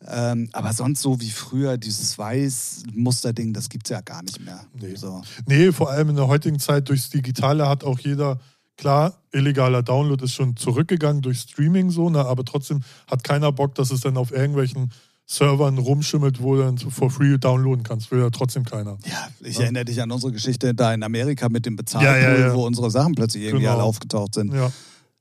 [0.07, 0.31] Ja.
[0.31, 4.61] Ähm, aber sonst so wie früher, dieses Weiß-Musterding, das gibt es ja gar nicht mehr.
[4.73, 4.95] Nee.
[4.95, 5.21] So.
[5.45, 8.39] Nee, vor allem in der heutigen Zeit durchs Digitale hat auch jeder,
[8.77, 13.75] klar, illegaler Download ist schon zurückgegangen durch Streaming so, ne, aber trotzdem hat keiner Bock,
[13.75, 14.91] dass es dann auf irgendwelchen
[15.25, 18.11] Servern rumschimmelt, wo du dann for free downloaden kannst.
[18.11, 18.97] Will ja trotzdem keiner.
[19.05, 19.63] Ja, ich Ja.
[19.63, 22.91] erinnere dich an unsere Geschichte da in Amerika mit dem Bezahlpool, Ja, ja, wo unsere
[22.91, 23.75] Sachen plötzlich irgendwie Genau.
[23.75, 24.53] alle aufgetaucht sind.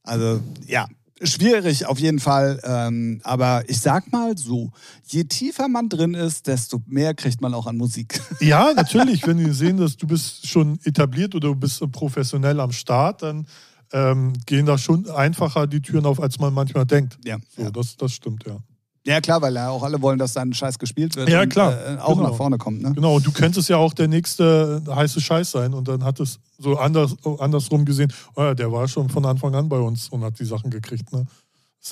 [0.03, 0.87] Also ja,
[1.23, 2.61] schwierig auf jeden Fall.
[2.65, 4.71] Ähm, aber ich sag mal so,
[5.07, 8.21] je tiefer man drin ist, desto mehr kriegt man auch an Musik.
[8.41, 12.73] ja, natürlich, wenn die sehen, dass du bist schon etabliert oder du bist professionell am
[12.73, 13.47] Start, dann
[13.93, 17.19] ähm, gehen da schon einfacher die Türen auf, als man manchmal denkt.
[17.25, 17.39] ja.
[17.57, 17.71] So, ja.
[17.71, 18.59] das, das stimmt, ja.
[19.07, 21.73] Ja, klar, weil ja auch alle wollen, dass dann Scheiß gespielt wird Ja, und klar.
[21.73, 22.29] äh, auch Genau.
[22.31, 22.83] nach vorne kommt.
[22.83, 22.93] Ne?
[22.93, 26.39] Genau, und du könntest ja auch der nächste heiße Scheiß sein und dann hat es
[26.59, 30.23] so anders, andersrum gesehen, oh ja, der war schon von Anfang an bei uns und
[30.23, 31.13] hat die Sachen gekriegt.
[31.13, 31.25] Ne?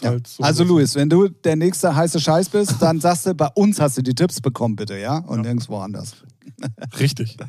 [0.02, 0.10] Ja.
[0.10, 3.48] halt so also Luis, wenn du der nächste heiße Scheiß bist, dann sagst du, bei
[3.54, 5.16] uns hast du die Tipps bekommen, bitte, ja?
[5.18, 5.42] Und Ja.
[5.44, 6.12] nirgendwo anders.
[7.00, 7.36] Richtig.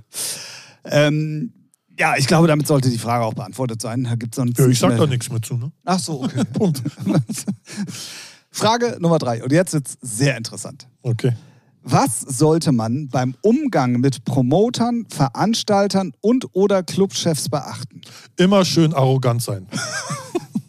[0.86, 1.51] Ähm,
[1.99, 4.05] ja, ich glaube, damit sollte die Frage auch beantwortet sein.
[4.05, 5.70] Da gibt's sonst Ja, ich sag da nichts mehr zu, ne?
[5.84, 6.43] Ach so, okay.
[6.53, 6.82] Punkt.
[8.52, 9.43] Frage Nummer drei.
[9.43, 10.88] Und jetzt wird's sehr interessant.
[11.02, 11.34] Okay.
[11.82, 18.02] Was sollte man beim Umgang mit Promotern, Veranstaltern und oder Clubchefs beachten?
[18.36, 19.68] Immer schön arrogant sein.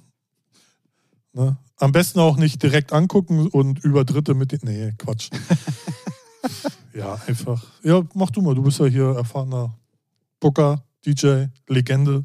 [1.33, 1.57] ne?
[1.77, 4.61] Am besten auch nicht direkt angucken und über Dritte mit den.
[4.63, 5.31] Nee, Quatsch.
[6.95, 7.65] ja, einfach.
[7.83, 8.55] Ja, mach du mal.
[8.55, 9.75] Du bist ja hier erfahrener
[10.41, 12.25] Booker, DJ, Legende,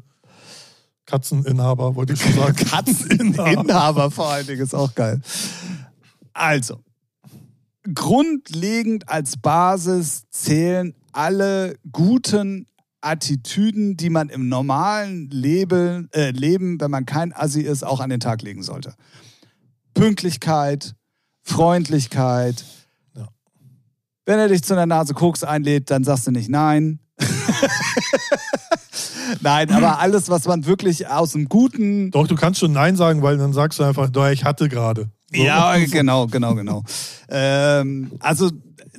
[1.06, 2.56] Katzeninhaber, wollte ich schon sagen.
[2.70, 3.60] Katzeninhaber.
[3.60, 5.20] Inhaber vor allen Dingen ist auch geil.
[6.32, 6.80] Also,
[7.94, 12.66] grundlegend als Basis zählen alle guten
[13.00, 18.10] Attitüden, die man im normalen Leben, äh, Leben, wenn man kein Assi ist, auch an
[18.10, 18.94] den Tag legen sollte.
[19.94, 20.94] Pünktlichkeit,
[21.42, 22.64] Freundlichkeit.
[23.14, 23.28] Ja.
[24.24, 26.98] Wenn er dich zu einer Nase Koks einlädt, dann sagst du nicht nein.
[29.40, 33.22] nein, aber alles, was man wirklich aus dem Guten Doch, du kannst schon Nein sagen,
[33.22, 35.10] weil dann sagst du einfach, doch, ich hatte gerade.
[35.34, 35.42] So.
[35.42, 36.82] Ja, genau, genau, genau.
[37.28, 38.50] ähm, also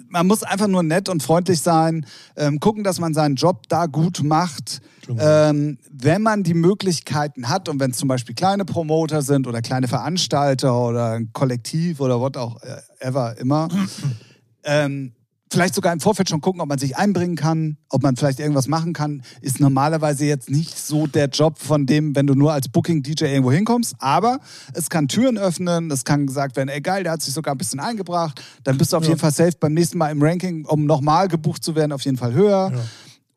[0.10, 2.06] man muss einfach nur nett und freundlich sein,
[2.36, 4.82] ähm, gucken, dass man seinen Job da gut macht.
[5.06, 5.24] Genau.
[5.24, 9.62] Ähm, wenn man die Möglichkeiten hat und wenn es zum Beispiel kleine Promoter sind oder
[9.62, 13.70] kleine Veranstalter oder ein Kollektiv oder was auch äh, ever immer,
[14.64, 15.14] ähm,
[15.52, 18.68] vielleicht sogar im Vorfeld schon gucken, ob man sich einbringen kann, ob man vielleicht irgendwas
[18.68, 22.68] machen kann, ist normalerweise jetzt nicht so der Job von dem, wenn du nur als
[22.70, 23.96] Booking-DJ irgendwo hinkommst.
[24.00, 24.40] Aber
[24.74, 27.58] es kann Türen öffnen, es kann gesagt werden, ey geil, der hat sich sogar ein
[27.58, 28.42] bisschen eingebracht.
[28.64, 29.10] Dann bist du auf Ja.
[29.10, 32.18] jeden Fall safe beim nächsten Mal im Ranking, um nochmal gebucht zu werden, auf jeden
[32.18, 32.72] Fall höher.
[32.74, 32.82] Ja.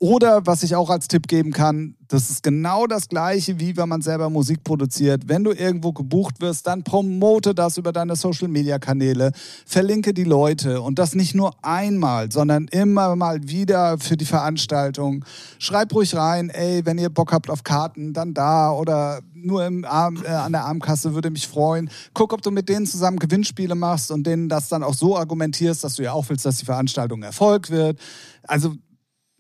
[0.03, 3.91] Oder was ich auch als Tipp geben kann, das ist genau das gleiche, wie wenn
[3.91, 5.29] man selber Musik produziert.
[5.29, 9.33] Wenn du irgendwo gebucht wirst, dann promote das über deine Social-Media-Kanäle,
[9.67, 15.23] verlinke die Leute und das nicht nur einmal, sondern immer mal wieder für die Veranstaltung.
[15.59, 19.85] Schreib ruhig rein, ey, wenn ihr Bock habt auf Karten, dann da oder nur im
[19.85, 21.91] Arm, äh, an der Armkasse würde mich freuen.
[22.15, 25.85] Guck, ob du mit denen zusammen Gewinnspiele machst und denen das dann auch so argumentierst,
[25.85, 27.99] dass du ja auch willst, dass die Veranstaltung Erfolg wird.
[28.45, 28.77] Also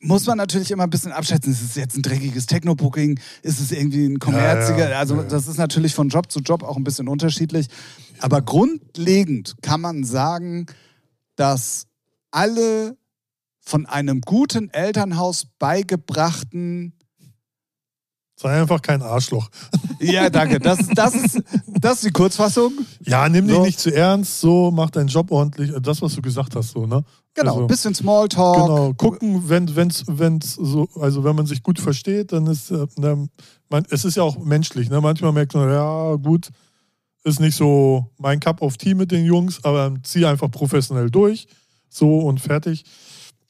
[0.00, 1.52] muss man natürlich immer ein bisschen abschätzen.
[1.52, 3.20] Ist es jetzt ein dreckiges Techno-Booking?
[3.42, 4.78] Ist es irgendwie ein kommerziger?
[4.84, 7.66] Ja, ja, also ja, das ist natürlich von Job zu Job auch ein bisschen unterschiedlich.
[8.20, 10.66] Aber grundlegend kann man sagen,
[11.36, 11.86] dass
[12.30, 12.96] alle
[13.60, 16.94] von einem guten Elternhaus beigebrachten
[18.36, 19.50] Sei einfach kein Arschloch.
[20.00, 20.60] ja, danke.
[20.60, 21.42] Das, ist- das, ist,
[21.78, 22.72] das ist die Kurzfassung.
[23.04, 23.62] Ja, nimm dich So.
[23.62, 25.72] nicht zu ernst, so, mach deinen Job ordentlich.
[25.82, 27.04] Das, was du gesagt hast, so, ne?
[27.34, 28.56] Genau, Also, bisschen Smalltalk.
[28.66, 32.86] Genau, gucken, wenn wenn's, wenn's so, also wenn man sich gut versteht, dann ist, äh,
[32.98, 35.00] man, es ist ja auch menschlich, ne?
[35.00, 36.48] Manchmal merkt man, ja, gut,
[37.22, 41.46] ist nicht so mein Cup of Tea mit den Jungs, aber zieh einfach professionell durch,
[41.88, 42.84] so und fertig.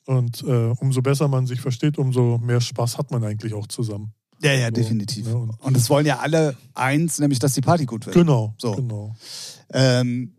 [0.06, 4.12] Und äh, umso besser man sich versteht, umso mehr Spaß hat man eigentlich auch zusammen.
[4.42, 5.26] Ja, ja, So, definitiv.
[5.26, 8.14] ne, und- Und es wollen ja alle eins, nämlich, dass die Party gut wird.
[8.16, 8.72] Genau, So.
[8.72, 9.14] genau.
[9.72, 10.32] Ähm,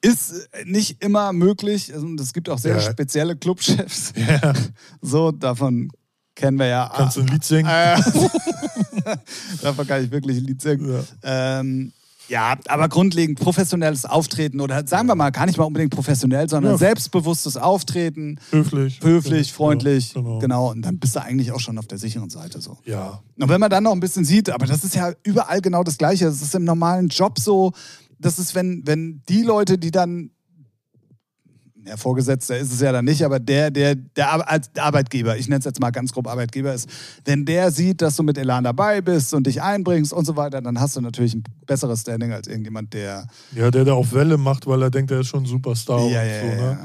[0.00, 1.92] ist nicht immer möglich.
[1.92, 2.80] Also, Es gibt auch sehr Ja.
[2.80, 4.12] spezielle Clubchefs.
[4.16, 4.52] Ja,
[5.02, 5.90] So, davon
[6.34, 6.92] kennen wir ja.
[6.94, 7.68] kannst du ein Lied singen?
[7.68, 8.00] Äh,
[9.62, 10.90] davon kann ich wirklich ein Lied singen.
[11.22, 11.58] Ja.
[11.60, 11.92] Ähm,
[12.28, 16.72] ja, aber grundlegend professionelles Auftreten oder sagen wir mal gar nicht mal unbedingt professionell, sondern
[16.72, 16.78] Ja.
[16.78, 19.00] selbstbewusstes Auftreten, Höflich.
[19.02, 20.38] höflich, Ja, freundlich, genau.
[20.38, 20.70] genau.
[20.70, 22.76] Und dann bist du eigentlich auch schon auf der sicheren Seite so.
[22.84, 25.82] Ja, Und wenn man dann noch ein bisschen sieht, aber das ist ja überall genau
[25.84, 26.26] das Gleiche.
[26.26, 27.72] Das ist im normalen Job so.
[28.18, 30.30] Das ist, wenn, wenn die Leute, die dann,
[31.74, 34.30] der Vorgesetzter ist es ja dann nicht, aber der, der, der
[34.78, 36.88] Arbeitgeber, ich nenne es jetzt mal ganz grob Arbeitgeber ist,
[37.24, 40.60] wenn der sieht, dass du mit Elan dabei bist und dich einbringst und so weiter,
[40.60, 43.26] dann hast du natürlich ein besseres Standing als irgendjemand, der.
[43.54, 46.20] Ja, der da auf Welle macht, weil er denkt, er ist schon ein Superstar ja,
[46.20, 46.56] und ja, so, ja.
[46.56, 46.78] ne?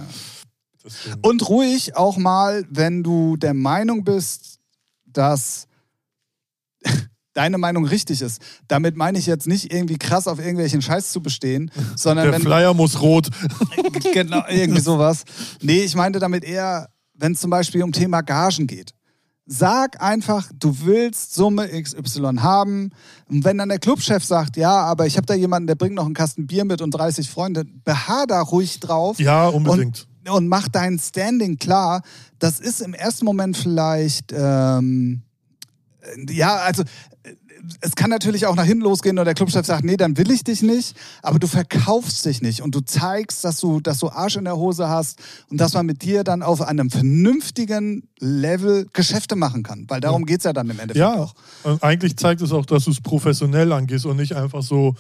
[0.86, 1.20] Deswegen.
[1.22, 4.60] Und ruhig auch mal, wenn du der Meinung bist,
[5.06, 5.68] dass
[7.34, 8.42] deine Meinung richtig ist.
[8.68, 12.42] Damit meine ich jetzt nicht irgendwie krass auf irgendwelchen Scheiß zu bestehen, sondern Der wenn
[12.42, 13.30] Flyer muss rot.
[14.14, 15.24] genau irgendwie sowas.
[15.62, 18.92] Nee, ich meinte damit eher, wenn es zum Beispiel um Thema Gagen geht.
[19.46, 22.92] Sag einfach, du willst Summe XY haben.
[23.30, 26.06] Und wenn dann der Clubchef sagt, ja, aber ich habe da jemanden, der bringt noch
[26.06, 30.08] einen Kasten Bier mit und 30 Freunde, beharr da ruhig drauf Ja, unbedingt.
[30.26, 32.04] und, und mach dein Standing klar.
[32.40, 35.33] Das ist im ersten Moment vielleicht, ähm, äh,
[36.30, 36.84] ja, also
[37.24, 37.36] äh,
[37.80, 40.44] es kann natürlich auch nach hinten losgehen und der Clubchef sagt, nee, dann will ich
[40.44, 44.36] dich nicht, aber du verkaufst dich nicht und du zeigst, dass du, dass du Arsch
[44.36, 45.20] in der Hose hast
[45.50, 50.26] und dass man mit dir dann auf einem vernünftigen Level Geschäfte machen kann, weil darum
[50.26, 51.34] geht's ja dann im Endeffekt ja, auch.
[51.64, 54.96] und eigentlich zeigt es auch, dass du es professionell angehst und nicht einfach so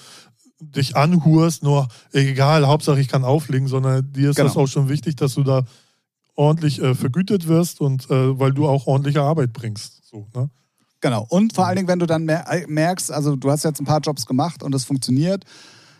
[0.62, 4.64] dich anhurst, nur egal, Hauptsache ich kann auflegen, sondern dir ist das Genau.
[4.64, 5.66] auch schon wichtig, dass du da
[6.36, 10.02] ordentlich äh, vergütet wirst und äh, weil du auch ordentliche Arbeit bringst.
[10.06, 10.50] So, ne?
[11.04, 11.26] Genau.
[11.28, 14.00] Und vor allen Dingen, wenn du dann mer merkst, also du hast jetzt ein paar
[14.00, 15.44] Jobs gemacht und es funktioniert,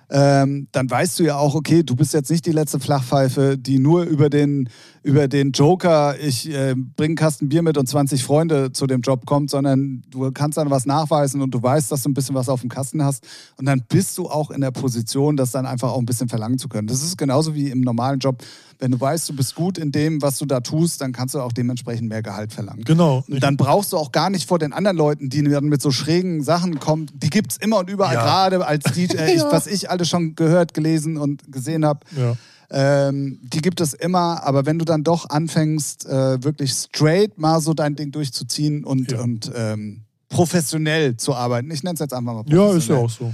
[0.10, 3.80] ähm, dann weißt du ja auch, okay, du bist jetzt nicht die letzte Flachpfeife, die
[3.80, 4.70] nur über den,
[5.02, 9.02] über den Joker, ich äh, bringe einen Kasten Bier mit und 20 Freunde zu dem
[9.02, 12.36] Job kommt, sondern du kannst dann was nachweisen und du weißt, dass du ein bisschen
[12.36, 13.28] was auf dem Kasten hast.
[13.58, 16.60] Und dann bist du auch in der Position, das dann einfach auch ein bisschen verlangen
[16.60, 16.88] zu können.
[16.88, 18.42] Das ist genauso wie im normalen Job.
[18.80, 21.40] Wenn du weißt, du bist gut in dem, was du da tust, dann kannst du
[21.42, 22.84] auch dementsprechend mehr Gehalt verlangen.
[22.84, 23.24] Genau.
[23.30, 25.92] Und dann brauchst du auch gar nicht vor den anderen Leuten, die dann mit so
[25.92, 27.08] schrägen Sachen kommen.
[27.14, 28.24] Die gibt es immer und überall, Ja.
[28.24, 29.04] gerade als DJ,
[29.36, 29.52] ich, Ja.
[29.52, 32.02] was ich alles schon gehört, gelesen und gesehen habe.
[32.18, 32.36] ja.
[32.76, 37.62] Ähm, die gibt es immer, aber wenn du dann doch anfängst, äh, wirklich straight mal
[37.62, 39.22] so dein Ding durchzuziehen und, Ja.
[39.22, 42.96] und ähm, professionell zu arbeiten, ich nenne es jetzt einfach mal ja, professionell, ist ja
[42.98, 43.34] auch so.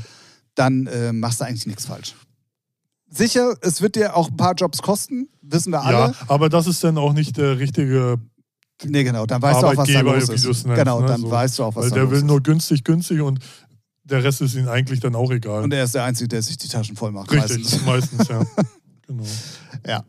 [0.56, 2.16] dann äh, machst du eigentlich nichts falsch.
[3.12, 5.98] Sicher, es wird dir auch ein paar Jobs kosten, wissen wir alle.
[5.98, 8.20] Ja, aber das ist dann auch nicht der richtige,
[8.86, 10.46] Nee, genau, dann weißt du auch, was da los ist.
[10.46, 11.32] nennst, genau, ne, dann so.
[11.32, 12.26] weißt du auch, was weil da der los will ist.
[12.26, 13.40] nur günstig, günstig und
[14.04, 15.64] der Rest ist ihm eigentlich dann auch egal.
[15.64, 17.32] Und er ist der Einzige, der sich die Taschen voll macht.
[17.32, 17.86] Richtig, Meistens.
[17.86, 18.42] meistens, ja.
[19.08, 19.24] Genau.
[19.88, 20.04] Ja.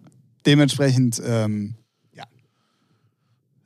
[0.44, 1.74] Dementsprechend, ähm,
[2.12, 2.24] ja.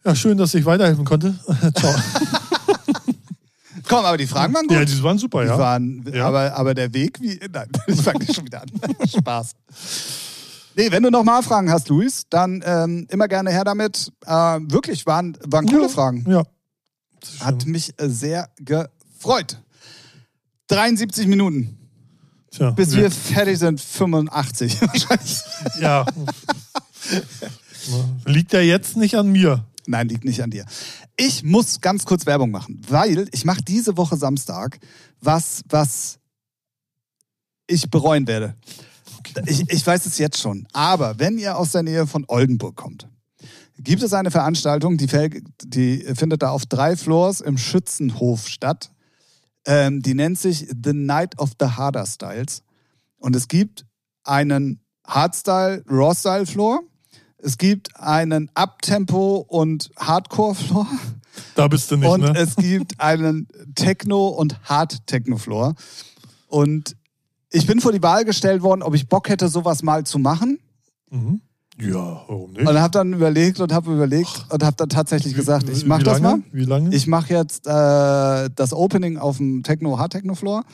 [0.04, 1.34] Ja, schön, dass ich weiterhelfen konnte.
[1.74, 1.94] Ciao.
[3.88, 4.76] Komm, aber die Fragen waren gut.
[4.76, 5.58] Ja, die waren super, die ja.
[5.58, 6.26] waren, Ja.
[6.26, 7.38] aber, aber der Weg, wie.
[7.52, 8.68] Nein, ich fange schon wieder an.
[9.08, 9.52] Spaß.
[10.76, 14.10] Nee, wenn du noch mal Fragen hast, Luis, dann ähm, immer gerne her damit.
[14.26, 15.88] Äh, wirklich, waren, waren coole Ja.
[15.88, 16.24] Fragen.
[16.28, 16.42] Ja.
[17.40, 19.58] Hat mich äh, sehr gefreut.
[20.68, 21.78] 73 Minuten,
[22.50, 25.38] Tja, bis wir fertig sind, 85 wahrscheinlich.
[25.80, 26.06] Ja.
[28.24, 29.64] Liegt ja jetzt nicht an mir.
[29.86, 30.64] Nein, liegt nicht an dir.
[31.16, 34.78] Ich muss ganz kurz Werbung machen, weil ich mache diese Woche Samstag
[35.20, 36.18] was, was
[37.66, 38.56] ich bereuen werde.
[39.46, 40.66] Ich, ich weiß es jetzt schon.
[40.72, 43.08] Aber wenn ihr aus der Nähe von Oldenburg kommt,
[43.78, 45.08] gibt es eine Veranstaltung, die,
[45.64, 48.90] die findet da auf drei Floors im Schützenhof statt.
[49.66, 52.62] Ähm, die nennt sich The Night of the Harder Styles.
[53.16, 53.86] Und es gibt
[54.22, 56.82] einen Hardstyle, Raw-Style Floor.
[57.44, 60.86] Es gibt einen Uptempo und Hardcore Floor.
[61.54, 62.32] Da bist du nicht, Und ne?
[62.36, 65.74] es gibt einen Techno- und Hard-Techno-Floor.
[66.48, 66.96] Und
[67.50, 70.58] ich bin vor die Wahl gestellt worden, ob ich Bock hätte, sowas mal zu machen.
[71.10, 71.42] Mhm.
[71.80, 72.66] Ja, warum nicht?
[72.66, 76.04] Und habe dann überlegt und habe überlegt und habe dann tatsächlich gesagt, ich Wie mache
[76.04, 76.38] das mal.
[76.52, 76.94] Wie lange?
[76.94, 80.64] Ich mache jetzt äh, das Opening auf dem Techno Hard Techno Floor.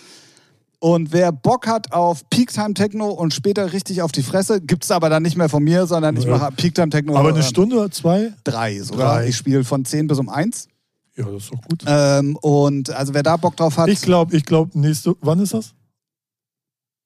[0.82, 4.84] Und wer Bock hat auf Peak Time Techno und später richtig auf die Fresse, gibt
[4.84, 7.40] es aber dann nicht mehr von mir, sondern ich mache Peak Time Techno Aber eine
[7.40, 8.32] äh, Stunde oder zwei?
[8.44, 9.16] drei sogar.
[9.18, 9.28] Drei.
[9.28, 10.68] Ich spiele von 10 bis um 1.
[11.16, 11.84] Ja, das ist doch gut.
[11.86, 15.14] Ähm, und also wer da Bock drauf hat, Ich glaube, ich glaube, nächste.
[15.20, 15.74] Wann ist das?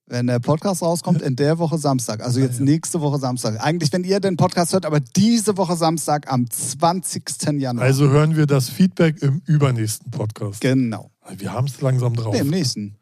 [0.07, 2.23] wenn der Podcast rauskommt, in der Woche Samstag.
[2.23, 3.59] Also jetzt Ah, nächste Woche Samstag.
[3.65, 7.59] Eigentlich, wenn ihr den Podcast hört, aber diese Woche Samstag am 20.
[7.59, 7.85] Januar.
[7.87, 10.61] Also hören wir das Feedback im übernächsten Podcast.
[10.61, 11.11] genau.
[11.39, 12.35] Wir haben es langsam drauf.
[12.35, 12.97] Nee, im nächsten.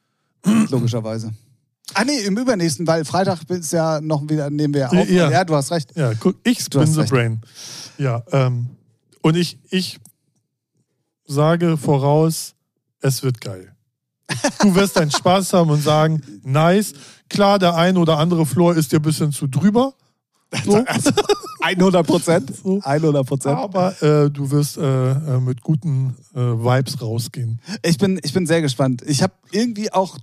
[0.70, 1.32] Logischerweise.
[1.94, 5.08] Ah nee, im übernächsten, weil Freitag ist ja noch wieder, nehmen wir auf.
[5.10, 5.30] Ja.
[5.30, 5.94] ja du hast recht.
[5.94, 7.12] Ja, guck, ich Du bin the recht.
[7.12, 7.40] brain.
[7.98, 8.68] Ja, ähm,
[9.20, 9.98] und ich, ich
[11.26, 12.54] sage voraus,
[13.00, 13.74] es wird geil.
[14.60, 16.94] Du wirst deinen Spaß haben und sagen, nice.
[17.28, 19.94] Klar, der ein oder andere Floor ist dir ein bisschen zu drüber.
[20.64, 20.84] So.
[21.60, 22.52] 100 Prozent.
[22.56, 22.80] So.
[22.82, 23.56] 100 Prozent.
[23.56, 27.60] Aber äh, du wirst äh, äh, mit guten äh, Vibes rausgehen.
[27.82, 29.02] Ich bin, ich bin sehr gespannt.
[29.06, 30.18] Ich habe irgendwie auch,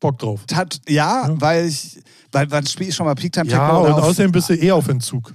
[0.00, 0.40] Bock drauf.
[0.46, 1.40] tat, ja, Ja.
[1.40, 2.00] weil ich,
[2.32, 4.72] weil wann spiele ich schon mal Peak Time Ja, und auf- außerdem bist du eh
[4.72, 5.32] auf Entzug.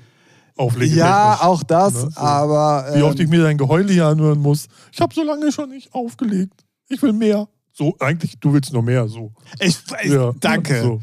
[0.57, 0.97] Auflegen.
[0.97, 2.19] Ja, auch das, Ne, so.
[2.21, 2.89] aber.
[2.93, 4.67] Wie oft ähm, ich mir dein Geheule hier anhören muss.
[4.93, 6.63] Ich habe so lange schon nicht aufgelegt.
[6.87, 7.47] Ich will mehr.
[7.73, 9.05] So, eigentlich, du willst noch mehr.
[9.09, 9.33] So.
[9.59, 10.81] ich, ich, Ja, danke.
[10.81, 11.01] So.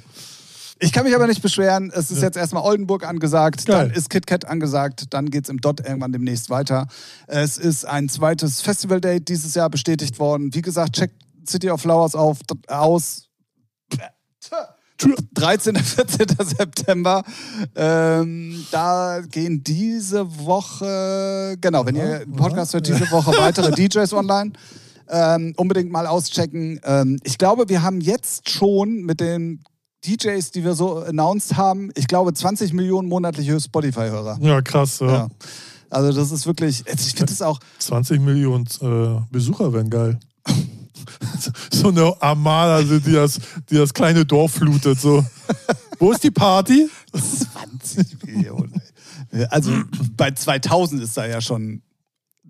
[0.84, 1.92] Ich kann mich aber nicht beschweren.
[1.94, 2.24] Es ist Ja.
[2.24, 3.86] jetzt erstmal Oldenburg angesagt, Geil.
[3.88, 6.88] dann ist KitKat angesagt, dann geht es im Dot irgendwann demnächst weiter.
[7.28, 10.52] Es ist ein zweites Festival-Date dieses Jahr bestätigt worden.
[10.54, 11.14] Wie gesagt, checkt
[11.48, 13.28] City of Flowers auf, aus.
[15.34, 15.76] 13.
[15.76, 16.26] 14.
[16.44, 17.22] September.
[17.76, 24.12] Ähm, da gehen diese Woche, genau, wenn ihr den Podcast hört, diese Woche weitere DJs
[24.14, 24.52] online.
[25.08, 26.80] Ähm, unbedingt mal auschecken.
[26.84, 29.62] Ähm, ich glaube, wir haben jetzt schon mit den
[30.04, 34.38] DJs, die wir so announced haben, ich glaube 20 Millionen monatliche Spotify-Hörer.
[34.40, 35.00] Ja, krass.
[35.00, 35.12] Ja.
[35.12, 35.28] Ja.
[35.90, 40.18] Also das ist wirklich, ich finde das auch, 20 Millionen äh, Besucher wären geil.
[41.70, 43.38] so eine Armada, also die, das,
[43.70, 45.00] die das kleine Dorf flutet.
[45.00, 45.24] So.
[45.98, 46.88] Wo ist die Party?
[47.12, 48.80] 20 Millionen.
[49.50, 49.72] Also
[50.16, 51.82] bei 2000 ist da ja schon,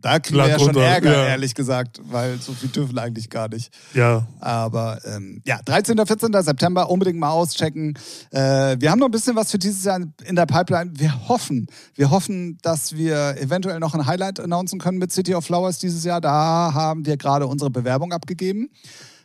[0.03, 1.27] da kriegen wir ja schon Ärger, ja.
[1.29, 3.73] ehrlich gesagt, weil so viel dürfen eigentlich gar nicht.
[3.95, 5.97] Ja, Aber ähm, ja, 13.
[6.05, 6.33] 14.
[6.43, 7.97] September unbedingt mal auschecken.
[8.31, 10.91] Äh, wir haben noch ein bisschen was für dieses Jahr in der Pipeline.
[10.95, 15.45] Wir hoffen, wir hoffen, dass wir eventuell noch ein Highlight announcen können mit City of
[15.45, 16.21] Flowers dieses Jahr.
[16.21, 18.71] Da haben wir gerade unsere Bewerbung abgegeben.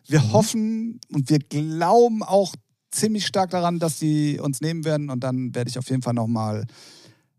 [0.08, 2.54] Wir hoffen und wir glauben auch
[2.92, 5.10] ziemlich stark daran, dass die uns nehmen werden.
[5.10, 6.66] Und dann werde ich auf jeden Fall nochmal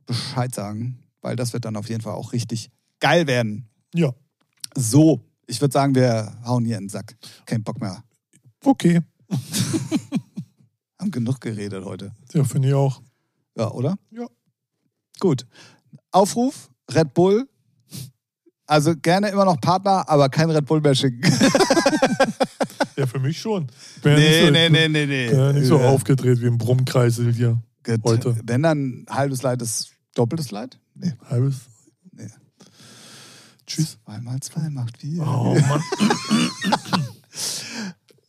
[0.06, 3.68] Bescheid sagen, weil das wird dann auf jeden Fall auch richtig geil werden.
[3.94, 4.12] ja.
[4.76, 7.16] So, ich würde sagen, wir hauen hier in den Sack.
[7.46, 8.04] Kein Bock mehr.
[8.62, 9.00] Okay.
[11.00, 12.12] Haben genug geredet heute.
[12.32, 13.00] Ja, finde ich auch.
[13.56, 13.96] Ja, oder?
[14.10, 14.26] Ja.
[15.18, 15.46] Gut.
[16.12, 17.48] Aufruf, Red Bull.
[18.66, 21.20] Also gerne immer noch Partner, aber kein Red Bull mehr schicken.
[22.96, 23.68] Ja, für mich schon.
[24.02, 25.06] Bin ja so, nee, nee.
[25.06, 25.06] bin
[25.38, 27.62] ja nicht so Äh, aufgedreht wie ein Brummkreisel hier.
[27.84, 28.00] gut.
[28.04, 28.36] heute.
[28.42, 30.80] Wenn dann halbes Leid ist doppeltes Leid?
[30.96, 31.12] Nee.
[31.30, 31.60] Halbes.
[33.68, 33.98] Tschüss.
[34.04, 35.22] Zwei mal zwei macht vier.
[35.22, 35.82] Oh Mann.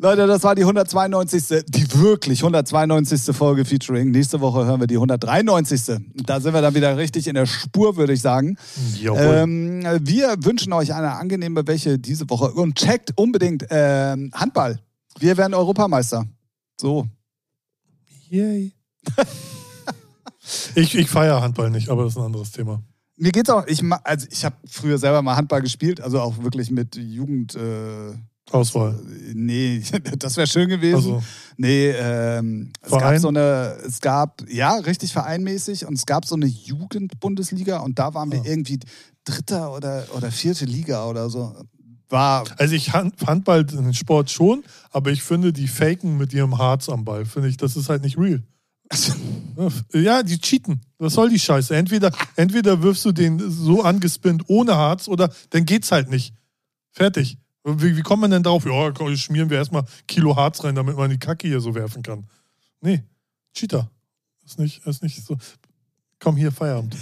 [0.01, 1.65] Leute, das war die 192.
[1.67, 3.35] Die wirklich 192.
[3.35, 4.11] Folge Featuring.
[4.11, 5.97] Nächste Woche hören wir die 193.
[6.25, 8.57] Da sind wir dann wieder richtig in der Spur, würde ich sagen.
[9.01, 14.79] Ähm, wir wünschen euch eine angenehme Woche diese Woche und checkt unbedingt ähm, Handball.
[15.19, 16.25] Wir werden Europameister.
[16.79, 17.07] So.
[18.29, 18.73] Yay.
[20.75, 22.81] ich ich feiere Handball nicht, aber das ist ein anderes Thema.
[23.19, 26.71] Mir geht's auch, ich, also ich habe früher selber mal Handball gespielt, also auch wirklich
[26.71, 28.13] mit Jugend, äh,
[28.51, 28.97] Auswahl.
[29.33, 29.83] Nee,
[30.17, 30.95] das wäre schön gewesen.
[30.95, 31.23] Also,
[31.57, 33.19] Nee, ähm, es gab Verein?
[33.19, 38.13] so eine, es gab, ja, richtig vereinmäßig und es gab so eine Jugendbundesliga und da
[38.13, 38.45] waren wir Ah.
[38.45, 38.79] irgendwie
[39.25, 41.53] Dritter oder, oder vierte Liga oder so.
[42.07, 46.57] War, also ich han- Handball den Sport schon, aber ich finde, die faken mit ihrem
[46.57, 48.41] Harz am Ball, finde ich, das ist halt nicht real.
[49.93, 50.81] Ja, die cheaten.
[50.97, 51.75] Was soll die Scheiße?
[51.75, 56.33] Entweder, entweder wirfst du den so angespinnt ohne Harz oder dann geht's halt nicht.
[56.91, 57.37] Fertig.
[57.63, 58.65] Wie, wie kommt man denn drauf?
[58.65, 62.27] Ja, schmieren wir erstmal Kilo Harz rein, damit man die Kacke hier so werfen kann.
[62.81, 63.03] Nee,
[63.53, 63.91] Cheater.
[64.45, 65.37] Ist nicht, ist nicht so.
[66.19, 66.95] Komm hier, Feierabend.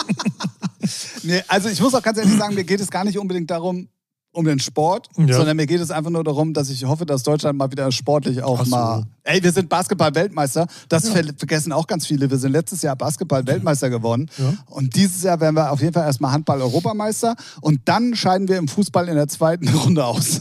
[1.22, 3.88] nee, also ich muss auch ganz ehrlich sagen, mir geht es gar nicht unbedingt darum,
[4.34, 5.36] um den Sport, Ja.
[5.36, 8.42] sondern mir geht es einfach nur darum, dass ich hoffe, dass Deutschland mal wieder sportlich
[8.42, 8.70] auch so.
[8.70, 9.06] mal.
[9.22, 10.66] Ey, wir sind Basketball-Weltmeister.
[10.88, 11.12] Das Ja.
[11.12, 12.28] ver vergessen auch ganz viele.
[12.30, 14.28] Wir sind letztes Jahr Basketball-Weltmeister geworden.
[14.36, 14.52] Ja.
[14.66, 17.34] Und dieses Jahr werden wir auf jeden Fall erstmal Handball-Europameister.
[17.60, 20.40] Und dann scheiden wir im Fußball in der zweiten Runde aus.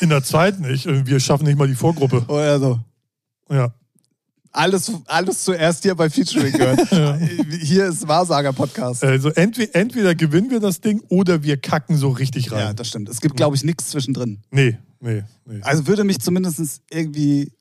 [0.00, 0.86] In der zweiten nicht.
[0.86, 2.24] Wir schaffen nicht mal die Vorgruppe.
[2.28, 2.78] Oder so.
[3.50, 3.68] Ja.
[4.56, 6.88] Alles, alles zuerst hier bei Featuring gehört.
[7.60, 9.02] Hier ist Wahrsager-Podcast.
[9.02, 12.60] Also entweder, entweder gewinnen wir das Ding oder wir kacken so richtig rein.
[12.60, 13.08] Ja, das stimmt.
[13.08, 14.38] Es gibt, glaube ich, nichts zwischendrin.
[14.52, 15.60] nee, nee, nee.
[15.62, 17.52] Also würde mich zumindest irgendwie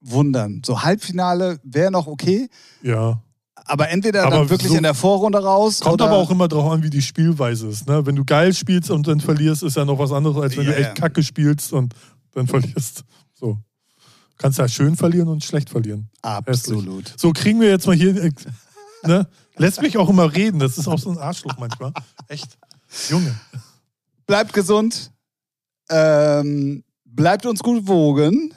[0.00, 0.62] wundern.
[0.64, 2.48] So Halbfinale wäre noch okay,
[2.82, 3.22] Ja.
[3.54, 6.48] aber entweder Aber dann wirklich so- in der Vorrunde raus Kommt oder aber auch immer
[6.48, 7.86] darauf an, wie die Spielweise ist.
[7.86, 8.06] Ne?
[8.06, 10.72] Wenn du geil spielst und dann verlierst, ist ja noch was anderes, als wenn Ja,
[10.72, 11.94] du echt kacke spielst und
[12.32, 13.04] dann verlierst.
[13.34, 13.58] So.
[14.42, 16.08] Kannst ja schön verlieren und schlecht verlieren.
[16.20, 17.14] absolut.
[17.16, 18.16] So kriegen wir jetzt mal hier.
[18.22, 18.30] äh,
[19.04, 19.26] Ne?
[19.56, 20.58] Lässt mich auch immer reden.
[20.60, 21.92] Das ist auch so ein Arschloch manchmal.
[22.28, 22.56] Echt.
[23.10, 23.34] Junge.
[24.26, 25.10] Bleibt gesund.
[25.90, 28.54] Ähm, bleibt uns gut gewogen.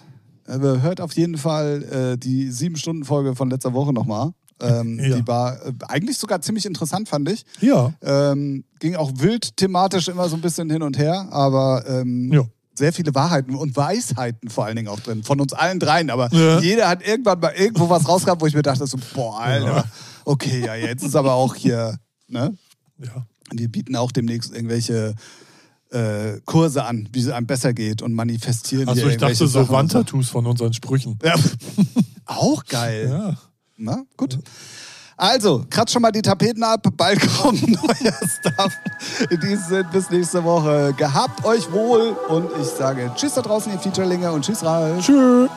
[0.48, 1.84] Äh, hört auf jeden Fall
[2.14, 4.32] äh, die sieben Stunden Folge von letzter Woche nochmal.
[4.62, 5.18] Ähm, Ja.
[5.18, 7.44] Die war äh, eigentlich sogar ziemlich interessant, fand ich.
[7.62, 7.94] Ja.
[8.02, 12.44] Ähm, ging auch wild thematisch immer so ein bisschen hin und her, aber ähm, Ja.
[12.78, 15.24] Sehr viele Wahrheiten und Weisheiten vor allen Dingen auch drin.
[15.24, 16.10] Von uns allen dreien.
[16.10, 16.60] Aber Ja.
[16.60, 19.84] jeder hat irgendwann mal irgendwo was rausgehabt, wo ich mir dachte, so, boah, Alter, Ja.
[20.26, 21.98] okay, ja, jetzt ist aber auch hier,
[22.28, 22.54] ne?
[23.00, 23.26] Ja.
[23.52, 25.16] Wir bieten auch demnächst irgendwelche
[25.92, 28.90] äh, Kurse an, wie es einem besser geht und manifestieren.
[28.90, 31.18] Also ich dachte so Wandtattoos von unseren Sprüchen.
[31.24, 31.36] Ja.
[32.26, 33.08] Auch geil.
[33.10, 33.38] Ja.
[33.78, 34.40] Na, gut.
[35.18, 38.74] Also, kratzt schon mal die Tapeten ab, bald kommt neuer Stuff.
[39.30, 40.94] In diesem Sinne, bis nächste Woche.
[40.98, 45.06] Gehabt euch wohl und ich sage Tschüss da draußen, ihr Featurelinge und Tschüss, Ralf.
[45.06, 45.50] Tschüss.